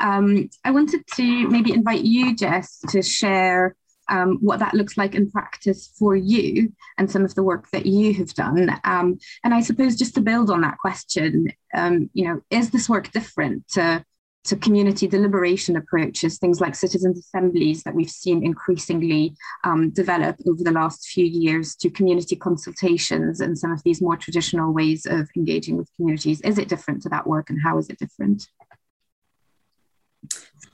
Um, 0.00 0.50
I 0.64 0.70
wanted 0.70 1.04
to 1.14 1.48
maybe 1.48 1.72
invite 1.72 2.02
you, 2.02 2.36
Jess, 2.36 2.80
to 2.90 3.02
share 3.02 3.74
um, 4.08 4.38
what 4.40 4.60
that 4.60 4.74
looks 4.74 4.96
like 4.96 5.14
in 5.14 5.30
practice 5.30 5.92
for 5.98 6.14
you 6.14 6.72
and 6.98 7.10
some 7.10 7.24
of 7.24 7.34
the 7.34 7.42
work 7.42 7.70
that 7.70 7.86
you 7.86 8.14
have 8.14 8.32
done. 8.34 8.70
Um, 8.84 9.18
and 9.42 9.52
I 9.52 9.60
suppose 9.60 9.96
just 9.96 10.14
to 10.14 10.20
build 10.20 10.50
on 10.50 10.60
that 10.60 10.78
question, 10.78 11.52
um, 11.74 12.10
you 12.12 12.28
know, 12.28 12.40
is 12.50 12.70
this 12.70 12.88
work 12.88 13.10
different 13.10 13.66
to 13.70 14.04
to 14.46 14.56
community 14.56 15.06
deliberation 15.06 15.76
approaches, 15.76 16.38
things 16.38 16.60
like 16.60 16.74
citizens' 16.74 17.18
assemblies 17.18 17.82
that 17.82 17.94
we've 17.94 18.10
seen 18.10 18.44
increasingly 18.44 19.34
um, 19.64 19.90
develop 19.90 20.36
over 20.48 20.62
the 20.62 20.72
last 20.72 21.06
few 21.08 21.24
years, 21.24 21.74
to 21.76 21.90
community 21.90 22.36
consultations 22.36 23.40
and 23.40 23.58
some 23.58 23.72
of 23.72 23.82
these 23.82 24.00
more 24.00 24.16
traditional 24.16 24.72
ways 24.72 25.06
of 25.06 25.28
engaging 25.36 25.76
with 25.76 25.90
communities. 25.96 26.40
Is 26.42 26.58
it 26.58 26.68
different 26.68 27.02
to 27.02 27.08
that 27.10 27.26
work 27.26 27.50
and 27.50 27.60
how 27.62 27.78
is 27.78 27.88
it 27.90 27.98
different? 27.98 28.48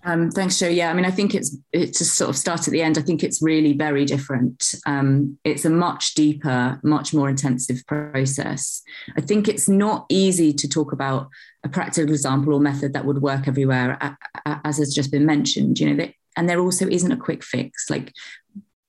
Um, 0.04 0.30
thanks, 0.30 0.58
Jo. 0.58 0.66
Yeah, 0.66 0.90
I 0.90 0.94
mean, 0.94 1.04
I 1.04 1.10
think 1.10 1.34
it's 1.34 1.56
it 1.72 1.94
to 1.94 2.04
sort 2.04 2.30
of 2.30 2.36
start 2.36 2.66
at 2.66 2.72
the 2.72 2.82
end. 2.82 2.98
I 2.98 3.02
think 3.02 3.22
it's 3.22 3.40
really 3.40 3.72
very 3.72 4.04
different. 4.04 4.74
Um, 4.84 5.38
it's 5.44 5.64
a 5.64 5.70
much 5.70 6.14
deeper, 6.14 6.80
much 6.82 7.14
more 7.14 7.28
intensive 7.28 7.82
process. 7.86 8.82
I 9.16 9.20
think 9.20 9.46
it's 9.46 9.68
not 9.68 10.06
easy 10.08 10.52
to 10.54 10.68
talk 10.68 10.92
about 10.92 11.28
a 11.64 11.68
practical 11.68 12.10
example 12.12 12.54
or 12.54 12.60
method 12.60 12.92
that 12.92 13.04
would 13.04 13.22
work 13.22 13.46
everywhere, 13.46 14.16
as 14.46 14.78
has 14.78 14.94
just 14.94 15.10
been 15.10 15.26
mentioned. 15.26 15.78
You 15.78 15.94
know, 15.94 16.08
and 16.36 16.48
there 16.48 16.60
also 16.60 16.86
isn't 16.88 17.12
a 17.12 17.16
quick 17.16 17.44
fix. 17.44 17.88
Like 17.90 18.12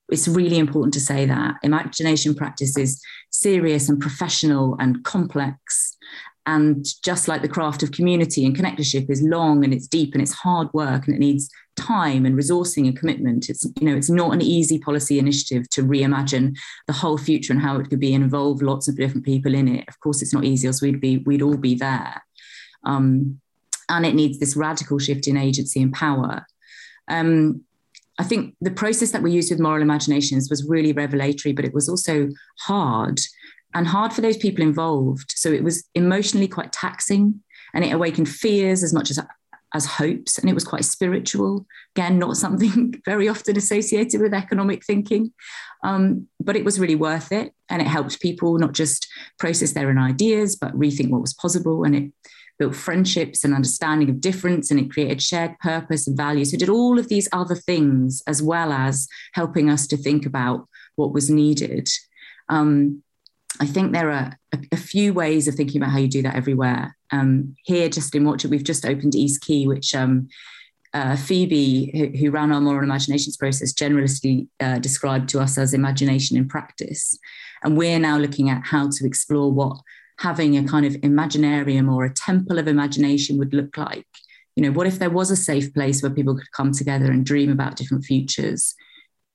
it's 0.09 0.27
really 0.27 0.57
important 0.57 0.93
to 0.93 0.99
say 0.99 1.25
that 1.25 1.55
imagination 1.63 2.35
practice 2.35 2.77
is 2.77 3.01
serious 3.31 3.89
and 3.89 3.99
professional 3.99 4.75
and 4.79 5.03
complex 5.03 5.97
and 6.45 6.85
just 7.03 7.27
like 7.27 7.41
the 7.41 7.47
craft 7.47 7.83
of 7.83 7.91
community 7.91 8.45
and 8.45 8.55
connectorship 8.55 9.09
is 9.09 9.21
long 9.21 9.63
and 9.63 9.73
it's 9.73 9.87
deep 9.87 10.13
and 10.13 10.21
it's 10.21 10.33
hard 10.33 10.67
work 10.73 11.07
and 11.07 11.15
it 11.15 11.19
needs 11.19 11.49
time 11.75 12.25
and 12.25 12.37
resourcing 12.37 12.85
and 12.85 12.99
commitment 12.99 13.49
it's 13.49 13.65
you 13.79 13.89
know 13.89 13.95
it's 13.95 14.09
not 14.09 14.33
an 14.33 14.41
easy 14.41 14.77
policy 14.77 15.17
initiative 15.17 15.67
to 15.69 15.81
reimagine 15.81 16.55
the 16.85 16.93
whole 16.93 17.17
future 17.17 17.51
and 17.51 17.61
how 17.61 17.77
it 17.77 17.89
could 17.89 17.99
be 17.99 18.13
and 18.13 18.23
involve 18.23 18.61
lots 18.61 18.87
of 18.87 18.95
different 18.95 19.25
people 19.25 19.55
in 19.55 19.67
it 19.67 19.85
of 19.87 19.99
course 19.99 20.21
it's 20.21 20.33
not 20.33 20.43
easy 20.43 20.67
else 20.67 20.81
we'd 20.81 21.01
be 21.01 21.17
we'd 21.25 21.41
all 21.41 21.57
be 21.57 21.73
there 21.73 22.21
um, 22.85 23.39
and 23.89 24.05
it 24.05 24.15
needs 24.15 24.39
this 24.39 24.55
radical 24.55 24.99
shift 24.99 25.27
in 25.27 25.37
agency 25.37 25.81
and 25.81 25.93
power 25.93 26.45
um, 27.09 27.63
I 28.19 28.23
think 28.23 28.55
the 28.61 28.71
process 28.71 29.11
that 29.11 29.23
we 29.23 29.31
used 29.31 29.51
with 29.51 29.59
moral 29.59 29.81
imaginations 29.81 30.49
was 30.49 30.67
really 30.67 30.93
revelatory, 30.93 31.53
but 31.53 31.65
it 31.65 31.73
was 31.73 31.89
also 31.89 32.29
hard 32.59 33.19
and 33.73 33.87
hard 33.87 34.13
for 34.13 34.21
those 34.21 34.37
people 34.37 34.63
involved. 34.63 35.33
So 35.35 35.51
it 35.51 35.63
was 35.63 35.83
emotionally 35.95 36.47
quite 36.47 36.71
taxing 36.71 37.41
and 37.73 37.83
it 37.83 37.91
awakened 37.91 38.29
fears 38.29 38.83
as 38.83 38.93
much 38.93 39.09
as 39.09 39.19
as 39.75 39.87
hopes 39.87 40.37
and 40.37 40.47
it 40.47 40.53
was 40.53 40.63
quite 40.63 40.85
spiritual 40.85 41.65
again 41.95 42.19
not 42.19 42.37
something 42.37 42.93
very 43.05 43.27
often 43.27 43.57
associated 43.57 44.21
with 44.21 44.31
economic 44.31 44.85
thinking 44.85 45.33
um, 45.83 46.27
but 46.39 46.55
it 46.55 46.63
was 46.63 46.79
really 46.79 46.93
worth 46.95 47.31
it 47.31 47.53
and 47.69 47.81
it 47.81 47.87
helped 47.87 48.21
people 48.21 48.59
not 48.59 48.73
just 48.73 49.07
process 49.39 49.73
their 49.73 49.89
own 49.89 49.97
ideas 49.97 50.55
but 50.55 50.77
rethink 50.77 51.09
what 51.09 51.21
was 51.21 51.33
possible 51.33 51.83
and 51.83 51.95
it 51.95 52.11
built 52.63 52.75
friendships 52.75 53.43
and 53.43 53.53
understanding 53.53 54.09
of 54.09 54.21
difference 54.21 54.71
and 54.71 54.79
it 54.79 54.89
created 54.89 55.21
shared 55.21 55.59
purpose 55.59 56.07
and 56.07 56.15
values 56.15 56.51
so 56.51 56.55
it 56.55 56.59
did 56.59 56.69
all 56.69 56.97
of 56.97 57.09
these 57.09 57.27
other 57.33 57.55
things 57.55 58.23
as 58.25 58.41
well 58.41 58.71
as 58.71 59.05
helping 59.33 59.69
us 59.69 59.85
to 59.85 59.97
think 59.97 60.25
about 60.25 60.65
what 60.95 61.11
was 61.11 61.29
needed 61.29 61.89
um, 62.47 63.03
I 63.59 63.65
think 63.65 63.91
there 63.91 64.11
are 64.11 64.37
a, 64.53 64.57
a, 64.71 64.77
few 64.77 65.13
ways 65.13 65.47
of 65.47 65.55
thinking 65.55 65.81
about 65.81 65.91
how 65.91 65.99
you 65.99 66.07
do 66.07 66.23
that 66.23 66.35
everywhere. 66.35 66.95
Um, 67.11 67.55
here, 67.65 67.87
just 67.87 68.15
in 68.15 68.25
Watchet, 68.25 68.49
we've 68.49 68.63
just 68.63 68.85
opened 68.85 69.13
East 69.13 69.41
Quay, 69.41 69.67
which 69.67 69.93
um, 69.93 70.27
uh, 70.93 71.15
Phoebe, 71.15 71.91
who, 71.93 72.17
who, 72.17 72.31
ran 72.31 72.51
our 72.51 72.59
moral 72.59 72.83
imaginations 72.83 73.37
process, 73.37 73.71
generously 73.71 74.47
uh, 74.59 74.79
described 74.79 75.29
to 75.29 75.39
us 75.39 75.59
as 75.59 75.73
imagination 75.73 76.35
in 76.35 76.47
practice. 76.47 77.17
And 77.63 77.77
we're 77.77 77.99
now 77.99 78.17
looking 78.17 78.49
at 78.49 78.65
how 78.65 78.89
to 78.89 79.05
explore 79.05 79.51
what 79.51 79.77
having 80.19 80.57
a 80.57 80.67
kind 80.67 80.85
of 80.85 80.93
imaginarium 81.01 81.91
or 81.91 82.05
a 82.05 82.13
temple 82.13 82.59
of 82.59 82.67
imagination 82.67 83.37
would 83.37 83.53
look 83.53 83.77
like. 83.77 84.07
You 84.55 84.63
know, 84.63 84.71
what 84.71 84.87
if 84.87 84.99
there 84.99 85.09
was 85.09 85.31
a 85.31 85.35
safe 85.35 85.73
place 85.73 86.01
where 86.01 86.11
people 86.11 86.35
could 86.35 86.51
come 86.55 86.71
together 86.71 87.11
and 87.11 87.25
dream 87.25 87.51
about 87.51 87.75
different 87.75 88.05
futures 88.05 88.75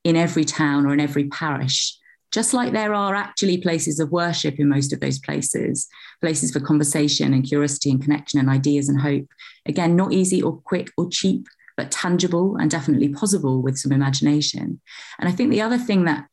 in 0.04 0.16
every 0.16 0.44
town 0.44 0.86
or 0.86 0.92
in 0.92 1.00
every 1.00 1.28
parish? 1.28 1.98
just 2.30 2.52
like 2.52 2.72
there 2.72 2.94
are 2.94 3.14
actually 3.14 3.58
places 3.58 3.98
of 3.98 4.10
worship 4.10 4.58
in 4.58 4.68
most 4.68 4.92
of 4.92 5.00
those 5.00 5.18
places, 5.18 5.88
places 6.20 6.52
for 6.52 6.60
conversation 6.60 7.32
and 7.32 7.46
curiosity 7.46 7.90
and 7.90 8.02
connection 8.02 8.38
and 8.38 8.50
ideas 8.50 8.88
and 8.88 9.00
hope. 9.00 9.26
Again, 9.66 9.96
not 9.96 10.12
easy 10.12 10.42
or 10.42 10.60
quick 10.60 10.90
or 10.96 11.08
cheap, 11.10 11.46
but 11.76 11.90
tangible 11.90 12.56
and 12.56 12.70
definitely 12.70 13.08
possible 13.08 13.62
with 13.62 13.78
some 13.78 13.92
imagination. 13.92 14.80
And 15.18 15.28
I 15.28 15.32
think 15.32 15.50
the 15.50 15.62
other 15.62 15.78
thing 15.78 16.04
that 16.04 16.26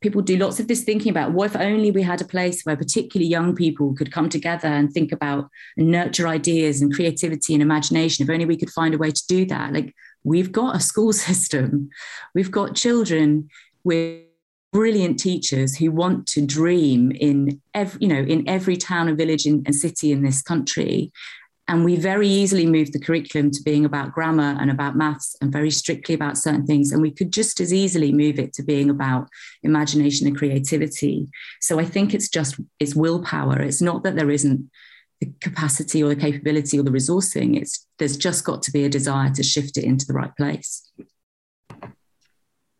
people 0.00 0.22
do 0.22 0.36
lots 0.36 0.60
of 0.60 0.68
this 0.68 0.82
thinking 0.82 1.10
about 1.10 1.32
what 1.32 1.46
if 1.46 1.56
only 1.56 1.90
we 1.90 2.02
had 2.02 2.20
a 2.20 2.26
place 2.26 2.62
where 2.62 2.76
particularly 2.76 3.28
young 3.28 3.54
people 3.54 3.94
could 3.94 4.12
come 4.12 4.28
together 4.28 4.68
and 4.68 4.92
think 4.92 5.12
about 5.12 5.48
and 5.76 5.90
nurture 5.90 6.28
ideas 6.28 6.80
and 6.80 6.94
creativity 6.94 7.54
and 7.54 7.62
imagination? 7.62 8.24
If 8.24 8.30
only 8.30 8.44
we 8.44 8.56
could 8.56 8.70
find 8.70 8.94
a 8.94 8.98
way 8.98 9.10
to 9.10 9.26
do 9.26 9.44
that. 9.46 9.72
Like 9.72 9.94
we've 10.24 10.52
got 10.52 10.76
a 10.76 10.80
school 10.80 11.12
system. 11.28 11.90
We've 12.34 12.50
got 12.50 12.76
children 12.76 13.48
with 13.84 14.22
brilliant 14.72 15.18
teachers 15.18 15.76
who 15.76 15.90
want 15.90 16.26
to 16.26 16.44
dream 16.44 17.10
in 17.12 17.60
every, 17.74 17.98
you 18.02 18.08
know, 18.08 18.20
in 18.20 18.46
every 18.48 18.76
town 18.76 19.08
and 19.08 19.16
village 19.16 19.46
and 19.46 19.74
city 19.74 20.12
in 20.12 20.22
this 20.22 20.42
country. 20.42 21.10
And 21.68 21.84
we 21.84 21.96
very 21.96 22.26
easily 22.26 22.64
moved 22.64 22.94
the 22.94 22.98
curriculum 22.98 23.50
to 23.50 23.62
being 23.62 23.84
about 23.84 24.12
grammar 24.12 24.56
and 24.58 24.70
about 24.70 24.96
maths 24.96 25.36
and 25.42 25.52
very 25.52 25.70
strictly 25.70 26.14
about 26.14 26.38
certain 26.38 26.66
things. 26.66 26.92
And 26.92 27.02
we 27.02 27.10
could 27.10 27.30
just 27.30 27.60
as 27.60 27.74
easily 27.74 28.10
move 28.10 28.38
it 28.38 28.54
to 28.54 28.62
being 28.62 28.88
about 28.88 29.28
imagination 29.62 30.26
and 30.26 30.36
creativity. 30.36 31.28
So 31.60 31.78
I 31.78 31.84
think 31.84 32.14
it's 32.14 32.30
just 32.30 32.58
it's 32.80 32.94
willpower. 32.94 33.60
It's 33.60 33.82
not 33.82 34.02
that 34.04 34.16
there 34.16 34.30
isn't 34.30 34.70
the 35.20 35.30
capacity 35.40 36.02
or 36.02 36.08
the 36.08 36.16
capability 36.16 36.78
or 36.78 36.82
the 36.82 36.90
resourcing. 36.90 37.60
It's 37.60 37.86
there's 37.98 38.16
just 38.16 38.44
got 38.44 38.62
to 38.62 38.72
be 38.72 38.84
a 38.84 38.88
desire 38.88 39.30
to 39.34 39.42
shift 39.42 39.76
it 39.76 39.84
into 39.84 40.06
the 40.06 40.14
right 40.14 40.34
place. 40.36 40.90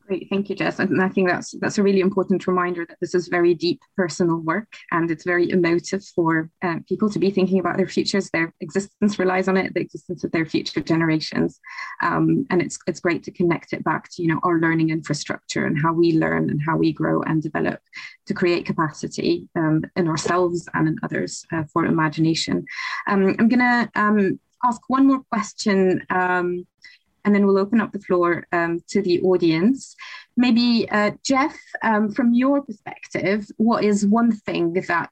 Great, 0.09 0.27
thank 0.31 0.49
you, 0.49 0.57
Jess. 0.57 0.79
And 0.79 1.03
I 1.03 1.11
think 1.11 1.29
that's 1.29 1.55
that's 1.61 1.77
a 1.77 1.83
really 1.83 2.01
important 2.01 2.47
reminder 2.47 2.87
that 2.89 2.97
this 2.99 3.15
is 3.15 3.29
very 3.29 3.53
deep 3.53 3.79
personal 3.95 4.39
work, 4.39 4.73
and 4.91 5.11
it's 5.11 5.23
very 5.23 5.51
emotive 5.51 6.03
for 6.03 6.49
uh, 6.63 6.77
people 6.89 7.11
to 7.11 7.19
be 7.19 7.31
thinking 7.31 7.61
about 7.61 7.77
their 7.77 7.87
futures. 7.87 8.31
Their 8.31 8.55
existence 8.63 9.19
relies 9.19 9.49
on 9.49 9.59
it, 9.59 9.75
the 9.75 9.83
existence 9.83 10.25
of 10.25 10.33
their 10.33 10.47
future 10.47 10.81
generations, 10.81 11.61
um, 12.03 12.47
and 12.49 12.63
it's 12.63 12.79
it's 12.87 13.01
great 13.01 13.23
to 13.25 13.31
connect 13.31 13.75
it 13.75 13.85
back 13.85 14.09
to 14.13 14.23
you 14.23 14.29
know 14.29 14.41
our 14.45 14.59
learning 14.59 14.89
infrastructure 14.89 15.67
and 15.67 15.79
how 15.79 15.93
we 15.93 16.13
learn 16.13 16.49
and 16.49 16.63
how 16.67 16.79
we 16.79 16.91
grow 16.91 17.21
and 17.25 17.43
develop 17.43 17.79
to 18.25 18.33
create 18.33 18.65
capacity 18.65 19.47
um, 19.57 19.85
in 19.95 20.09
ourselves 20.09 20.67
and 20.73 20.89
in 20.89 20.97
others 21.03 21.45
uh, 21.53 21.65
for 21.71 21.85
imagination. 21.85 22.65
Um, 23.09 23.37
I'm 23.39 23.51
to 23.51 23.91
um, 23.95 24.41
ask 24.65 24.81
one 24.89 25.07
more 25.07 25.23
question 25.31 26.01
um, 26.09 26.67
and 27.29 27.35
then 27.35 27.47
we'll 27.47 27.59
open 27.59 27.79
up 27.79 27.93
the 27.93 27.99
floor 27.99 28.47
um, 28.53 28.83
to 28.89 29.03
the 29.03 29.21
audience. 29.21 29.95
Maybe, 30.39 30.89
uh, 30.91 31.11
Geoff, 31.23 31.59
um, 31.83 32.11
from 32.11 32.33
your 32.33 32.63
perspective, 32.63 33.47
what 33.59 33.85
is 33.85 34.07
one 34.07 34.33
thing 34.33 34.73
that 34.89 35.11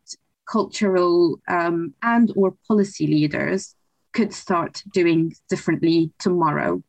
cultural 0.51 1.39
um, 1.47 1.93
and 2.03 2.33
or 2.35 2.55
policy 2.67 3.07
leaders 3.07 3.75
could 4.15 4.33
start 4.33 4.83
doing 4.95 5.35
differently 5.51 6.11
tomorrow, 6.19 6.83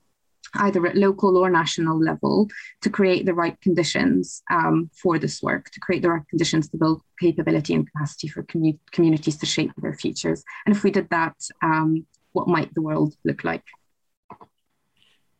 either 0.53 0.88
at 0.88 0.95
local 0.95 1.36
or 1.36 1.49
national 1.49 1.99
level, 1.99 2.47
to 2.84 2.89
create 2.89 3.25
the 3.25 3.34
right 3.34 3.59
conditions 3.59 4.41
um, 4.49 4.89
for 4.93 5.19
this 5.19 5.43
work, 5.43 5.69
to 5.71 5.82
create 5.82 6.03
the 6.03 6.09
right 6.09 6.28
conditions 6.30 6.69
to 6.69 6.78
build 6.78 7.01
capability 7.19 7.73
and 7.73 7.91
capacity 7.91 8.30
for 8.30 8.43
commu- 8.43 8.80
communities 8.93 9.36
to 9.36 9.45
shape 9.45 9.73
their 9.75 9.93
futures? 9.93 10.41
And 10.65 10.73
if 10.73 10.86
we 10.86 10.91
did 10.91 11.09
that, 11.09 11.36
um, 11.61 12.05
what 12.32 12.47
might 12.47 12.73
the 12.73 12.82
world 12.82 13.13
look 13.25 13.43
like? 13.43 13.65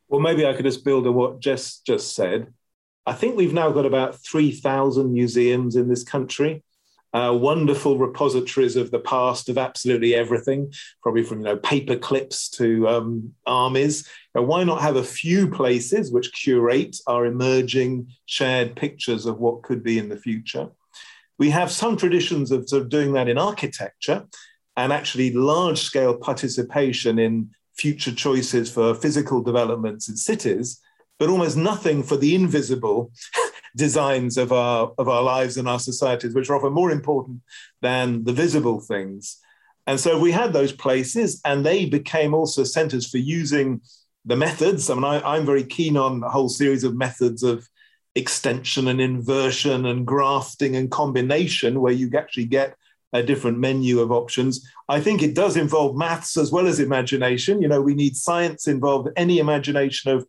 Well, 0.10 0.22
maybe 0.22 0.46
I 0.46 0.54
could 0.54 0.66
just 0.66 0.86
build 0.86 1.06
on 1.08 1.16
what 1.16 1.40
Jess 1.40 1.80
just 1.86 2.16
said. 2.16 2.54
I 3.06 3.14
think 3.14 3.36
we've 3.36 3.54
now 3.54 3.72
got 3.72 3.86
about 3.86 4.16
3,000 4.16 5.12
museums 5.12 5.76
in 5.76 5.88
this 5.88 6.04
country. 6.04 6.64
Uh, 7.14 7.34
wonderful 7.34 7.98
repositories 7.98 8.76
of 8.76 8.92
the 8.92 9.00
past 9.00 9.48
of 9.48 9.58
absolutely 9.58 10.14
everything, 10.14 10.72
probably 11.02 11.24
from 11.24 11.40
you 11.40 11.46
know 11.46 11.58
paper 11.58 11.96
clips 11.96 12.50
to 12.50 12.88
um, 12.88 13.34
armies. 13.46 14.08
Now, 14.36 14.42
why 14.42 14.66
not 14.66 14.82
have 14.82 14.98
a 14.98 15.04
few 15.04 15.50
places 15.50 16.12
which 16.12 16.34
curate 16.34 16.98
our 17.08 17.26
emerging 17.26 18.12
shared 18.26 18.76
pictures 18.76 19.26
of 19.26 19.40
what 19.40 19.64
could 19.64 19.84
be 19.84 19.98
in 19.98 20.10
the 20.10 20.18
future? 20.18 20.70
We 21.40 21.50
have 21.52 21.72
some 21.72 21.96
traditions 21.96 22.52
of, 22.52 22.68
sort 22.68 22.84
of 22.84 22.90
doing 22.90 23.14
that 23.14 23.30
in 23.30 23.38
architecture, 23.38 24.26
and 24.76 24.92
actually 24.92 25.32
large 25.32 25.80
scale 25.80 26.18
participation 26.18 27.20
in 27.20 27.52
future 27.78 28.14
choices 28.14 28.72
for 28.72 28.96
physical 28.96 29.42
developments 29.42 30.10
in 30.10 30.18
cities, 30.18 30.80
but 31.20 31.30
almost 31.30 31.58
nothing 31.58 32.04
for 32.04 32.18
the 32.18 32.36
invisible 32.36 33.12
designs 33.76 34.38
of 34.38 34.52
our, 34.52 34.92
of 34.98 35.08
our 35.08 35.24
lives 35.24 35.58
and 35.58 35.68
our 35.68 35.80
societies, 35.80 36.34
which 36.34 36.50
are 36.50 36.56
often 36.56 36.74
more 36.74 36.92
important 36.92 37.42
than 37.82 38.24
the 38.24 38.34
visible 38.34 38.80
things. 38.80 39.38
And 39.86 40.00
so 40.00 40.20
we 40.20 40.32
had 40.32 40.52
those 40.52 40.74
places, 40.74 41.42
and 41.46 41.66
they 41.66 41.86
became 41.86 42.34
also 42.34 42.64
centers 42.64 43.10
for 43.10 43.20
using 43.20 43.82
the 44.26 44.36
methods. 44.36 44.90
I 44.90 44.96
mean, 44.96 45.06
I, 45.06 45.38
am 45.38 45.46
very 45.46 45.64
keen 45.64 45.96
on 45.96 46.22
a 46.24 46.30
whole 46.30 46.50
series 46.50 46.84
of 46.84 46.96
methods 46.96 47.42
of 47.42 47.68
extension 48.14 48.90
and 48.90 49.00
inversion 49.00 49.86
and 49.86 50.06
grafting 50.06 50.76
and 50.76 50.92
combination, 50.92 51.80
where 51.80 51.94
you 51.94 52.12
actually 52.18 52.46
get 52.46 52.76
a 53.14 53.24
different 53.24 53.58
menu 53.58 54.00
of 54.00 54.12
options. 54.12 54.70
I 54.90 55.00
think 55.00 55.22
it 55.22 55.36
does 55.36 55.58
involve 55.58 55.96
maths 55.96 56.38
as 56.38 56.52
well 56.52 56.68
as 56.68 56.80
imagination. 56.80 57.62
You 57.62 57.68
know, 57.68 57.82
we 57.82 57.96
need 57.96 58.16
science 58.16 58.68
involved, 58.68 59.10
any 59.16 59.40
imagination 59.40 60.12
of 60.12 60.28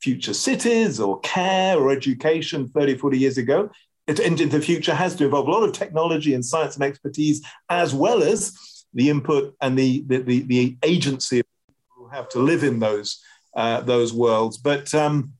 future 0.00 0.34
cities 0.34 1.00
or 1.00 1.20
care 1.20 1.78
or 1.78 1.90
education 1.90 2.68
30, 2.68 2.98
40 2.98 3.18
years 3.18 3.38
ago. 3.38 3.70
It, 4.06 4.20
into 4.20 4.46
the 4.46 4.60
future 4.60 4.94
has 4.94 5.16
to 5.16 5.24
involve 5.24 5.48
a 5.48 5.50
lot 5.50 5.64
of 5.64 5.72
technology 5.72 6.34
and 6.34 6.44
science 6.44 6.76
and 6.76 6.84
expertise, 6.84 7.44
as 7.68 7.92
well 7.92 8.22
as 8.22 8.84
the 8.94 9.10
input 9.10 9.54
and 9.60 9.76
the, 9.76 10.04
the, 10.06 10.18
the, 10.18 10.40
the 10.42 10.76
agency 10.82 11.42
who 11.96 12.08
have 12.08 12.28
to 12.30 12.38
live 12.38 12.62
in 12.62 12.78
those, 12.78 13.20
uh, 13.56 13.80
those 13.80 14.12
worlds. 14.12 14.58
But 14.58 14.94
um, 14.94 15.32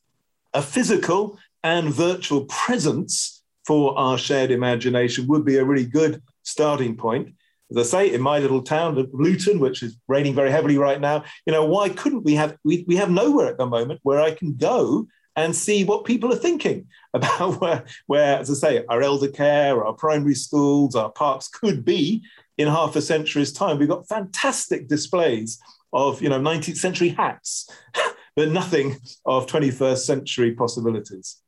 a 0.52 0.62
physical 0.62 1.38
and 1.62 1.92
virtual 1.92 2.44
presence 2.46 3.42
for 3.66 3.96
our 3.98 4.18
shared 4.18 4.50
imagination 4.50 5.26
would 5.26 5.44
be 5.44 5.58
a 5.58 5.64
really 5.64 5.86
good 5.86 6.22
starting 6.46 6.96
point. 6.96 7.34
As 7.70 7.78
I 7.78 7.82
say, 7.82 8.14
in 8.14 8.20
my 8.20 8.38
little 8.38 8.62
town 8.62 8.96
of 8.96 9.10
Luton, 9.12 9.58
which 9.58 9.82
is 9.82 9.98
raining 10.06 10.34
very 10.34 10.50
heavily 10.50 10.78
right 10.78 11.00
now, 11.00 11.24
you 11.46 11.52
know, 11.52 11.64
why 11.64 11.88
couldn't 11.88 12.22
we 12.22 12.34
have, 12.34 12.56
we, 12.64 12.84
we 12.86 12.96
have 12.96 13.10
nowhere 13.10 13.48
at 13.48 13.58
the 13.58 13.66
moment 13.66 14.00
where 14.04 14.20
I 14.20 14.30
can 14.30 14.54
go 14.54 15.08
and 15.34 15.54
see 15.54 15.84
what 15.84 16.04
people 16.04 16.32
are 16.32 16.36
thinking 16.36 16.86
about 17.14 17.60
where, 17.60 17.84
where, 18.06 18.38
as 18.38 18.50
I 18.50 18.54
say, 18.54 18.84
our 18.88 19.02
elder 19.02 19.28
care, 19.28 19.84
our 19.84 19.92
primary 19.92 20.34
schools, 20.34 20.94
our 20.94 21.10
parks 21.10 21.48
could 21.48 21.84
be 21.84 22.22
in 22.56 22.68
half 22.68 22.96
a 22.96 23.02
century's 23.02 23.52
time. 23.52 23.78
We've 23.78 23.88
got 23.88 24.08
fantastic 24.08 24.88
displays 24.88 25.58
of, 25.92 26.22
you 26.22 26.28
know, 26.28 26.40
19th 26.40 26.76
century 26.76 27.10
hats, 27.10 27.68
but 28.36 28.50
nothing 28.50 28.96
of 29.24 29.46
21st 29.46 29.98
century 29.98 30.54
possibilities. 30.54 31.38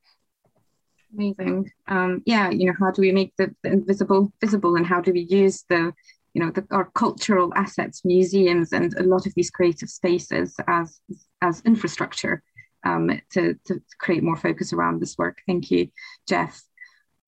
Amazing. 1.14 1.70
Um, 1.86 2.22
yeah, 2.26 2.50
you 2.50 2.66
know, 2.66 2.74
how 2.78 2.90
do 2.90 3.00
we 3.00 3.12
make 3.12 3.32
the, 3.38 3.54
the 3.62 3.72
invisible 3.72 4.32
visible 4.40 4.76
and 4.76 4.86
how 4.86 5.00
do 5.00 5.12
we 5.12 5.20
use 5.20 5.64
the 5.68 5.92
you 6.34 6.44
know 6.44 6.50
the, 6.50 6.66
our 6.70 6.90
cultural 6.94 7.52
assets 7.56 8.04
museums 8.04 8.72
and 8.72 8.94
a 8.98 9.02
lot 9.02 9.26
of 9.26 9.34
these 9.34 9.50
creative 9.50 9.88
spaces 9.88 10.54
as 10.68 11.00
as 11.40 11.62
infrastructure 11.62 12.42
um, 12.84 13.20
to, 13.30 13.54
to 13.66 13.80
create 13.98 14.22
more 14.22 14.36
focus 14.36 14.72
around 14.72 15.00
this 15.00 15.16
work. 15.18 15.38
Thank 15.46 15.70
you, 15.70 15.88
Geoff. 16.28 16.62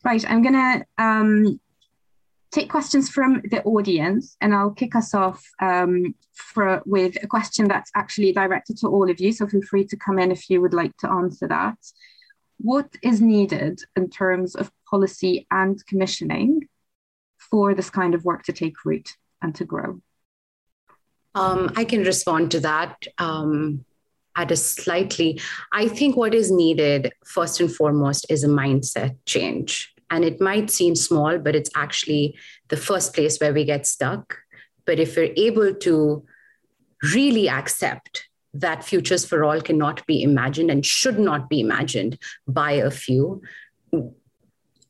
Right, 0.05 0.24
I'm 0.28 0.43
to 0.43 0.85
um, 0.99 1.61
take 2.51 2.70
questions 2.70 3.11
from 3.11 3.43
the 3.51 3.62
audience 3.64 4.37
and 4.41 4.55
I'll 4.55 4.70
kick 4.70 4.97
us 4.97 5.14
off 5.14 5.45
um, 5.61 6.14
for, 6.33 6.83
with 6.87 7.22
a 7.22 7.26
question 7.26 7.68
that's 7.68 7.91
actually 7.95 8.33
directed 8.33 8.78
to 8.78 8.89
all 8.89 9.11
of 9.11 9.20
you. 9.20 9.33
So 9.33 9.47
feel 9.47 9.62
free 9.62 9.87
to 9.87 9.97
come 9.97 10.18
in 10.18 10.33
if 10.33 10.49
you 10.49 10.61
would 10.61 10.74
like 10.74 10.97
to 10.99 11.11
answer 11.11 11.47
that. 11.49 11.76
What 12.63 12.95
is 13.03 13.21
needed 13.21 13.81
in 13.97 14.11
terms 14.11 14.55
of 14.55 14.71
policy 14.89 15.47
and 15.51 15.85
commissioning 15.87 16.69
for 17.39 17.75
this 17.75 17.89
kind 17.91 18.15
of 18.15 18.25
work 18.25 18.43
to 18.45 18.53
take 18.53 18.85
root 18.85 19.17
and 19.41 19.55
to 19.55 19.65
grow? 19.65 20.01
Um, 21.35 21.73
I 21.77 21.85
can 21.85 22.03
respond 22.03 22.51
to 22.51 22.61
that. 22.61 22.97
Um, 23.19 23.85
at 24.37 24.51
a 24.51 24.57
slightly, 24.57 25.41
I 25.73 25.89
think 25.89 26.17
what 26.17 26.35
is 26.35 26.51
needed 26.51 27.13
first 27.25 27.61
and 27.61 27.75
foremost 27.75 28.27
is 28.31 28.45
a 28.45 28.49
mindset 28.49 29.17
change. 29.27 29.93
And 30.11 30.25
it 30.25 30.41
might 30.41 30.71
seem 30.71 30.95
small, 30.97 31.39
but 31.39 31.57
it's 31.57 31.71
actually 31.75 32.37
the 32.69 32.77
first 32.77 33.15
place 33.15 33.39
where 33.39 33.53
we 33.53 33.65
get 33.65 33.87
stuck. 33.87 34.39
But 34.87 34.99
if 34.99 35.17
we're 35.17 35.33
able 35.37 35.75
to 35.75 36.25
really 37.15 37.49
accept 37.49 38.30
that 38.55 38.85
futures 38.85 39.25
for 39.25 39.45
all 39.45 39.61
cannot 39.61 40.05
be 40.07 40.23
imagined 40.23 40.71
and 40.71 40.85
should 40.85 41.19
not 41.19 41.49
be 41.49 41.61
imagined 41.61 42.19
by 42.49 42.73
a 42.73 42.91
few, 42.91 43.43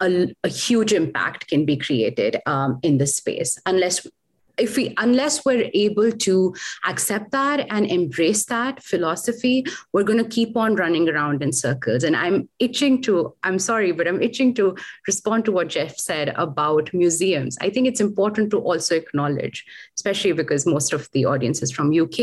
a, 0.01 0.35
a 0.45 0.49
huge 0.49 0.93
impact 0.93 1.49
can 1.49 1.65
be 1.65 1.77
created 1.77 2.41
um, 2.47 2.79
in 2.83 2.99
this 2.99 3.17
space. 3.17 3.59
Unless 3.67 4.07
if 4.61 4.77
we 4.77 4.95
unless 4.99 5.45
we're 5.45 5.71
able 5.75 6.11
to 6.13 6.55
accept 6.87 7.31
that 7.33 7.67
and 7.71 7.87
embrace 7.87 8.45
that 8.47 8.83
philosophy 8.83 9.65
we're 9.93 10.05
going 10.05 10.23
to 10.23 10.29
keep 10.29 10.57
on 10.57 10.75
running 10.75 11.09
around 11.09 11.43
in 11.43 11.53
circles. 11.53 12.05
And 12.05 12.17
i'm 12.17 12.49
itching 12.59 13.03
to 13.03 13.35
i'm 13.43 13.59
sorry 13.59 13.93
but 13.93 14.07
i'm 14.07 14.23
itching 14.23 14.55
to 14.55 14.77
respond 15.07 15.45
to 15.47 15.53
what 15.53 15.69
Geoff 15.69 15.97
said 15.99 16.31
about 16.37 16.93
museums. 16.93 17.57
I 17.61 17.71
think 17.71 17.87
it's 17.87 18.01
important 18.01 18.51
to 18.51 18.59
also 18.59 18.97
acknowledge 18.97 19.65
especially 19.97 20.33
because 20.33 20.67
most 20.67 20.93
of 20.93 21.09
the 21.13 21.25
audience 21.25 21.63
is 21.63 21.73
from 21.73 21.93
uk 22.01 22.19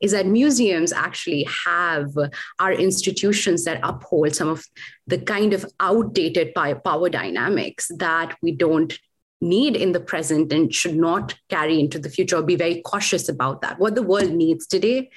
is 0.00 0.12
that 0.12 0.26
museums 0.26 0.92
actually 0.92 1.46
have 1.64 2.10
our 2.58 2.72
institutions 2.72 3.64
that 3.64 3.80
uphold 3.82 4.34
some 4.34 4.48
of 4.48 4.64
the 5.06 5.18
kind 5.18 5.52
of 5.52 5.64
outdated 5.80 6.54
power 6.54 7.08
dynamics 7.08 7.90
that 7.98 8.36
we 8.42 8.52
don't 8.52 8.98
need 9.40 9.76
in 9.76 9.92
the 9.92 10.00
present 10.00 10.52
and 10.52 10.74
should 10.74 10.96
not 10.96 11.34
carry 11.48 11.78
into 11.78 11.98
the 11.98 12.08
future 12.08 12.36
or 12.36 12.42
be 12.42 12.56
very 12.56 12.80
cautious 12.82 13.28
about 13.28 13.60
that. 13.62 13.78
What 13.78 13.94
the 13.94 14.02
world 14.02 14.32
needs 14.32 14.66
today 14.66 15.10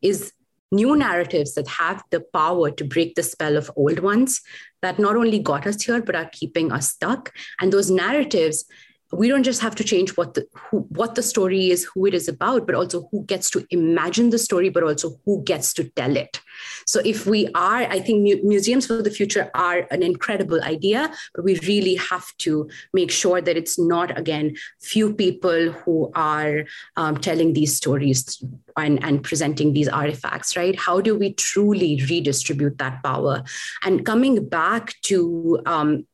is 0.00 0.32
new 0.70 0.96
narratives 0.96 1.54
that 1.54 1.68
have 1.68 2.02
the 2.10 2.20
power 2.32 2.70
to 2.70 2.84
break 2.84 3.14
the 3.14 3.22
spell 3.22 3.56
of 3.56 3.70
old 3.76 4.00
ones 4.00 4.40
that 4.82 4.98
not 4.98 5.16
only 5.16 5.38
got 5.38 5.66
us 5.66 5.82
here 5.82 6.02
but 6.02 6.16
are 6.16 6.28
keeping 6.32 6.72
us 6.72 6.90
stuck 6.90 7.32
and 7.60 7.72
those 7.72 7.90
narratives 7.90 8.64
we 9.12 9.28
don't 9.28 9.44
just 9.44 9.60
have 9.60 9.74
to 9.76 9.84
change 9.84 10.16
what 10.16 10.34
the 10.34 10.46
who, 10.54 10.80
what 10.90 11.14
the 11.14 11.22
story 11.22 11.70
is 11.70 11.84
who 11.84 12.06
it 12.06 12.14
is 12.14 12.28
about 12.28 12.66
but 12.66 12.74
also 12.74 13.08
who 13.10 13.24
gets 13.24 13.50
to 13.50 13.66
imagine 13.70 14.30
the 14.30 14.38
story 14.38 14.68
but 14.68 14.82
also 14.82 15.20
who 15.24 15.42
gets 15.44 15.72
to 15.74 15.84
tell 15.90 16.16
it. 16.16 16.40
So 16.86 17.00
if 17.04 17.26
we 17.26 17.48
are 17.54 17.82
i 17.82 18.00
think 18.00 18.22
mu- 18.22 18.48
museums 18.48 18.86
for 18.86 19.02
the 19.02 19.10
future 19.10 19.50
are 19.54 19.86
an 19.90 20.02
incredible 20.02 20.62
idea 20.62 21.12
but 21.34 21.44
we 21.44 21.58
really 21.60 21.96
have 21.96 22.26
to 22.38 22.68
make 22.92 23.10
sure 23.10 23.40
that 23.40 23.56
it's 23.56 23.78
not 23.78 24.16
again 24.18 24.56
few 24.80 25.12
people 25.12 25.72
who 25.72 26.10
are 26.14 26.64
um, 26.96 27.16
telling 27.18 27.52
these 27.52 27.76
stories 27.76 28.42
and, 28.76 29.02
and 29.04 29.22
presenting 29.22 29.72
these 29.72 29.88
artifacts 29.88 30.56
right? 30.56 30.78
How 30.78 31.00
do 31.00 31.16
we 31.16 31.32
truly 31.34 32.02
redistribute 32.08 32.78
that 32.78 33.02
power? 33.02 33.42
And 33.82 34.04
coming 34.04 34.48
back 34.48 34.94
to 35.02 35.60
um, 35.66 36.06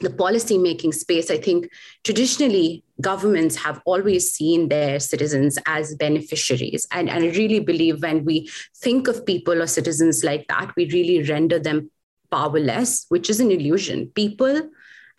the 0.00 0.10
policy 0.10 0.58
making 0.58 0.92
space, 0.92 1.30
I 1.30 1.38
think 1.38 1.70
traditionally 2.02 2.82
governments 3.00 3.56
have 3.56 3.80
always 3.84 4.32
seen 4.32 4.68
their 4.68 4.98
citizens 4.98 5.58
as 5.66 5.94
beneficiaries. 5.94 6.86
And, 6.92 7.08
and 7.08 7.24
I 7.24 7.28
really 7.28 7.60
believe 7.60 8.02
when 8.02 8.24
we 8.24 8.50
think 8.76 9.06
of 9.08 9.24
people 9.24 9.62
or 9.62 9.66
citizens 9.66 10.24
like 10.24 10.46
that, 10.48 10.72
we 10.76 10.90
really 10.90 11.22
render 11.22 11.58
them 11.58 11.90
powerless, 12.30 13.06
which 13.08 13.30
is 13.30 13.40
an 13.40 13.50
illusion. 13.50 14.10
People 14.14 14.68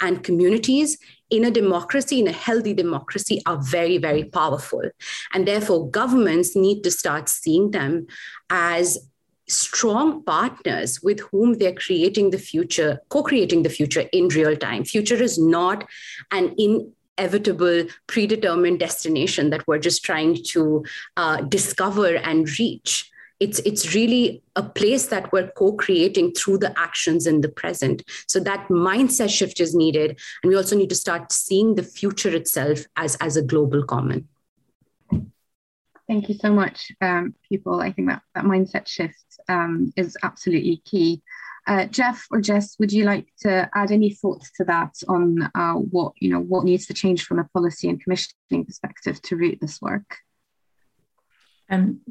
and 0.01 0.23
communities 0.23 0.97
in 1.29 1.45
a 1.45 1.51
democracy, 1.51 2.19
in 2.19 2.27
a 2.27 2.33
healthy 2.33 2.73
democracy, 2.73 3.41
are 3.45 3.57
very, 3.61 3.97
very 3.97 4.25
powerful. 4.25 4.83
And 5.33 5.47
therefore, 5.47 5.89
governments 5.89 6.55
need 6.55 6.83
to 6.83 6.91
start 6.91 7.29
seeing 7.29 7.71
them 7.71 8.07
as 8.49 8.97
strong 9.47 10.23
partners 10.23 11.01
with 11.01 11.19
whom 11.31 11.53
they're 11.53 11.73
creating 11.73 12.31
the 12.31 12.37
future, 12.37 12.99
co 13.09 13.23
creating 13.23 13.63
the 13.63 13.69
future 13.69 14.05
in 14.11 14.27
real 14.29 14.55
time. 14.55 14.83
Future 14.83 15.21
is 15.21 15.37
not 15.37 15.87
an 16.31 16.55
inevitable, 16.57 17.85
predetermined 18.07 18.79
destination 18.79 19.49
that 19.49 19.67
we're 19.67 19.79
just 19.79 20.03
trying 20.03 20.43
to 20.43 20.83
uh, 21.17 21.41
discover 21.41 22.15
and 22.15 22.47
reach. 22.59 23.11
It's, 23.39 23.59
it's 23.59 23.93
really 23.93 24.41
a 24.55 24.63
place 24.63 25.07
that 25.07 25.31
we're 25.33 25.49
co 25.51 25.73
creating 25.73 26.33
through 26.33 26.59
the 26.59 26.77
actions 26.79 27.27
in 27.27 27.41
the 27.41 27.49
present. 27.49 28.03
So 28.27 28.39
that 28.39 28.67
mindset 28.69 29.29
shift 29.29 29.59
is 29.59 29.75
needed. 29.75 30.17
And 30.41 30.49
we 30.49 30.55
also 30.55 30.75
need 30.77 30.89
to 30.89 30.95
start 30.95 31.31
seeing 31.31 31.75
the 31.75 31.83
future 31.83 32.33
itself 32.33 32.85
as, 32.95 33.15
as 33.15 33.35
a 33.35 33.41
global 33.41 33.83
common. 33.83 34.29
Thank 36.07 36.29
you 36.29 36.35
so 36.35 36.53
much, 36.53 36.91
um, 37.01 37.33
Pupul. 37.51 37.81
I 37.81 37.91
think 37.91 38.09
that 38.09 38.21
that 38.35 38.45
mindset 38.45 38.87
shift 38.87 39.34
um, 39.49 39.93
is 39.95 40.17
absolutely 40.23 40.81
key. 40.85 41.21
Uh, 41.67 41.85
Geoff 41.85 42.27
or 42.29 42.41
Jess, 42.41 42.75
would 42.79 42.91
you 42.91 43.05
like 43.05 43.27
to 43.39 43.67
add 43.73 43.91
any 43.91 44.11
thoughts 44.11 44.51
to 44.57 44.63
that 44.65 44.93
on 45.07 45.49
uh, 45.55 45.73
what 45.73 46.13
you 46.19 46.29
know 46.29 46.39
what 46.39 46.63
needs 46.63 46.85
to 46.87 46.93
change 46.93 47.25
from 47.25 47.39
a 47.39 47.43
policy 47.45 47.89
and 47.89 48.01
commissioning 48.01 48.65
perspective 48.65 49.19
to 49.23 49.35
root 49.35 49.57
this 49.59 49.81
work? 49.81 50.17
Um, 51.69 52.01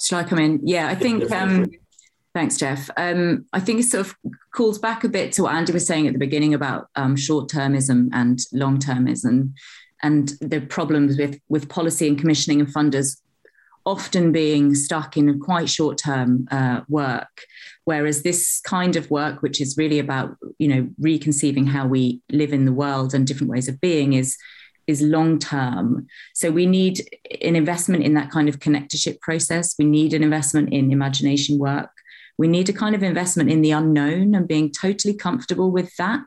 shall 0.00 0.20
I 0.20 0.24
come 0.24 0.38
in? 0.38 0.60
Yeah, 0.64 0.88
I 0.88 0.94
think. 0.94 1.30
Um, 1.30 1.70
thanks, 2.34 2.58
Geoff. 2.58 2.90
Um, 2.98 3.46
I 3.54 3.60
think 3.60 3.80
it 3.80 3.84
sort 3.84 4.06
of 4.06 4.16
calls 4.54 4.78
back 4.78 5.02
a 5.02 5.08
bit 5.08 5.32
to 5.32 5.44
what 5.44 5.54
Andy 5.54 5.72
was 5.72 5.86
saying 5.86 6.06
at 6.06 6.12
the 6.12 6.18
beginning 6.18 6.52
about 6.52 6.88
um, 6.94 7.16
short-termism 7.16 8.10
and 8.12 8.38
long-termism, 8.52 9.54
and 10.02 10.28
the 10.42 10.60
problems 10.60 11.16
with 11.16 11.40
with 11.48 11.70
policy 11.70 12.06
and 12.06 12.18
commissioning 12.18 12.60
and 12.60 12.68
funders 12.68 13.16
often 13.86 14.32
being 14.32 14.74
stuck 14.74 15.16
in 15.16 15.40
quite 15.40 15.68
short 15.68 15.98
term 15.98 16.46
uh, 16.50 16.80
work. 16.88 17.42
Whereas 17.84 18.22
this 18.22 18.60
kind 18.60 18.96
of 18.96 19.10
work, 19.10 19.42
which 19.42 19.60
is 19.60 19.76
really 19.76 19.98
about 19.98 20.36
you 20.58 20.68
know 20.68 20.88
reconceiving 20.98 21.66
how 21.66 21.86
we 21.86 22.20
live 22.30 22.52
in 22.52 22.64
the 22.64 22.72
world 22.72 23.14
and 23.14 23.26
different 23.26 23.50
ways 23.50 23.68
of 23.68 23.80
being, 23.80 24.12
is 24.12 24.36
is 24.86 25.00
long 25.00 25.38
term. 25.38 26.06
So 26.34 26.50
we 26.50 26.66
need 26.66 27.08
an 27.42 27.56
investment 27.56 28.04
in 28.04 28.14
that 28.14 28.30
kind 28.30 28.48
of 28.48 28.58
connectorship 28.58 29.20
process. 29.20 29.74
We 29.78 29.84
need 29.84 30.14
an 30.14 30.22
investment 30.22 30.72
in 30.72 30.92
imagination 30.92 31.58
work. 31.58 31.90
We 32.38 32.48
need 32.48 32.68
a 32.68 32.72
kind 32.72 32.94
of 32.94 33.02
investment 33.02 33.50
in 33.50 33.60
the 33.60 33.72
unknown 33.72 34.34
and 34.34 34.48
being 34.48 34.72
totally 34.72 35.14
comfortable 35.14 35.70
with 35.70 35.94
that. 35.96 36.26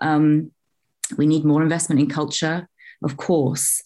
Um, 0.00 0.50
we 1.16 1.26
need 1.26 1.44
more 1.44 1.62
investment 1.62 2.00
in 2.00 2.08
culture, 2.08 2.68
of 3.02 3.16
course 3.16 3.82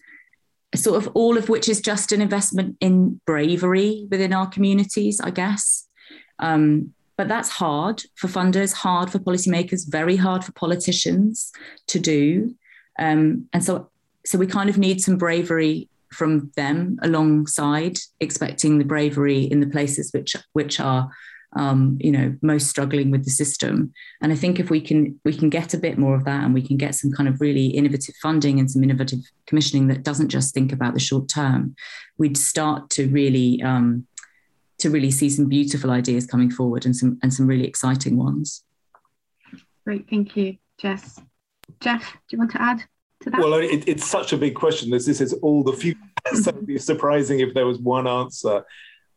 sort 0.74 0.96
of 1.04 1.10
all 1.14 1.36
of 1.36 1.48
which 1.48 1.68
is 1.68 1.80
just 1.80 2.12
an 2.12 2.22
investment 2.22 2.76
in 2.80 3.20
bravery 3.26 4.06
within 4.10 4.32
our 4.32 4.46
communities, 4.46 5.20
I 5.20 5.30
guess. 5.30 5.88
Um, 6.38 6.94
but 7.16 7.28
that's 7.28 7.50
hard 7.50 8.02
for 8.16 8.28
funders, 8.28 8.72
hard 8.72 9.10
for 9.10 9.18
policymakers, 9.18 9.90
very 9.90 10.16
hard 10.16 10.44
for 10.44 10.52
politicians 10.52 11.52
to 11.88 12.00
do. 12.00 12.54
Um, 12.98 13.48
and 13.52 13.62
so, 13.62 13.90
so 14.24 14.38
we 14.38 14.46
kind 14.46 14.70
of 14.70 14.78
need 14.78 15.00
some 15.00 15.18
bravery 15.18 15.88
from 16.12 16.50
them 16.56 16.98
alongside 17.02 17.98
expecting 18.20 18.78
the 18.78 18.84
bravery 18.84 19.44
in 19.44 19.60
the 19.60 19.66
places 19.66 20.12
which 20.12 20.36
which 20.52 20.78
are 20.78 21.10
um, 21.54 21.98
you 22.00 22.10
know 22.10 22.34
most 22.40 22.68
struggling 22.68 23.10
with 23.10 23.24
the 23.24 23.30
system 23.30 23.92
and 24.20 24.32
i 24.32 24.34
think 24.34 24.58
if 24.58 24.70
we 24.70 24.80
can 24.80 25.20
we 25.24 25.34
can 25.34 25.50
get 25.50 25.74
a 25.74 25.78
bit 25.78 25.98
more 25.98 26.14
of 26.14 26.24
that 26.24 26.44
and 26.44 26.54
we 26.54 26.66
can 26.66 26.76
get 26.76 26.94
some 26.94 27.12
kind 27.12 27.28
of 27.28 27.40
really 27.40 27.66
innovative 27.66 28.14
funding 28.22 28.58
and 28.58 28.70
some 28.70 28.82
innovative 28.82 29.20
commissioning 29.46 29.88
that 29.88 30.02
doesn't 30.02 30.28
just 30.28 30.54
think 30.54 30.72
about 30.72 30.94
the 30.94 31.00
short 31.00 31.28
term 31.28 31.76
we'd 32.16 32.38
start 32.38 32.88
to 32.90 33.06
really 33.08 33.60
um, 33.62 34.06
to 34.82 34.90
really 34.90 35.12
see 35.12 35.30
some 35.30 35.48
beautiful 35.48 35.90
ideas 35.90 36.26
coming 36.26 36.50
forward 36.50 36.84
and 36.84 36.94
some 36.94 37.18
and 37.22 37.32
some 37.32 37.46
really 37.46 37.64
exciting 37.64 38.16
ones. 38.16 38.64
Great, 39.84 40.08
thank 40.10 40.36
you, 40.36 40.56
Jess. 40.76 41.20
Geoff, 41.80 42.12
do 42.12 42.18
you 42.30 42.38
want 42.38 42.50
to 42.50 42.62
add 42.62 42.84
to 43.20 43.30
that? 43.30 43.40
Well, 43.40 43.54
it, 43.54 43.84
it's 43.86 44.04
such 44.04 44.32
a 44.32 44.36
big 44.36 44.54
question. 44.54 44.90
This, 44.90 45.06
this 45.06 45.20
is 45.20 45.32
all 45.34 45.62
the 45.62 45.72
future. 45.72 46.00
so 46.34 46.50
it'd 46.50 46.66
be 46.66 46.78
surprising 46.78 47.40
if 47.40 47.54
there 47.54 47.66
was 47.66 47.78
one 47.78 48.06
answer. 48.06 48.64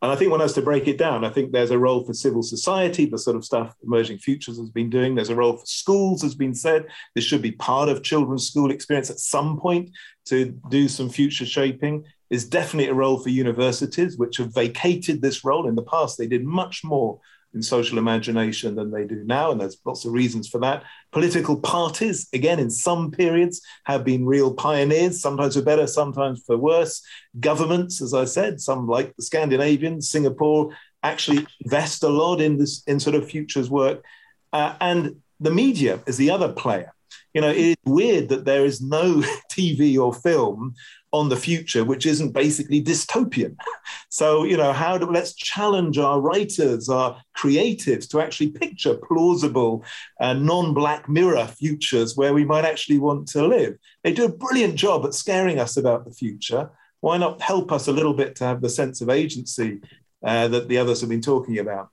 And 0.06 0.12
I 0.12 0.18
think 0.18 0.30
one 0.30 0.40
has 0.40 0.54
to 0.54 0.62
break 0.62 0.88
it 0.88 1.00
down. 1.00 1.26
I 1.26 1.32
think 1.32 1.52
there's 1.52 1.72
a 1.72 1.80
role 1.80 2.06
for 2.06 2.14
civil 2.14 2.44
society, 2.44 3.08
the 3.08 3.18
sort 3.18 3.36
of 3.36 3.44
stuff 3.44 3.74
Emerging 3.84 4.20
Futures 4.20 4.60
has 4.60 4.70
been 4.70 4.88
doing. 4.88 5.16
There's 5.16 5.32
a 5.32 5.36
role 5.36 5.58
for 5.58 5.66
schools, 5.66 6.22
has 6.22 6.36
been 6.36 6.54
said. 6.54 6.86
This 7.16 7.24
should 7.24 7.42
be 7.42 7.54
part 7.54 7.90
of 7.90 8.04
children's 8.04 8.48
school 8.48 8.70
experience 8.70 9.10
at 9.10 9.18
some 9.18 9.60
point 9.60 9.90
to 10.26 10.52
do 10.70 10.88
some 10.88 11.10
future 11.10 11.48
shaping. 11.48 12.06
There's 12.30 12.46
definitely 12.46 12.92
a 12.92 12.94
role 12.94 13.18
for 13.18 13.30
universities, 13.30 14.16
which 14.16 14.38
have 14.38 14.54
vacated 14.54 15.24
this 15.24 15.44
role. 15.44 15.68
In 15.68 15.74
the 15.74 15.82
past, 15.82 16.20
they 16.20 16.28
did 16.28 16.46
much 16.46 16.84
more 16.84 17.20
in 17.56 17.64
social 17.64 17.98
imagination 17.98 18.76
than 18.76 18.92
they 18.92 19.06
do 19.06 19.24
now, 19.26 19.50
and 19.50 19.62
there's 19.62 19.78
lots 19.86 20.04
of 20.04 20.12
reasons 20.12 20.48
for 20.48 20.60
that. 20.60 20.84
Political 21.12 21.62
parties, 21.62 22.28
again, 22.34 22.60
in 22.60 22.70
some 22.70 23.10
periods, 23.10 23.62
have 23.86 24.04
been 24.04 24.26
real 24.26 24.54
pioneers, 24.54 25.22
sometimes 25.22 25.56
for 25.56 25.62
better, 25.62 25.88
sometimes 25.88 26.44
for 26.46 26.58
worse. 26.58 27.02
Governments, 27.40 28.02
as 28.02 28.14
I 28.14 28.26
said, 28.26 28.60
some 28.60 28.88
like 28.88 29.16
the 29.16 29.24
Scandinavians, 29.24 30.10
Singapore, 30.10 30.76
actually 31.02 31.48
invest 31.62 32.04
a 32.04 32.10
lot 32.10 32.42
in 32.42 32.58
this 32.58 32.84
in 32.88 33.00
sort 33.00 33.16
of 33.16 33.28
futures 33.28 33.70
work, 33.70 34.04
uh, 34.52 34.76
and 34.82 35.16
the 35.40 35.52
media 35.52 36.02
is 36.06 36.18
the 36.18 36.30
other 36.30 36.52
player. 36.52 36.92
You 37.34 37.42
know, 37.42 37.50
it 37.50 37.58
is 37.58 37.76
weird 37.86 38.30
that 38.30 38.46
there 38.46 38.66
is 38.66 38.82
no 38.82 39.24
TV 39.52 39.98
or 39.98 40.14
film 40.14 40.76
on 41.16 41.30
the 41.30 41.36
future, 41.38 41.86
which 41.86 42.06
isn't 42.06 42.34
basically 42.34 42.84
dystopian. 42.84 43.56
So, 44.10 44.46
you 44.46 44.56
know, 44.56 44.72
how 44.72 44.98
do 44.98 45.08
let's 45.08 45.34
challenge 45.34 45.98
our 45.98 46.22
writers, 46.22 46.88
our 46.88 47.22
creatives 47.38 48.08
to 48.10 48.22
actually 48.22 48.52
picture 48.52 48.96
plausible, 48.96 49.84
uh, 50.22 50.34
non 50.34 50.74
Black 50.74 51.10
Mirror 51.10 51.48
futures 51.48 52.16
where 52.16 52.34
we 52.34 52.46
might 52.46 52.64
actually 52.64 52.98
want 52.98 53.28
to 53.30 53.46
live. 53.46 53.76
They 54.04 54.14
do 54.14 54.26
a 54.26 54.32
brilliant 54.32 54.76
job 54.76 55.06
at 55.06 55.14
scaring 55.14 55.60
us 55.60 55.76
about 55.76 56.06
the 56.06 56.14
future. 56.14 56.72
Why 57.02 57.18
not 57.18 57.42
help 57.42 57.74
us 57.74 57.90
a 57.90 57.92
little 57.92 58.14
bit 58.14 58.38
to 58.38 58.46
have 58.46 58.62
the 58.62 58.70
sense 58.70 59.02
of 59.02 59.10
agency 59.10 59.82
uh, 60.24 60.48
that 60.48 60.70
the 60.70 60.78
others 60.78 61.02
have 61.02 61.10
been 61.10 61.22
talking 61.22 61.60
about? 61.60 61.90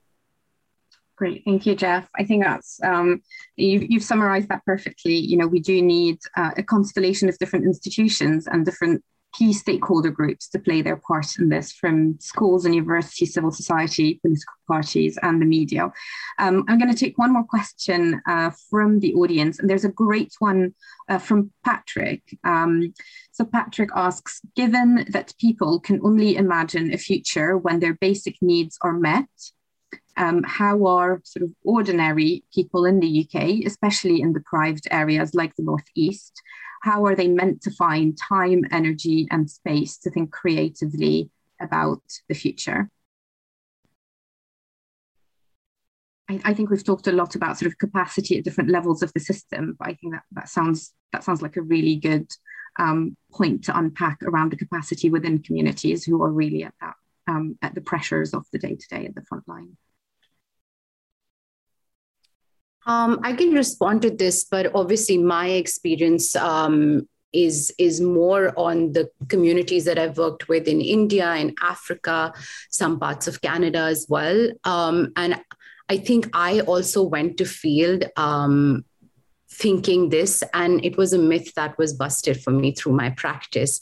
Great, 1.17 1.43
thank 1.45 1.67
you, 1.67 1.75
Geoff. 1.75 2.09
I 2.17 2.25
think 2.25 2.45
that's 2.45 2.81
um, 2.83 3.23
you've, 3.57 3.91
you've 3.91 4.03
summarised 4.03 4.49
that 4.49 4.65
perfectly. 4.65 5.15
You 5.15 5.37
know, 5.37 5.47
we 5.47 5.61
do 5.61 5.83
need 5.83 6.19
uh, 6.37 6.53
a 6.57 6.63
constellation 6.63 7.29
of 7.29 7.39
different 7.39 7.65
institutions 7.65 8.47
and 8.47 8.65
different 8.65 9.05
key 9.33 9.53
stakeholder 9.53 10.11
groups 10.11 10.49
to 10.49 10.59
play 10.59 10.83
their 10.83 10.97
part 10.97 11.27
in 11.39 11.49
this 11.49 11.73
from 11.73 12.19
schools 12.21 12.65
and 12.65 12.75
universities, 12.75 13.35
civil 13.35 13.51
society, 13.51 14.21
political 14.23 14.55
parties, 14.69 15.19
and 15.23 15.41
the 15.41 15.47
media. 15.47 15.91
Um, 16.39 16.65
I'm 16.69 16.79
going 16.79 16.93
to 16.93 16.99
take 16.99 17.19
one 17.19 17.33
more 17.33 17.45
question 17.45 18.21
uh, 18.27 18.51
from 18.71 19.01
the 19.01 19.15
audience, 19.15 19.59
and 19.59 19.69
there's 19.69 19.85
a 19.85 19.91
great 19.91 20.33
one 20.39 20.75
uh, 21.09 21.19
from 21.19 21.51
Patrick. 21.65 22.23
Um, 22.45 22.95
so, 23.33 23.45
Patrick 23.45 23.91
asks 23.95 24.41
Given 24.55 25.07
that 25.11 25.35
people 25.41 25.81
can 25.81 26.01
only 26.05 26.37
imagine 26.37 26.93
a 26.93 26.99
future 26.99 27.57
when 27.57 27.81
their 27.81 27.95
basic 27.95 28.37
needs 28.43 28.79
are 28.83 28.93
met, 28.93 29.29
um, 30.17 30.43
how 30.43 30.87
are 30.87 31.21
sort 31.25 31.45
of 31.45 31.51
ordinary 31.65 32.45
people 32.55 32.85
in 32.85 33.01
the 33.01 33.27
UK, 33.27 33.65
especially 33.67 34.21
in 34.21 34.33
deprived 34.33 34.87
areas 34.91 35.35
like 35.35 35.57
the 35.57 35.63
Northeast, 35.63 36.43
how 36.83 37.07
are 37.07 37.15
they 37.15 37.29
meant 37.29 37.63
to 37.63 37.71
find 37.71 38.19
time, 38.19 38.65
energy, 38.71 39.27
and 39.31 39.49
space 39.49 39.97
to 39.99 40.11
think 40.11 40.33
creatively 40.33 41.31
about 41.61 42.03
the 42.29 42.35
future? 42.35 42.91
I, 46.29 46.41
I, 46.45 46.55
think 46.55 46.71
we've 46.71 46.85
talked 46.85 47.07
a 47.07 47.13
lot 47.13 47.37
about 47.37 47.59
sort 47.59 47.71
of 47.71 47.79
capacity 47.79 48.37
at 48.37 48.45
different 48.45 48.71
levels 48.71 49.03
of 49.03 49.13
the 49.13 49.21
system, 49.21 49.77
but 49.79 49.89
I 49.89 49.95
think 49.95 50.15
that 50.15 50.25
that 50.33 50.49
sounds 50.49 50.93
that 51.13 51.25
sounds 51.25 51.41
like 51.41 51.57
a 51.57 51.63
really 51.63 51.97
good 51.97 52.29
um, 52.79 53.17
point 53.33 53.65
to 53.65 53.79
unpack 53.79 54.23
around 54.23 54.51
the 54.51 54.57
capacity 54.57 55.09
within 55.09 55.43
communities 55.43 56.05
who 56.05 56.23
are 56.23 56.31
really 56.31 56.65
at 56.65 56.75
that 56.81 56.95
um, 57.29 57.59
at 57.63 57.75
the 57.75 57.81
pressures 57.81 58.35
of 58.35 58.45
the 58.53 58.59
day 58.59 58.75
to 58.75 58.89
day 58.89 59.07
at 59.07 59.15
the 59.15 59.23
front 59.23 59.47
line. 59.47 59.77
Um, 62.87 63.21
I 63.23 63.33
can 63.33 63.53
respond 63.53 64.03
to 64.03 64.11
this, 64.11 64.45
but 64.45 64.75
obviously 64.75 65.19
my 65.19 65.49
experience 65.49 66.35
um, 66.37 67.09
is 67.33 67.73
is 67.79 68.01
more 68.01 68.53
on 68.59 68.93
the 68.93 69.09
communities 69.29 69.85
that 69.85 69.99
I've 69.99 70.19
worked 70.19 70.49
with 70.49 70.69
in 70.69 70.81
India, 70.81 71.35
in 71.35 71.55
Africa, 71.63 72.33
some 72.71 72.99
parts 72.99 73.27
of 73.27 73.41
Canada 73.41 73.81
as 73.81 74.07
well. 74.09 74.51
Um, 74.65 75.13
and 75.17 75.41
I 75.89 75.99
think 75.99 76.29
I 76.35 76.61
also 76.61 77.03
went 77.03 77.39
to 77.39 77.45
field 77.45 78.05
um, 78.17 78.85
thinking 79.51 80.09
this, 80.09 80.43
and 80.53 80.85
it 80.85 80.97
was 80.97 81.13
a 81.13 81.19
myth 81.19 81.55
that 81.55 81.79
was 81.79 81.95
busted 81.95 82.43
for 82.43 82.51
me 82.51 82.73
through 82.73 82.93
my 82.93 83.11
practice 83.11 83.81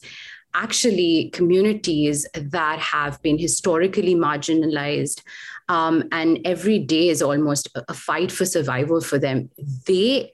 actually 0.55 1.31
communities 1.31 2.27
that 2.35 2.79
have 2.79 3.21
been 3.23 3.39
historically 3.39 4.15
marginalized 4.15 5.23
um, 5.71 6.05
and 6.13 6.39
every 6.45 6.79
day 6.79 7.09
is 7.09 7.23
almost 7.23 7.69
a 7.89 7.95
fight 7.95 8.31
for 8.31 8.45
survival 8.45 9.01
for 9.01 9.19
them 9.19 9.49
they 9.87 10.31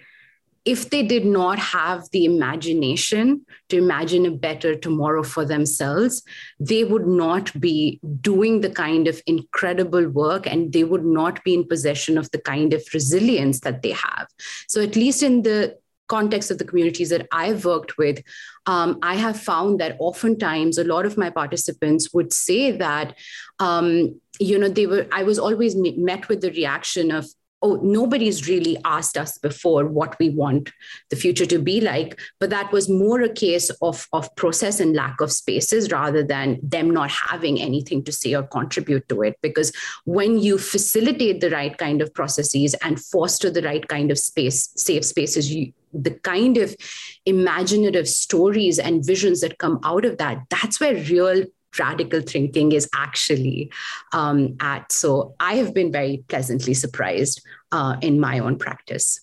if 0.67 0.91
they 0.91 1.03
did 1.05 1.25
not 1.25 1.61
have 1.61 2.11
the 2.11 2.25
imagination 2.25 3.47
to 3.69 3.79
imagine 3.79 4.27
a 4.27 4.33
better 4.33 4.75
tomorrow 4.75 5.23
for 5.23 5.45
themselves, 5.45 6.23
they 6.59 6.83
would 6.83 7.07
not 7.07 7.59
be 7.61 8.01
doing 8.21 8.61
the 8.61 8.71
kind 8.71 9.07
of 9.07 9.23
incredible 9.27 10.09
work 10.09 10.45
and 10.45 10.73
they 10.73 10.83
would 10.83 11.05
not 11.05 11.43
be 11.45 11.55
in 11.55 11.67
possession 11.67 12.19
of 12.19 12.29
the 12.33 12.41
kind 12.41 12.73
of 12.75 12.83
resilience 12.93 13.61
that 13.61 13.83
they 13.83 13.93
have. 13.93 14.27
So, 14.67 14.83
at 14.83 14.97
least 14.97 15.23
in 15.23 15.43
the 15.43 15.79
context 16.09 16.51
of 16.51 16.59
the 16.59 16.65
communities 16.65 17.11
that 17.11 17.27
I've 17.33 17.65
worked 17.65 17.97
with, 17.97 18.23
um, 18.67 18.99
I 19.03 19.15
have 19.15 19.41
found 19.41 19.81
that 19.81 19.97
oftentimes 20.01 20.79
a 20.79 20.85
lot 20.85 21.07
of 21.07 21.17
my 21.17 21.31
participants 21.31 22.13
would 22.13 22.33
say 22.33 22.73
that, 22.73 23.17
um, 23.61 24.21
you 24.39 24.59
know, 24.59 24.69
they 24.69 24.87
were, 24.87 25.07
I 25.13 25.23
was 25.23 25.39
always 25.39 25.75
met 25.77 26.29
with 26.29 26.41
the 26.41 26.51
reaction 26.51 27.11
of, 27.11 27.27
oh, 27.63 27.81
nobody's 27.83 28.47
really 28.49 28.77
asked 28.85 29.17
us 29.17 29.39
before 29.39 29.87
what 29.87 30.17
we 30.19 30.29
want 30.29 30.71
the 31.09 31.17
future 31.17 31.47
to 31.47 31.59
be 31.59 31.81
like. 31.81 32.21
But 32.39 32.51
that 32.51 32.71
was 32.71 32.89
more 32.89 33.23
a 33.23 33.33
case 33.33 33.71
of, 33.81 34.07
of 34.13 34.35
process 34.37 34.79
and 34.79 34.95
lack 34.95 35.21
of 35.21 35.33
spaces 35.33 35.91
rather 35.91 36.23
than 36.23 36.59
them 36.63 36.91
not 36.91 37.11
having 37.11 37.61
anything 37.61 38.05
to 38.05 38.13
say 38.13 38.35
or 38.35 38.43
contribute 38.43 39.09
to 39.09 39.23
it. 39.23 39.39
Because 39.43 39.73
when 40.05 40.39
you 40.39 40.59
facilitate 40.59 41.41
the 41.41 41.51
right 41.51 41.77
kind 41.77 42.03
of 42.03 42.13
processes 42.13 42.75
and 42.83 43.01
foster 43.01 43.51
the 43.51 43.63
right 43.63 43.89
kind 43.89 44.11
of 44.11 44.19
space, 44.19 44.71
safe 44.77 45.05
spaces, 45.05 45.53
you, 45.53 45.73
the 45.95 46.11
kind 46.11 46.59
of 46.59 46.77
imaginative 47.25 48.07
stories 48.07 48.79
and 48.79 49.05
visions 49.05 49.41
that 49.41 49.59
come 49.59 49.81
out 49.83 50.05
of 50.05 50.19
that, 50.19 50.43
that's 50.51 50.79
where 50.79 50.95
real 50.95 51.45
radical 51.79 52.21
thinking 52.21 52.73
is 52.73 52.89
actually 52.95 53.71
um, 54.13 54.57
at. 54.61 54.91
So 54.93 55.35
I 55.41 55.55
have 55.55 55.75
been 55.75 55.93
very 55.93 56.25
pleasantly 56.29 56.75
surprised 56.75 57.43
uh, 57.73 57.97
in 58.01 58.21
my 58.21 58.39
own 58.39 58.59
practice. 58.59 59.21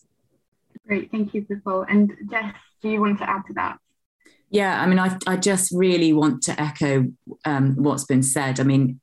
Great, 0.88 1.12
thank 1.12 1.34
you, 1.34 1.43
Pupul. 1.43 1.86
And 1.89 2.12
Jess, 2.30 2.54
do 2.82 2.89
you 2.89 2.99
want 2.99 3.18
to 3.20 3.30
add 3.30 3.43
to 3.47 3.54
that? 3.54 3.78
Yeah, 4.49 4.80
I 4.82 4.86
mean, 4.86 4.99
I, 4.99 5.18
I 5.26 5.38
just 5.38 5.72
really 5.72 6.14
want 6.14 6.43
to 6.43 6.62
echo 6.62 7.12
um, 7.43 7.76
what's 7.76 8.04
been 8.04 8.22
said. 8.22 8.60
I 8.60 8.64
mean, 8.64 8.99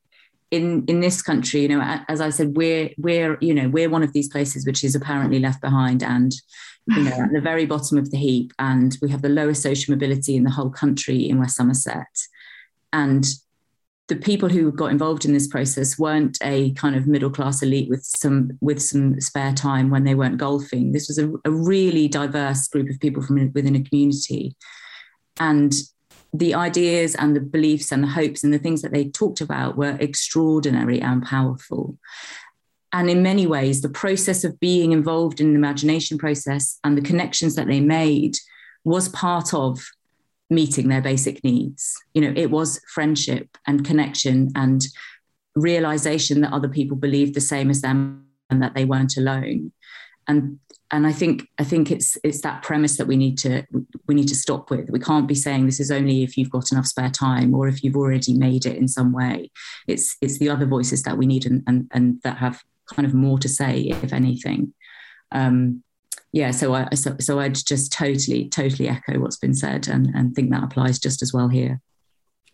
in 0.51 0.84
in 0.86 1.01
this 1.01 1.22
country, 1.22 1.62
you 1.62 1.68
know, 1.68 1.80
as 2.09 2.20
I 2.20 2.30
said, 2.30 2.57
we're 2.57 2.90
we're 2.98 3.38
you 3.40 3.55
know 3.55 3.68
we're 3.68 3.90
one 3.90 4.03
of 4.03 4.12
these 4.12 4.28
places 4.28 4.66
which 4.66 4.84
is 4.84 4.94
apparently 4.94 5.38
left 5.38 5.61
behind 5.61 6.03
and 6.03 6.32
you 6.88 7.03
know 7.03 7.12
at 7.12 7.32
the 7.32 7.40
very 7.40 7.66
bottom 7.66 7.98
of 7.98 8.11
the 8.11 8.16
heap, 8.16 8.53
and 8.59 8.96
we 9.01 9.11
have 9.11 9.22
the 9.22 9.28
lowest 9.28 9.62
social 9.62 9.92
mobility 9.92 10.36
in 10.36 10.44
the 10.44 10.51
whole 10.51 10.70
country 10.70 11.28
in 11.28 11.38
West 11.38 11.57
Somerset, 11.57 12.16
and 12.93 13.26
the 14.09 14.16
people 14.16 14.49
who 14.49 14.72
got 14.72 14.91
involved 14.91 15.24
in 15.24 15.32
this 15.32 15.47
process 15.47 15.97
weren't 15.97 16.36
a 16.43 16.72
kind 16.72 16.97
of 16.97 17.07
middle 17.07 17.30
class 17.30 17.62
elite 17.62 17.88
with 17.88 18.03
some 18.03 18.59
with 18.61 18.82
some 18.82 19.20
spare 19.20 19.55
time 19.55 19.88
when 19.88 20.03
they 20.03 20.16
weren't 20.16 20.36
golfing. 20.36 20.91
This 20.91 21.07
was 21.07 21.18
a, 21.18 21.32
a 21.45 21.51
really 21.51 22.09
diverse 22.09 22.66
group 22.66 22.91
of 22.91 22.99
people 22.99 23.22
from 23.22 23.53
within 23.55 23.76
a 23.76 23.84
community, 23.84 24.57
and 25.38 25.72
the 26.32 26.55
ideas 26.55 27.14
and 27.14 27.34
the 27.34 27.41
beliefs 27.41 27.93
and 27.93 28.03
the 28.03 28.09
hopes 28.09 28.45
and 28.45 28.53
the 28.53 28.59
things 28.59 28.82
that 28.82 28.93
they 28.93 29.09
talked 29.09 29.41
about 29.41 29.76
were 29.76 29.97
extraordinary 30.01 31.01
and 31.01 31.22
powerful. 31.24 31.97
And 32.93 33.09
in 33.09 33.22
many 33.22 33.47
ways, 33.47 33.80
the 33.80 33.88
process 33.88 34.43
of 34.43 34.59
being 34.59 34.93
involved 34.93 35.41
in 35.41 35.51
the 35.51 35.59
imagination 35.59 36.18
process 36.18 36.78
and 36.82 36.99
the 36.99 37.03
connections 37.03 37.55
that 37.55 37.68
they 37.68 37.80
made 37.80 38.36
was 38.84 39.09
part 39.09 39.55
of 39.55 39.80
meeting 40.51 40.88
their 40.88 41.01
basic 41.01 41.42
needs. 41.44 41.94
You 42.12 42.22
know, 42.22 42.32
it 42.36 42.51
was 42.51 42.80
friendship 42.92 43.57
and 43.66 43.84
connection 43.84 44.51
and 44.55 44.82
realization 45.55 46.40
that 46.40 46.53
other 46.53 46.68
people 46.68 46.96
believed 46.96 47.34
the 47.34 47.40
same 47.40 47.70
as 47.70 47.80
them 47.80 48.26
and 48.51 48.62
that 48.62 48.74
they 48.74 48.84
weren't 48.84 49.16
alone. 49.16 49.72
and 50.28 50.59
and 50.92 51.07
I 51.07 51.12
think 51.12 51.46
I 51.59 51.64
think 51.64 51.90
it's 51.90 52.18
it's 52.24 52.42
that 52.42 52.62
premise 52.62 52.96
that 52.96 53.07
we 53.07 53.16
need 53.16 53.38
to 53.38 53.64
we 54.09 54.14
need 54.14 54.28
to 54.28 54.34
stop 54.34 54.70
with. 54.70 54.90
We 54.90 54.98
can't 54.98 55.28
be 55.28 55.34
saying 55.34 55.66
this 55.66 55.80
is 55.80 55.90
only 55.90 56.22
if 56.22 56.36
you've 56.36 56.51
got 56.51 56.72
enough 56.72 56.86
spare 56.86 57.11
time 57.11 57.55
or 57.55 57.68
if 57.68 57.84
you've 57.84 57.96
already 57.96 58.34
made 58.34 58.66
it 58.66 58.76
in 58.76 58.88
some 58.88 59.12
way. 59.12 59.51
It's 59.86 60.16
it's 60.20 60.38
the 60.38 60.51
other 60.51 60.66
voices 60.66 61.03
that 61.05 61.16
we 61.16 61.26
need 61.26 61.46
and 61.46 61.62
and, 61.66 61.88
and 61.92 62.20
that 62.24 62.38
have 62.38 62.62
kind 62.92 63.07
of 63.07 63.14
more 63.14 63.38
to 63.38 63.48
say, 63.48 63.82
if 64.03 64.12
anything. 64.12 64.74
Um, 65.30 65.84
yeah, 66.33 66.51
so 66.53 66.74
I 66.74 66.89
so, 66.95 67.16
so 67.18 67.41
I'd 67.41 67.55
just 67.55 67.93
totally 67.93 68.49
totally 68.49 68.89
echo 68.89 69.18
what's 69.18 69.37
been 69.37 69.55
said 69.55 69.89
and 69.89 70.09
and 70.14 70.35
think 70.35 70.51
that 70.51 70.62
applies 70.62 70.99
just 70.99 71.22
as 71.22 71.33
well 71.33 71.49
here. 71.49 71.81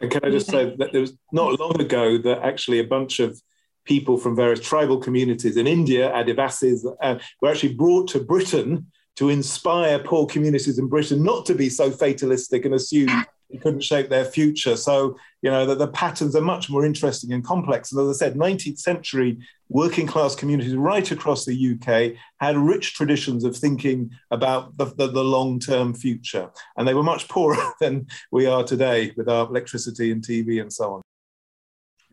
And 0.01 0.11
can 0.11 0.25
I 0.25 0.31
just 0.31 0.51
say 0.51 0.75
that 0.77 0.93
there 0.93 1.01
was 1.01 1.15
not 1.33 1.59
long 1.59 1.81
ago 1.81 2.19
that 2.19 2.43
actually 2.43 2.79
a 2.79 2.85
bunch 2.85 3.21
of 3.21 3.41
people 3.85 4.19
from 4.19 4.37
various 4.37 4.61
tribal 4.61 4.99
communities 4.99 5.57
in 5.57 5.67
India, 5.67 6.11
Adivasis, 6.11 6.85
uh, 7.01 7.19
were 7.41 7.51
actually 7.51 7.75
brought 7.75 8.09
to 8.09 8.21
Britain 8.21 8.91
to 9.17 9.31
inspire 9.31 9.99
poor 9.99 10.27
communities 10.27 10.79
in 10.79 10.89
Britain 10.89 11.23
not 11.23 11.47
to 11.47 11.55
be 11.55 11.71
so 11.71 11.91
fatalistic 11.91 12.65
and 12.65 12.75
assume 12.75 13.09
it 13.49 13.63
couldn't 13.63 13.83
shape 13.83 14.09
their 14.09 14.25
future. 14.25 14.77
So, 14.77 15.17
you 15.43 15.51
know, 15.51 15.67
that 15.67 15.79
the 15.79 15.89
patterns 15.89 16.35
are 16.35 16.43
much 16.43 16.69
more 16.69 16.85
interesting 16.85 17.33
and 17.33 17.45
complex. 17.45 17.93
And 17.93 18.01
as 18.01 18.17
I 18.17 18.19
said, 18.19 18.35
19th 18.35 18.79
century 18.79 19.39
working 19.69 20.07
class 20.07 20.35
communities 20.35 20.75
right 20.75 21.09
across 21.11 21.45
the 21.45 21.75
UK 21.75 22.19
had 22.41 22.57
rich 22.57 22.95
traditions 22.95 23.45
of 23.45 23.57
thinking 23.57 24.11
about 24.31 24.77
the, 24.77 24.87
the, 24.97 25.09
the 25.09 25.25
long 25.25 25.61
term 25.61 25.95
future. 25.95 26.51
And 26.77 26.87
they 26.87 26.95
were 26.95 27.03
much 27.03 27.29
poorer 27.29 27.73
than 27.81 28.07
we 28.33 28.47
are 28.47 28.65
today 28.65 29.13
with 29.17 29.29
our 29.29 29.47
electricity 29.47 30.11
and 30.11 30.23
TV 30.23 30.61
and 30.61 30.73
so 30.73 30.95
on. 30.95 31.03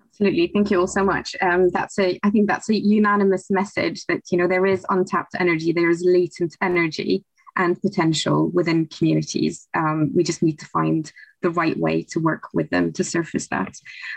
Absolutely, 0.09 0.51
thank 0.53 0.69
you 0.69 0.79
all 0.79 0.87
so 0.87 1.03
much. 1.03 1.35
Um, 1.41 1.69
that's 1.69 1.97
a, 1.97 2.19
I 2.21 2.29
think 2.29 2.47
that's 2.47 2.69
a 2.69 2.75
unanimous 2.75 3.49
message 3.49 4.05
that 4.05 4.21
you 4.31 4.37
know 4.37 4.47
there 4.47 4.67
is 4.67 4.85
untapped 4.89 5.33
energy, 5.39 5.71
there 5.71 5.89
is 5.89 6.03
latent 6.05 6.55
energy 6.61 7.25
and 7.55 7.81
potential 7.81 8.49
within 8.49 8.87
communities. 8.87 9.67
Um, 9.73 10.11
we 10.15 10.23
just 10.23 10.41
need 10.41 10.59
to 10.59 10.65
find 10.67 11.11
the 11.41 11.49
right 11.49 11.77
way 11.77 12.03
to 12.03 12.19
work 12.19 12.49
with 12.53 12.69
them 12.69 12.93
to 12.93 13.03
surface 13.03 13.47
that. 13.49 13.75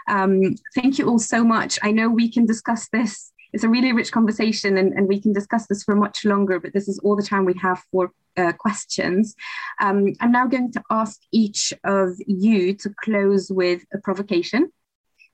Um, 0.09 0.55
thank 0.75 0.99
you 0.99 1.09
all 1.09 1.19
so 1.19 1.45
much. 1.45 1.79
I 1.83 1.93
know 1.93 2.09
we 2.09 2.31
can 2.31 2.47
discuss 2.47 2.89
this. 2.89 3.33
It's 3.53 3.65
a 3.65 3.69
really 3.69 3.93
rich 3.93 4.13
conversation, 4.13 4.77
and, 4.77 4.93
and 4.93 5.09
we 5.09 5.21
can 5.21 5.33
discuss 5.33 5.67
this 5.67 5.83
for 5.83 5.95
much 5.95 6.25
longer. 6.25 6.61
But 6.61 6.73
this 6.73 6.89
is 6.89 6.99
all 6.99 7.17
the 7.17 7.23
time 7.23 7.45
we 7.45 7.55
have 7.63 7.83
for 7.91 8.11
uh, 8.37 8.53
questions. 8.53 9.35
Um, 9.81 10.15
I'm 10.21 10.33
now 10.33 10.47
going 10.47 10.73
to 10.73 10.83
ask 10.91 11.21
each 11.33 11.73
of 11.85 12.11
you 12.27 12.75
to 12.75 12.91
close 13.03 13.51
with 13.51 13.83
a 13.95 13.99
provocation. 13.99 14.71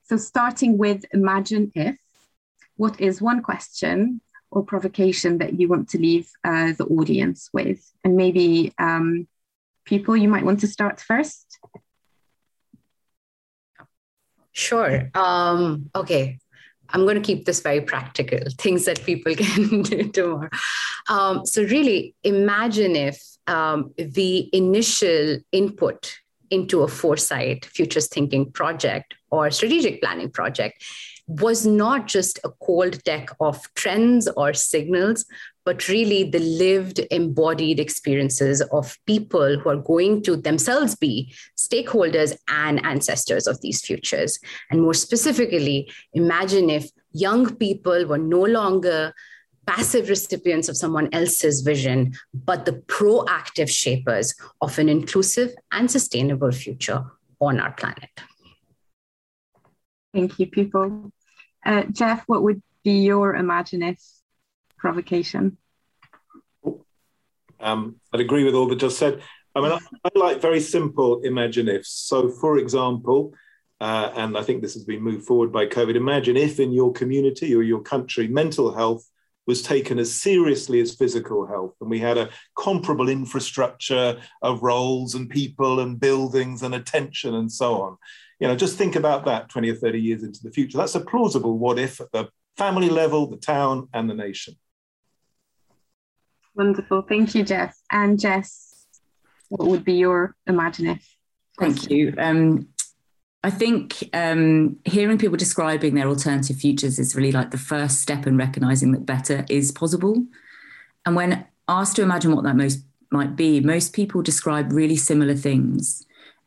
So 0.05 0.17
starting 0.17 0.79
with 0.79 1.05
imagine 1.13 1.73
if, 1.75 1.97
what 2.77 3.01
is 3.01 3.23
one 3.23 3.43
question 3.43 4.21
or 4.53 4.63
provocation 4.63 5.39
that 5.39 5.59
you 5.59 5.67
want 5.67 5.89
to 5.89 5.99
leave 5.99 6.31
uh, 6.45 6.73
the 6.79 6.85
audience 6.85 7.51
with? 7.53 7.81
And 8.05 8.17
maybe 8.17 8.73
um, 8.79 9.27
Pupul, 9.89 10.21
you 10.21 10.29
might 10.29 10.45
want 10.45 10.61
to 10.61 10.67
start 10.67 11.01
first. 11.01 11.59
Sure. 14.53 15.11
Um, 15.15 15.91
okay. 15.95 16.39
I'm 16.91 17.05
going 17.05 17.17
to 17.17 17.23
keep 17.23 17.47
this 17.47 17.61
very 17.61 17.81
practical, 17.81 18.39
things 18.59 18.85
that 18.85 19.03
people 19.05 19.35
can 19.37 19.83
do 19.83 20.09
tomorrow. 20.11 20.51
Um, 21.09 21.47
so, 21.47 21.63
really, 21.63 22.15
imagine 22.23 22.95
if 22.95 23.21
um, 23.47 23.93
the 23.97 24.55
initial 24.55 25.39
input 25.51 26.19
into 26.51 26.83
a 26.83 26.89
foresight, 26.89 27.65
futures 27.65 28.09
thinking 28.09 28.53
project 28.53 29.15
or 29.31 29.51
strategic 29.51 30.03
planning 30.03 30.31
project 30.31 30.85
was 31.27 31.65
not 31.67 32.07
just 32.07 32.39
a 32.45 32.51
cold 32.63 33.03
deck 33.05 33.31
of 33.41 33.73
trends 33.75 34.29
or 34.37 34.53
signals, 34.53 35.25
but 35.65 35.89
really 35.89 36.25
the 36.25 36.41
lived, 36.41 36.99
embodied 37.11 37.79
experiences 37.79 38.61
of 38.73 38.99
people 39.07 39.59
who 39.59 39.69
are 39.69 39.77
going 39.77 40.23
to 40.23 40.37
themselves 40.37 40.97
be 40.97 41.33
stakeholders 41.57 42.37
and 42.49 42.85
ancestors 42.85 43.47
of 43.47 43.61
these 43.61 43.81
futures. 43.81 44.39
And 44.71 44.83
more 44.83 44.95
specifically, 44.95 45.91
imagine 46.13 46.69
if 46.69 46.91
young 47.13 47.55
people 47.57 48.07
were 48.07 48.19
no 48.19 48.43
longer 48.43 49.15
passive 49.67 50.09
recipients 50.09 50.69
of 50.69 50.77
someone 50.77 51.09
else's 51.13 51.61
vision, 51.61 52.13
but 52.35 52.65
the 52.65 52.73
proactive 52.73 53.69
shapers 53.69 54.35
of 54.61 54.79
an 54.79 54.89
inclusive 54.89 55.55
and 55.71 55.89
sustainable 55.89 56.51
future 56.51 57.05
on 57.41 57.61
our 57.61 57.73
planet. 57.73 58.11
Thank 60.13 60.39
you, 60.39 60.47
Pupul. 60.47 61.11
Uh, 61.65 61.85
Geoff, 61.85 62.23
what 62.27 62.43
would 62.43 62.63
be 62.85 63.01
your 63.01 63.35
imagine 63.35 63.97
provocation? 64.77 65.57
Um, 67.61 67.97
I'd 68.13 68.21
agree 68.21 68.45
with 68.45 68.55
all 68.55 68.69
that 68.69 68.77
just 68.77 68.99
said. 68.99 69.23
I 69.55 69.61
mean, 69.61 69.73
I, 69.73 69.79
I 70.05 70.19
like 70.19 70.41
very 70.41 70.61
simple 70.61 71.21
imagine 71.23 71.69
ifs. 71.69 71.91
So, 71.91 72.29
for 72.29 72.59
example, 72.59 73.35
uh, 73.81 74.13
and 74.17 74.37
I 74.37 74.43
think 74.43 74.63
this 74.63 74.75
has 74.75 74.85
been 74.85 75.03
moved 75.03 75.27
forward 75.27 75.53
by 75.53 75.67
COVID. 75.67 75.97
Imagine 75.97 76.37
if 76.37 76.61
in 76.61 76.73
your 76.73 76.93
community 76.93 77.55
or 77.55 77.63
your 77.63 77.83
country, 77.83 78.29
mental 78.29 78.73
health 78.75 79.09
was 79.47 79.61
taken 79.61 79.99
as 79.99 80.15
seriously 80.15 80.81
as 80.81 80.95
physical 80.95 81.47
health. 81.47 81.75
And 81.81 81.91
we 81.91 81.99
had 81.99 82.17
a 82.17 82.31
comparable 82.57 83.09
infrastructure 83.09 84.21
of 84.41 84.63
roles 84.63 85.15
and 85.15 85.29
people 85.29 85.81
and 85.81 85.99
buildings 85.99 86.63
and 86.63 86.75
attention 86.75 87.35
and 87.35 87.51
so 87.51 87.83
on. 87.83 87.97
You 88.43 88.49
know, 88.49 88.57
just 88.57 88.77
think 88.77 88.97
about 88.97 89.25
that 89.27 89.49
20 89.51 89.71
or 89.71 89.77
30 89.77 90.01
years 90.01 90.25
into 90.25 90.43
the 90.43 90.51
future. 90.51 90.77
That's 90.77 90.97
a 90.97 91.01
plausible 91.01 91.59
what 91.59 91.79
if 91.79 92.01
at 92.01 92.11
the 92.11 92.29
family 92.57 92.91
level, 92.91 93.29
the 93.29 93.37
town, 93.37 93.89
and 93.95 94.11
the 94.11 94.15
nation. 94.15 94.57
Wonderful. 96.57 97.03
Thank 97.03 97.37
you, 97.37 97.45
Geoff. 97.45 97.79
And 97.93 98.19
Jess, 98.19 98.85
what 99.49 99.69
would 99.69 99.85
be 99.85 99.93
your 99.93 100.35
imagine 100.49 100.89
if? 100.89 101.17
Thank 101.61 101.89
you. 101.89 102.15
Um, 102.19 102.67
I 103.45 103.51
think 103.51 104.11
um, 104.13 104.77
hearing 104.87 105.19
people 105.19 105.37
describing 105.37 105.95
their 105.95 106.09
alternative 106.09 106.57
futures 106.57 106.99
is 106.99 107.15
really 107.15 107.31
like 107.31 107.53
the 107.53 107.59
first 107.59 108.01
step 108.01 108.27
in 108.27 108.37
recognizing 108.37 108.91
that 108.91 109.07
better 109.07 109.47
is 109.51 109.71
possible. 109.71 110.21
And 111.07 111.15
when 111.15 111.47
asked 111.69 111.95
to 111.95 112.03
imagine 112.03 112.35
what 112.35 112.43
that 112.43 112.57
most 112.57 112.81
might 113.13 113.37
be, 113.37 113.61
most 113.61 113.93
people 113.93 114.21
describe 114.21 114.73
really 114.73 114.97
similar 114.97 115.37
things. 115.37 116.05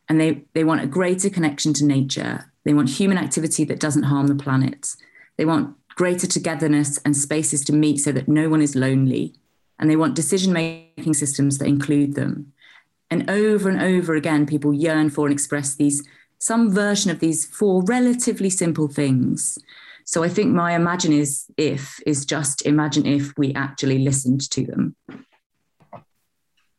And 0.08 0.20
they, 0.20 0.44
they 0.54 0.64
want 0.64 0.82
a 0.82 0.86
greater 0.86 1.28
connection 1.30 1.72
to 1.74 1.84
nature. 1.84 2.52
They 2.64 2.74
want 2.74 2.90
human 2.90 3.18
activity 3.18 3.64
that 3.64 3.80
doesn't 3.80 4.04
harm 4.04 4.28
the 4.28 4.34
planet. 4.34 4.94
They 5.36 5.44
want 5.44 5.76
greater 5.96 6.26
togetherness 6.26 6.98
and 7.04 7.16
spaces 7.16 7.64
to 7.64 7.72
meet 7.72 7.98
so 7.98 8.12
that 8.12 8.28
no 8.28 8.48
one 8.48 8.62
is 8.62 8.76
lonely. 8.76 9.34
And 9.78 9.90
they 9.90 9.96
want 9.96 10.14
decision 10.14 10.52
making 10.52 11.14
systems 11.14 11.58
that 11.58 11.66
include 11.66 12.14
them. 12.14 12.52
And 13.10 13.28
over 13.30 13.68
and 13.68 13.80
over 13.80 14.14
again, 14.14 14.46
people 14.46 14.72
yearn 14.72 15.10
for 15.10 15.26
and 15.26 15.32
express 15.32 15.74
these 15.74 16.06
some 16.38 16.70
version 16.70 17.10
of 17.10 17.20
these 17.20 17.46
four 17.46 17.82
relatively 17.84 18.50
simple 18.50 18.88
things. 18.88 19.58
So 20.04 20.22
I 20.22 20.28
think 20.28 20.54
my 20.54 20.74
imagine 20.74 21.12
is 21.12 21.46
if 21.56 21.98
is 22.06 22.24
just 22.24 22.64
imagine 22.66 23.06
if 23.06 23.32
we 23.36 23.54
actually 23.54 23.98
listened 23.98 24.48
to 24.50 24.64
them. 24.64 24.96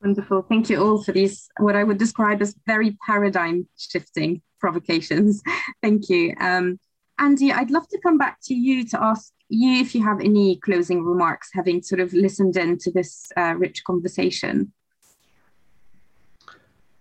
Wonderful. 0.02 0.44
Thank 0.44 0.70
you 0.70 0.84
all 0.84 1.02
for 1.02 1.12
these, 1.12 1.50
what 1.58 1.76
I 1.76 1.84
would 1.84 1.98
describe 1.98 2.42
as 2.42 2.56
very 2.68 2.98
paradigm 3.06 3.68
shifting 3.78 4.42
provocations. 4.60 5.42
Thank 5.82 6.10
you. 6.10 6.36
Um, 6.40 6.80
Andy, 7.20 7.52
I'd 7.52 7.72
love 7.72 7.88
to 7.90 8.00
come 8.00 8.18
back 8.18 8.38
to 8.44 8.54
you 8.54 8.86
to 8.90 9.04
ask 9.04 9.34
you 9.50 9.82
if 9.82 9.96
you 9.96 10.04
have 10.04 10.20
any 10.20 10.58
closing 10.58 11.04
remarks, 11.04 11.50
having 11.54 11.82
sort 11.82 12.00
of 12.00 12.14
listened 12.14 12.58
in 12.58 12.78
to 12.80 12.92
this 12.92 13.32
uh, 13.38 13.56
rich 13.58 13.84
conversation. 13.86 14.72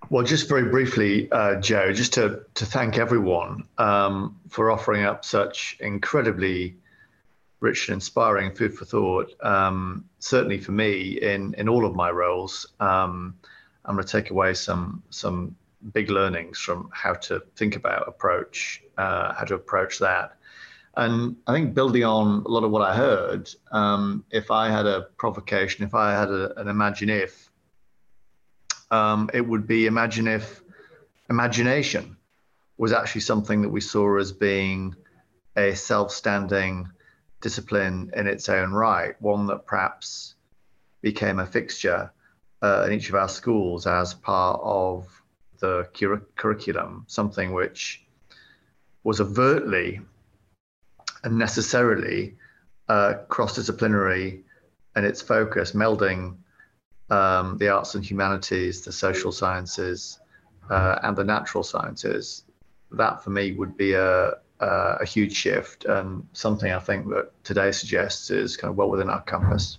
Well, 0.08 0.24
just 0.24 0.48
very 0.48 0.70
briefly, 0.70 1.30
uh, 1.32 1.56
Joe, 1.56 1.92
just 1.92 2.14
to, 2.14 2.42
to 2.54 2.64
thank 2.64 2.96
everyone 2.96 3.64
um, 3.76 4.38
for 4.48 4.70
offering 4.70 5.04
up 5.04 5.24
such 5.24 5.76
incredibly 5.80 6.76
rich 7.66 7.88
and 7.88 7.94
inspiring 7.94 8.54
food 8.58 8.72
for 8.78 8.86
thought. 8.94 9.28
Um, 9.54 10.04
certainly 10.32 10.58
for 10.66 10.72
me, 10.72 10.92
in, 11.32 11.42
in 11.60 11.66
all 11.72 11.84
of 11.88 11.94
my 12.04 12.10
roles, 12.10 12.54
um, 12.80 13.14
I'm 13.84 13.94
going 13.96 14.06
to 14.06 14.12
take 14.18 14.30
away 14.30 14.54
some 14.54 15.02
some 15.10 15.38
big 15.92 16.08
learnings 16.18 16.58
from 16.66 16.78
how 17.02 17.14
to 17.28 17.34
think 17.58 17.76
about 17.76 18.08
approach, 18.08 18.82
uh, 19.04 19.34
how 19.38 19.44
to 19.50 19.54
approach 19.54 19.98
that. 19.98 20.28
And 20.96 21.36
I 21.46 21.52
think 21.54 21.74
building 21.74 22.04
on 22.04 22.42
a 22.46 22.48
lot 22.48 22.64
of 22.64 22.70
what 22.70 22.82
I 22.90 22.96
heard, 22.96 23.42
um, 23.70 24.24
if 24.30 24.50
I 24.50 24.64
had 24.76 24.86
a 24.86 24.98
provocation, 25.22 25.84
if 25.84 25.94
I 25.94 26.08
had 26.20 26.30
a, 26.30 26.58
an 26.60 26.68
imagine 26.68 27.10
if, 27.10 27.50
um, 28.90 29.30
it 29.34 29.44
would 29.50 29.66
be 29.66 29.86
imagine 29.86 30.26
if 30.38 30.62
imagination 31.28 32.16
was 32.78 32.92
actually 32.92 33.24
something 33.30 33.62
that 33.62 33.72
we 33.76 33.80
saw 33.80 34.18
as 34.18 34.32
being 34.32 34.94
a 35.56 35.74
self-standing 35.74 36.88
discipline 37.40 38.10
in 38.14 38.26
its 38.26 38.48
own 38.48 38.72
right, 38.72 39.20
one 39.20 39.46
that 39.46 39.66
perhaps 39.66 40.34
became 41.02 41.38
a 41.38 41.46
fixture 41.46 42.10
uh, 42.62 42.84
in 42.86 42.92
each 42.92 43.08
of 43.08 43.14
our 43.14 43.28
schools 43.28 43.86
as 43.86 44.14
part 44.14 44.60
of 44.62 45.06
the 45.60 45.88
cur- 45.98 46.26
curriculum, 46.36 47.04
something 47.06 47.52
which 47.52 48.04
was 49.04 49.20
overtly 49.20 50.00
and 51.24 51.38
necessarily 51.38 52.36
uh, 52.88 53.14
cross-disciplinary 53.28 54.44
and 54.94 55.04
its 55.04 55.20
focus, 55.20 55.72
melding 55.72 56.36
um, 57.10 57.58
the 57.58 57.68
arts 57.68 57.94
and 57.94 58.04
humanities, 58.04 58.82
the 58.82 58.92
social 58.92 59.30
sciences, 59.30 60.18
uh, 60.70 60.98
and 61.02 61.16
the 61.16 61.24
natural 61.24 61.62
sciences, 61.62 62.44
that 62.92 63.22
for 63.22 63.30
me 63.30 63.52
would 63.52 63.76
be 63.76 63.92
a, 63.92 64.32
a, 64.60 64.98
a 65.00 65.04
huge 65.04 65.34
shift 65.34 65.84
and 65.84 66.26
something 66.32 66.72
I 66.72 66.78
think 66.78 67.08
that 67.10 67.30
today 67.44 67.72
suggests 67.72 68.30
is 68.30 68.56
kind 68.56 68.70
of 68.70 68.76
well 68.76 68.90
within 68.90 69.10
our 69.10 69.22
compass. 69.22 69.78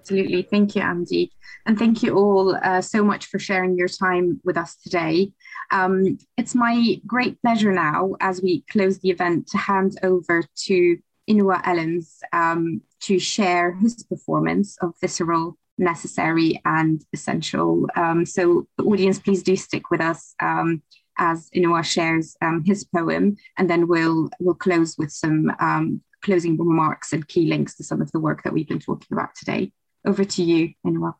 Absolutely. 0.00 0.42
Thank 0.42 0.74
you, 0.74 0.80
Andy. 0.80 1.32
And 1.66 1.78
thank 1.78 2.02
you 2.02 2.16
all 2.16 2.56
uh, 2.56 2.80
so 2.80 3.04
much 3.04 3.26
for 3.26 3.38
sharing 3.38 3.76
your 3.76 3.88
time 3.88 4.40
with 4.42 4.56
us 4.56 4.74
today. 4.76 5.32
Um, 5.70 6.16
it's 6.38 6.54
my 6.54 6.98
great 7.06 7.40
pleasure 7.42 7.72
now, 7.72 8.14
as 8.20 8.40
we 8.40 8.64
close 8.70 8.98
the 9.00 9.10
event, 9.10 9.48
to 9.48 9.58
hand 9.58 9.98
over 10.02 10.44
to 10.64 10.98
Inua 11.28 11.62
Ellams 11.64 12.20
um, 12.32 12.80
to 13.00 13.18
share 13.18 13.74
his 13.74 14.02
performance 14.02 14.78
of 14.80 14.94
Visceral, 14.98 15.58
Necessary, 15.76 16.60
and 16.64 17.04
Essential. 17.12 17.86
Um, 17.94 18.24
so, 18.24 18.66
audience, 18.82 19.18
please 19.18 19.42
do 19.42 19.56
stick 19.56 19.90
with 19.90 20.00
us 20.00 20.34
um, 20.40 20.82
as 21.18 21.50
Inua 21.50 21.84
shares 21.84 22.36
um, 22.40 22.64
his 22.64 22.84
poem, 22.84 23.36
and 23.56 23.68
then 23.68 23.88
we'll, 23.88 24.30
we'll 24.40 24.54
close 24.54 24.96
with 24.96 25.12
some 25.12 25.52
um, 25.60 26.00
closing 26.22 26.56
remarks 26.56 27.12
and 27.12 27.26
key 27.28 27.46
links 27.46 27.76
to 27.76 27.84
some 27.84 28.00
of 28.00 28.10
the 28.12 28.20
work 28.20 28.42
that 28.44 28.52
we've 28.52 28.68
been 28.68 28.78
talking 28.78 29.08
about 29.12 29.34
today. 29.34 29.72
Over 30.06 30.24
to 30.24 30.42
you, 30.42 30.72
Inua. 30.86 31.14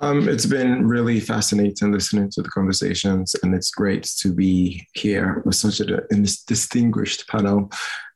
Um, 0.00 0.28
it's 0.28 0.46
been 0.46 0.86
really 0.88 1.20
fascinating 1.20 1.92
listening 1.92 2.28
to 2.30 2.42
the 2.42 2.48
conversations, 2.48 3.36
and 3.42 3.54
it's 3.54 3.70
great 3.70 4.02
to 4.18 4.34
be 4.34 4.86
here 4.94 5.40
with 5.44 5.54
such 5.54 5.78
a 5.80 6.02
distinguished 6.46 7.28
panel. 7.28 7.70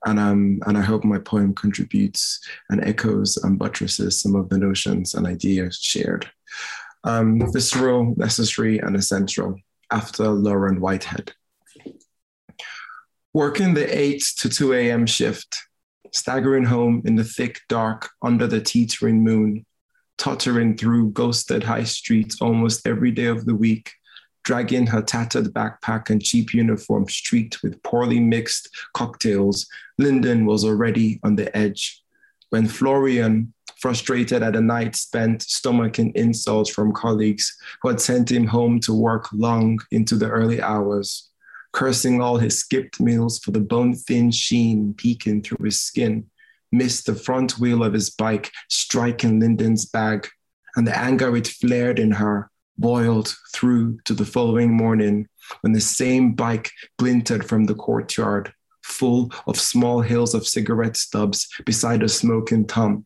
And 0.05 0.19
um, 0.19 0.61
and 0.67 0.77
I 0.77 0.81
hope 0.81 1.05
my 1.05 1.19
poem 1.19 1.55
contributes 1.55 2.41
and 2.71 2.85
echoes 2.85 3.37
and 3.39 3.59
buttresses 3.59 4.21
some 4.21 4.35
of 4.35 4.49
the 4.49 4.59
notions 4.59 5.15
and 5.15 5.27
ideas 5.27 5.79
shared. 5.81 6.29
Um, 7.05 7.41
visceral, 7.53 8.15
necessary, 8.17 8.79
and 8.79 8.97
essential. 8.97 9.57
After 9.91 10.29
Lauren 10.29 10.81
Whitehead. 10.81 11.33
Working 13.33 13.75
the 13.75 13.99
8 13.99 14.23
to 14.39 14.49
2 14.49 14.73
a.m. 14.75 15.07
shift, 15.07 15.57
staggering 16.13 16.65
home 16.65 17.03
in 17.05 17.17
the 17.17 17.25
thick 17.25 17.61
dark 17.69 18.11
under 18.23 18.47
the 18.47 18.61
teetering 18.61 19.23
moon, 19.23 19.65
tottering 20.17 20.77
through 20.77 21.11
ghosted 21.13 21.63
high 21.63 21.85
streets 21.85 22.41
almost 22.41 22.87
every 22.87 23.11
day 23.11 23.27
of 23.27 23.47
the 23.47 23.55
week, 23.55 23.93
dragging 24.45 24.87
her 24.87 25.03
tattered 25.03 25.47
backpack 25.55 26.11
and 26.11 26.23
cheap 26.23 26.53
uniform 26.53 27.09
streaked 27.09 27.63
with 27.63 27.83
poorly 27.83 28.21
mixed 28.21 28.69
cocktails, 28.95 29.67
Lyndon 29.99 30.47
was 30.47 30.65
already 30.65 31.21
on 31.23 31.37
the 31.37 31.55
edge. 31.57 32.03
When 32.51 32.67
Florian, 32.67 33.53
frustrated 33.79 34.43
at 34.43 34.57
a 34.57 34.61
night 34.61 34.97
spent 34.97 35.43
stomaching 35.43 36.13
insults 36.15 36.71
from 36.71 36.93
colleagues 36.93 37.57
who 37.81 37.89
had 37.89 38.01
sent 38.01 38.31
him 38.31 38.47
home 38.47 38.81
to 38.81 38.93
work 38.93 39.29
long 39.33 39.79
into 39.91 40.17
the 40.17 40.29
early 40.29 40.61
hours, 40.61 41.31
cursing 41.73 42.21
all 42.21 42.37
his 42.39 42.59
skipped 42.59 43.01
meals 43.01 43.39
for 43.39 43.53
the 43.53 43.61
bone 43.61 43.95
thin 43.95 44.31
sheen 44.31 44.95
peeking 44.95 45.43
through 45.43 45.65
his 45.65 45.81
skin, 45.81 46.27
missed 46.73 47.07
the 47.07 47.15
front 47.15 47.59
wheel 47.59 47.85
of 47.85 47.93
his 47.93 48.11
bike 48.11 48.51
striking 48.69 49.41
Lyndon's 49.41 49.87
bag, 49.87 50.29
and 50.77 50.87
the 50.87 50.97
anger 50.97 51.37
it 51.37 51.47
flared 51.47 51.99
in 51.99 52.11
her 52.13 52.51
boiled 52.79 53.35
through 53.53 53.99
to 54.05 54.15
the 54.15 54.25
following 54.25 54.73
morning 54.73 55.27
when 55.61 55.73
the 55.73 55.81
same 55.81 56.33
bike 56.33 56.71
glinted 56.99 57.45
from 57.45 57.65
the 57.65 57.75
courtyard, 57.75 58.53
full 58.83 59.33
of 59.47 59.59
small 59.59 60.01
hills 60.01 60.35
of 60.35 60.47
cigarette 60.47 60.97
stubs 60.97 61.49
beside 61.65 62.03
a 62.03 62.09
smoking 62.09 62.67
Tom. 62.67 63.05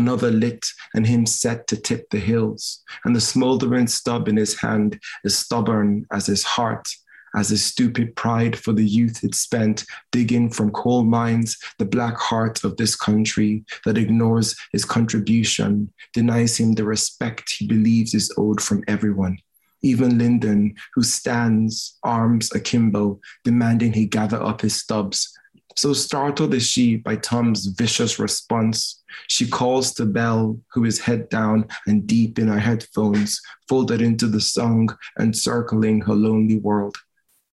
Another 0.00 0.30
lit 0.30 0.64
and 0.94 1.06
him 1.06 1.26
set 1.26 1.66
to 1.66 1.76
tip 1.76 2.08
the 2.08 2.18
hills, 2.18 2.82
and 3.04 3.14
the 3.14 3.20
smoldering 3.20 3.86
stub 3.86 4.28
in 4.28 4.36
his 4.38 4.58
hand 4.58 4.98
is 5.24 5.36
stubborn 5.36 6.06
as 6.10 6.24
his 6.24 6.42
heart 6.42 6.88
as 7.36 7.50
his 7.50 7.62
stupid 7.62 8.16
pride 8.16 8.58
for 8.58 8.72
the 8.72 8.84
youth 8.84 9.22
it 9.22 9.34
spent 9.34 9.84
digging 10.10 10.48
from 10.48 10.70
coal 10.70 11.04
mines 11.04 11.58
the 11.78 11.84
black 11.84 12.16
heart 12.16 12.64
of 12.64 12.78
this 12.78 12.96
country 12.96 13.62
that 13.84 13.98
ignores 13.98 14.56
his 14.72 14.86
contribution, 14.86 15.92
denies 16.14 16.58
him 16.58 16.72
the 16.72 16.84
respect 16.84 17.54
he 17.58 17.66
believes 17.66 18.14
is 18.14 18.32
owed 18.38 18.60
from 18.60 18.82
everyone. 18.88 19.36
Even 19.82 20.16
Lyndon, 20.16 20.74
who 20.94 21.02
stands, 21.02 21.98
arms 22.02 22.50
akimbo, 22.52 23.20
demanding 23.44 23.92
he 23.92 24.06
gather 24.06 24.42
up 24.42 24.62
his 24.62 24.76
stubs. 24.76 25.30
So 25.76 25.92
startled 25.92 26.54
is 26.54 26.66
she 26.66 26.96
by 26.96 27.16
Tom's 27.16 27.66
vicious 27.66 28.18
response. 28.18 29.02
She 29.28 29.46
calls 29.46 29.94
to 29.94 30.04
Belle, 30.04 30.58
who 30.72 30.84
is 30.84 31.00
head 31.00 31.28
down 31.28 31.68
and 31.86 32.06
deep 32.06 32.38
in 32.38 32.48
her 32.48 32.58
headphones, 32.58 33.40
folded 33.68 34.02
into 34.02 34.26
the 34.26 34.40
song 34.40 34.88
and 35.16 35.36
circling 35.36 36.00
her 36.02 36.14
lonely 36.14 36.58
world. 36.58 36.96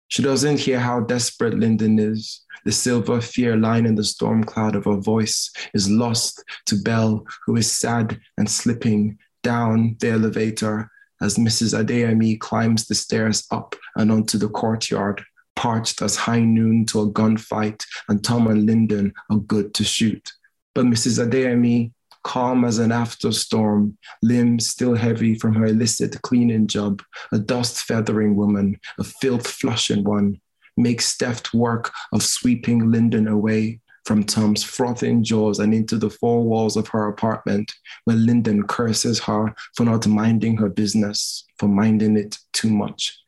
She 0.09 0.21
doesn't 0.21 0.59
hear 0.59 0.79
how 0.79 0.99
desperate 0.99 1.53
Lyndon 1.53 1.97
is. 1.97 2.41
The 2.65 2.71
silver 2.71 3.21
fear 3.21 3.55
line 3.55 3.85
in 3.85 3.95
the 3.95 4.03
storm 4.03 4.43
cloud 4.43 4.75
of 4.75 4.85
her 4.85 4.97
voice 4.97 5.49
is 5.73 5.89
lost 5.89 6.43
to 6.65 6.75
Belle, 6.75 7.25
who 7.45 7.55
is 7.55 7.71
sad 7.71 8.19
and 8.37 8.49
slipping 8.49 9.17
down 9.41 9.95
the 9.99 10.11
elevator 10.11 10.91
as 11.21 11.37
Mrs. 11.37 11.73
Adeyemi 11.73 12.39
climbs 12.39 12.87
the 12.87 12.95
stairs 12.95 13.47
up 13.51 13.75
and 13.95 14.11
onto 14.11 14.37
the 14.37 14.49
courtyard, 14.49 15.23
parched 15.55 16.01
as 16.01 16.15
high 16.15 16.41
noon 16.41 16.85
to 16.87 17.01
a 17.01 17.11
gunfight, 17.11 17.83
and 18.09 18.23
Tom 18.23 18.47
and 18.47 18.65
Lyndon 18.65 19.13
are 19.29 19.37
good 19.37 19.73
to 19.75 19.83
shoot. 19.83 20.31
But 20.73 20.85
Mrs. 20.85 21.25
Adeyemi 21.25 21.91
calm 22.23 22.65
as 22.65 22.77
an 22.77 22.91
after 22.91 23.31
storm, 23.31 23.97
limbs 24.21 24.67
still 24.67 24.95
heavy 24.95 25.35
from 25.35 25.55
her 25.55 25.65
illicit 25.65 26.21
cleaning 26.21 26.67
job, 26.67 27.01
a 27.31 27.39
dust 27.39 27.79
feathering 27.79 28.35
woman, 28.35 28.79
a 28.99 29.03
filth 29.03 29.47
flushing 29.47 30.03
one, 30.03 30.39
makes 30.77 31.17
deft 31.17 31.53
work 31.53 31.91
of 32.13 32.23
sweeping 32.23 32.91
Lyndon 32.91 33.27
away 33.27 33.79
from 34.05 34.23
Tom's 34.23 34.63
frothing 34.63 35.23
jaws 35.23 35.59
and 35.59 35.73
into 35.73 35.97
the 35.97 36.09
four 36.09 36.43
walls 36.43 36.75
of 36.75 36.87
her 36.89 37.07
apartment, 37.07 37.71
where 38.05 38.15
Lyndon 38.15 38.63
curses 38.63 39.19
her 39.19 39.53
for 39.75 39.83
not 39.83 40.07
minding 40.07 40.57
her 40.57 40.69
business, 40.69 41.45
for 41.59 41.67
minding 41.69 42.17
it 42.17 42.37
too 42.53 42.69
much. 42.69 43.20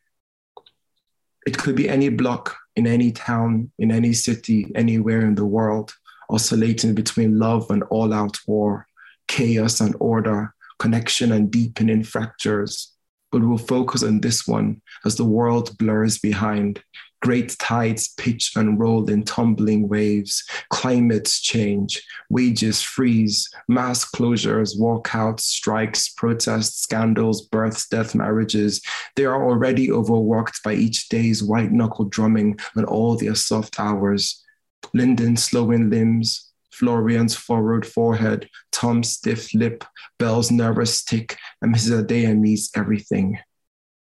It 1.46 1.58
could 1.58 1.76
be 1.76 1.88
any 1.88 2.08
block 2.08 2.56
in 2.76 2.86
any 2.86 3.12
town, 3.12 3.70
in 3.78 3.92
any 3.92 4.12
city, 4.12 4.72
anywhere 4.74 5.20
in 5.20 5.34
the 5.34 5.46
world 5.46 5.94
oscillating 6.30 6.94
between 6.94 7.38
love 7.38 7.70
and 7.70 7.82
all 7.84 8.12
out 8.12 8.38
war, 8.46 8.86
chaos 9.28 9.80
and 9.80 9.94
order, 10.00 10.54
connection 10.78 11.32
and 11.32 11.50
deepening 11.50 12.02
fractures. 12.02 12.92
But 13.30 13.42
we'll 13.42 13.58
focus 13.58 14.02
on 14.02 14.20
this 14.20 14.46
one 14.46 14.80
as 15.04 15.16
the 15.16 15.24
world 15.24 15.76
blurs 15.78 16.18
behind. 16.18 16.82
Great 17.24 17.56
tides 17.58 18.08
pitch 18.08 18.52
and 18.54 18.78
roll 18.78 19.08
in 19.08 19.22
tumbling 19.22 19.88
waves. 19.88 20.44
Climates 20.68 21.40
change, 21.40 22.02
wages 22.28 22.82
freeze, 22.82 23.48
mass 23.66 24.04
closures, 24.04 24.78
walkouts, 24.78 25.40
strikes, 25.40 26.10
protests, 26.10 26.82
scandals, 26.82 27.46
births, 27.46 27.88
death, 27.88 28.14
marriages. 28.14 28.82
They 29.16 29.24
are 29.24 29.42
already 29.42 29.90
overworked 29.90 30.62
by 30.62 30.74
each 30.74 31.08
day's 31.08 31.42
white 31.42 31.72
knuckle 31.72 32.04
drumming 32.04 32.58
and 32.76 32.84
all 32.84 33.16
their 33.16 33.34
soft 33.34 33.80
hours. 33.80 34.44
Lyndon 34.92 35.38
slowing 35.38 35.88
limbs, 35.88 36.52
Florian's 36.74 37.34
furrowed 37.34 37.86
forehead, 37.86 38.50
Tom's 38.70 39.08
stiff 39.12 39.54
lip, 39.54 39.82
Belle's 40.18 40.50
nervous 40.50 41.02
tick, 41.02 41.38
and 41.62 41.74
Mrs. 41.74 42.04
Adeyemi's 42.04 42.70
everything. 42.76 43.38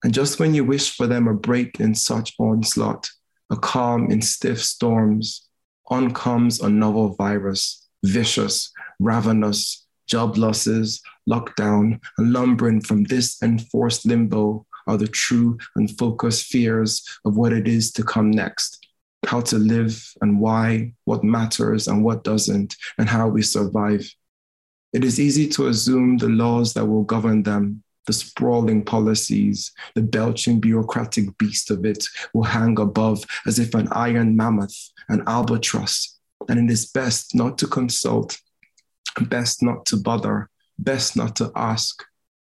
And 0.03 0.13
just 0.13 0.39
when 0.39 0.53
you 0.53 0.63
wish 0.63 0.95
for 0.95 1.07
them 1.07 1.27
a 1.27 1.33
break 1.33 1.79
in 1.79 1.93
such 1.95 2.33
onslaught, 2.39 3.09
a 3.51 3.55
calm 3.55 4.09
in 4.11 4.21
stiff 4.21 4.61
storms, 4.61 5.47
on 5.87 6.13
comes 6.13 6.61
a 6.61 6.69
novel 6.69 7.15
virus, 7.15 7.87
vicious, 8.03 8.71
ravenous, 8.99 9.85
job 10.07 10.37
losses, 10.37 11.01
lockdown, 11.29 11.99
and 12.17 12.33
lumbering 12.33 12.81
from 12.81 13.03
this 13.03 13.41
enforced 13.43 14.05
limbo 14.05 14.65
are 14.87 14.97
the 14.97 15.07
true 15.07 15.57
and 15.75 15.95
focused 15.97 16.47
fears 16.47 17.03
of 17.25 17.37
what 17.37 17.53
it 17.53 17.67
is 17.67 17.91
to 17.91 18.03
come 18.03 18.31
next 18.31 18.81
how 19.25 19.41
to 19.41 19.57
live 19.57 20.13
and 20.21 20.39
why, 20.39 20.93
what 21.05 21.23
matters 21.23 21.87
and 21.87 22.03
what 22.03 22.23
doesn't, 22.23 22.75
and 22.97 23.07
how 23.07 23.27
we 23.27 23.41
survive. 23.41 24.11
It 24.93 25.03
is 25.03 25.19
easy 25.19 25.47
to 25.49 25.67
assume 25.67 26.17
the 26.17 26.29
laws 26.29 26.73
that 26.73 26.85
will 26.85 27.03
govern 27.03 27.43
them, 27.43 27.83
the 28.07 28.13
sprawling 28.13 28.83
policies, 28.83 29.71
the 29.95 30.01
belching 30.01 30.59
bureaucratic 30.59 31.37
beast 31.37 31.71
of 31.71 31.85
it 31.85 32.05
will 32.33 32.43
hang 32.43 32.79
above 32.79 33.23
as 33.45 33.59
if 33.59 33.73
an 33.73 33.87
iron 33.91 34.35
mammoth, 34.35 34.91
an 35.09 35.23
albatross, 35.27 36.19
and 36.49 36.59
it 36.59 36.73
is 36.73 36.85
best 36.87 37.35
not 37.35 37.57
to 37.57 37.67
consult, 37.67 38.39
best 39.21 39.61
not 39.61 39.85
to 39.85 39.97
bother, 39.97 40.49
best 40.79 41.15
not 41.15 41.35
to 41.35 41.51
ask. 41.55 42.03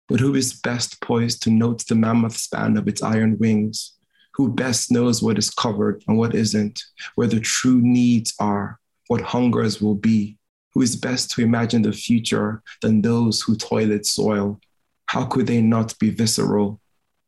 But 0.08 0.20
who 0.20 0.34
is 0.34 0.60
best 0.60 1.00
poised 1.00 1.42
to 1.42 1.50
note 1.50 1.86
the 1.86 1.94
mammoth 1.94 2.36
span 2.36 2.76
of 2.76 2.86
its 2.86 3.02
iron 3.02 3.38
wings? 3.38 3.96
who 4.36 4.52
best 4.52 4.90
knows 4.90 5.22
what 5.22 5.38
is 5.38 5.48
covered 5.48 6.04
and 6.06 6.18
what 6.18 6.34
isn't, 6.34 6.82
where 7.14 7.26
the 7.26 7.40
true 7.40 7.80
needs 7.80 8.34
are, 8.38 8.78
what 9.08 9.22
hungers 9.22 9.80
will 9.80 9.94
be, 9.94 10.36
who 10.74 10.82
is 10.82 10.94
best 10.94 11.30
to 11.30 11.42
imagine 11.42 11.80
the 11.80 11.92
future 11.92 12.62
than 12.82 13.00
those 13.00 13.40
who 13.40 13.56
toil 13.56 13.90
its 13.90 14.12
soil? 14.12 14.60
How 15.06 15.24
could 15.24 15.46
they 15.46 15.62
not 15.62 15.98
be 15.98 16.10
visceral, 16.10 16.80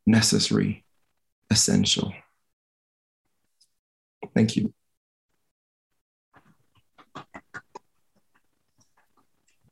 necessary, 0.05 0.83
essential? 1.49 2.13
Thank 4.35 4.55
you. 4.55 4.73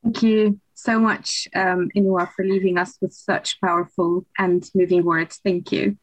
Thank 0.03 0.23
you 0.23 0.61
so 0.73 0.99
much, 0.99 1.49
um, 1.53 1.89
Inua, 1.95 2.31
for 2.31 2.45
leaving 2.45 2.77
us 2.77 2.97
with 3.01 3.11
such 3.11 3.59
powerful 3.59 4.25
and 4.37 4.69
moving 4.73 5.03
words. 5.03 5.39
Thank 5.43 5.71
you. 5.71 5.97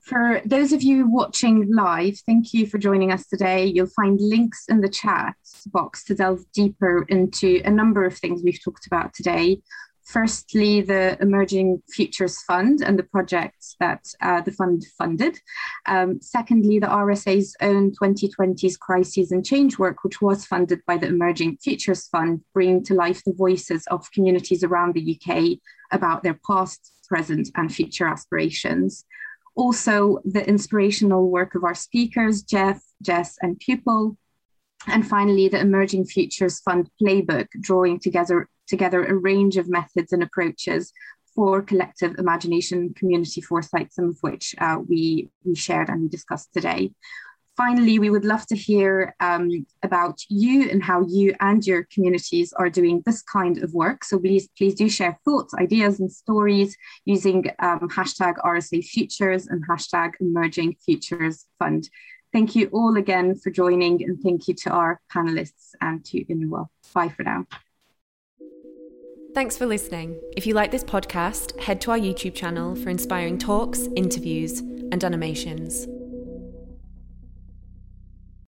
For 0.00 0.40
those 0.44 0.72
of 0.72 0.82
you 0.82 1.06
watching 1.06 1.70
live, 1.70 2.18
thank 2.26 2.54
you 2.54 2.66
for 2.66 2.78
joining 2.78 3.12
us 3.12 3.28
today. 3.28 3.66
You'll 3.66 3.86
find 3.88 4.18
links 4.18 4.64
in 4.68 4.80
the 4.80 4.88
chat 4.88 5.36
box 5.66 6.02
to 6.04 6.14
delve 6.14 6.50
deeper 6.52 7.04
into 7.08 7.60
a 7.64 7.70
number 7.70 8.06
of 8.06 8.16
things 8.16 8.42
we've 8.42 8.62
talked 8.62 8.86
about 8.86 9.12
today. 9.12 9.60
Firstly, 10.08 10.80
the 10.80 11.18
Emerging 11.20 11.82
Futures 11.90 12.42
Fund 12.44 12.80
and 12.82 12.98
the 12.98 13.02
projects 13.02 13.76
that 13.78 14.06
uh, 14.22 14.40
the 14.40 14.52
fund 14.52 14.82
funded. 14.96 15.38
Um, 15.84 16.20
secondly, 16.22 16.78
the 16.78 16.86
RSA's 16.86 17.54
own 17.60 17.92
2020s 17.92 18.78
Crises 18.78 19.32
and 19.32 19.44
Change 19.44 19.78
work, 19.78 20.02
which 20.04 20.22
was 20.22 20.46
funded 20.46 20.80
by 20.86 20.96
the 20.96 21.08
Emerging 21.08 21.58
Futures 21.58 22.08
Fund, 22.08 22.40
bringing 22.54 22.82
to 22.84 22.94
life 22.94 23.22
the 23.24 23.34
voices 23.34 23.86
of 23.88 24.10
communities 24.12 24.64
around 24.64 24.94
the 24.94 25.18
UK 25.20 25.58
about 25.92 26.22
their 26.22 26.40
past, 26.46 26.90
present, 27.06 27.50
and 27.54 27.74
future 27.74 28.06
aspirations 28.06 29.04
also 29.58 30.20
the 30.24 30.48
inspirational 30.48 31.28
work 31.28 31.56
of 31.56 31.64
our 31.64 31.74
speakers, 31.74 32.42
Geoff, 32.42 32.80
Jess, 33.02 33.36
and 33.42 33.58
Pupul. 33.58 34.16
And 34.86 35.06
finally, 35.06 35.48
the 35.48 35.60
Emerging 35.60 36.06
Futures 36.06 36.60
Fund 36.60 36.88
playbook, 37.02 37.48
drawing 37.60 37.98
together, 37.98 38.48
together 38.68 39.04
a 39.04 39.14
range 39.14 39.56
of 39.56 39.68
methods 39.68 40.12
and 40.12 40.22
approaches 40.22 40.92
for 41.34 41.62
collective 41.62 42.16
imagination, 42.18 42.94
community 42.94 43.40
foresight, 43.40 43.92
some 43.92 44.08
of 44.08 44.18
which 44.20 44.54
uh, 44.58 44.78
we, 44.88 45.30
we 45.44 45.54
shared 45.54 45.88
and 45.88 46.02
we 46.02 46.08
discussed 46.08 46.52
today 46.52 46.90
finally, 47.58 47.98
we 47.98 48.08
would 48.08 48.24
love 48.24 48.46
to 48.46 48.56
hear 48.56 49.14
um, 49.18 49.66
about 49.82 50.16
you 50.28 50.70
and 50.70 50.82
how 50.82 51.04
you 51.06 51.34
and 51.40 51.66
your 51.66 51.86
communities 51.92 52.52
are 52.52 52.70
doing 52.70 53.02
this 53.04 53.20
kind 53.22 53.58
of 53.58 53.74
work. 53.74 54.04
So 54.04 54.16
please, 54.18 54.48
please 54.56 54.76
do 54.76 54.88
share 54.88 55.18
thoughts, 55.24 55.52
ideas, 55.54 55.98
and 55.98 56.10
stories 56.10 56.76
using 57.04 57.50
um, 57.58 57.88
hashtag 57.90 58.34
RSA 58.44 58.84
Futures 58.84 59.48
and 59.48 59.66
hashtag 59.68 60.12
Emerging 60.20 60.76
Futures 60.84 61.46
Fund. 61.58 61.90
Thank 62.32 62.54
you 62.54 62.68
all 62.72 62.96
again 62.96 63.34
for 63.34 63.50
joining, 63.50 64.04
and 64.04 64.22
thank 64.22 64.46
you 64.46 64.54
to 64.62 64.70
our 64.70 65.00
panelists 65.12 65.70
and 65.80 66.04
to 66.06 66.24
Inua. 66.26 66.66
Bye 66.94 67.08
for 67.08 67.24
now. 67.24 67.46
Thanks 69.34 69.56
for 69.56 69.66
listening. 69.66 70.18
If 70.36 70.46
you 70.46 70.54
like 70.54 70.70
this 70.70 70.82
podcast, 70.82 71.58
head 71.60 71.80
to 71.82 71.90
our 71.92 71.98
YouTube 71.98 72.34
channel 72.34 72.74
for 72.74 72.88
inspiring 72.88 73.38
talks, 73.38 73.88
interviews, 73.94 74.60
and 74.60 75.04
animations. 75.04 75.86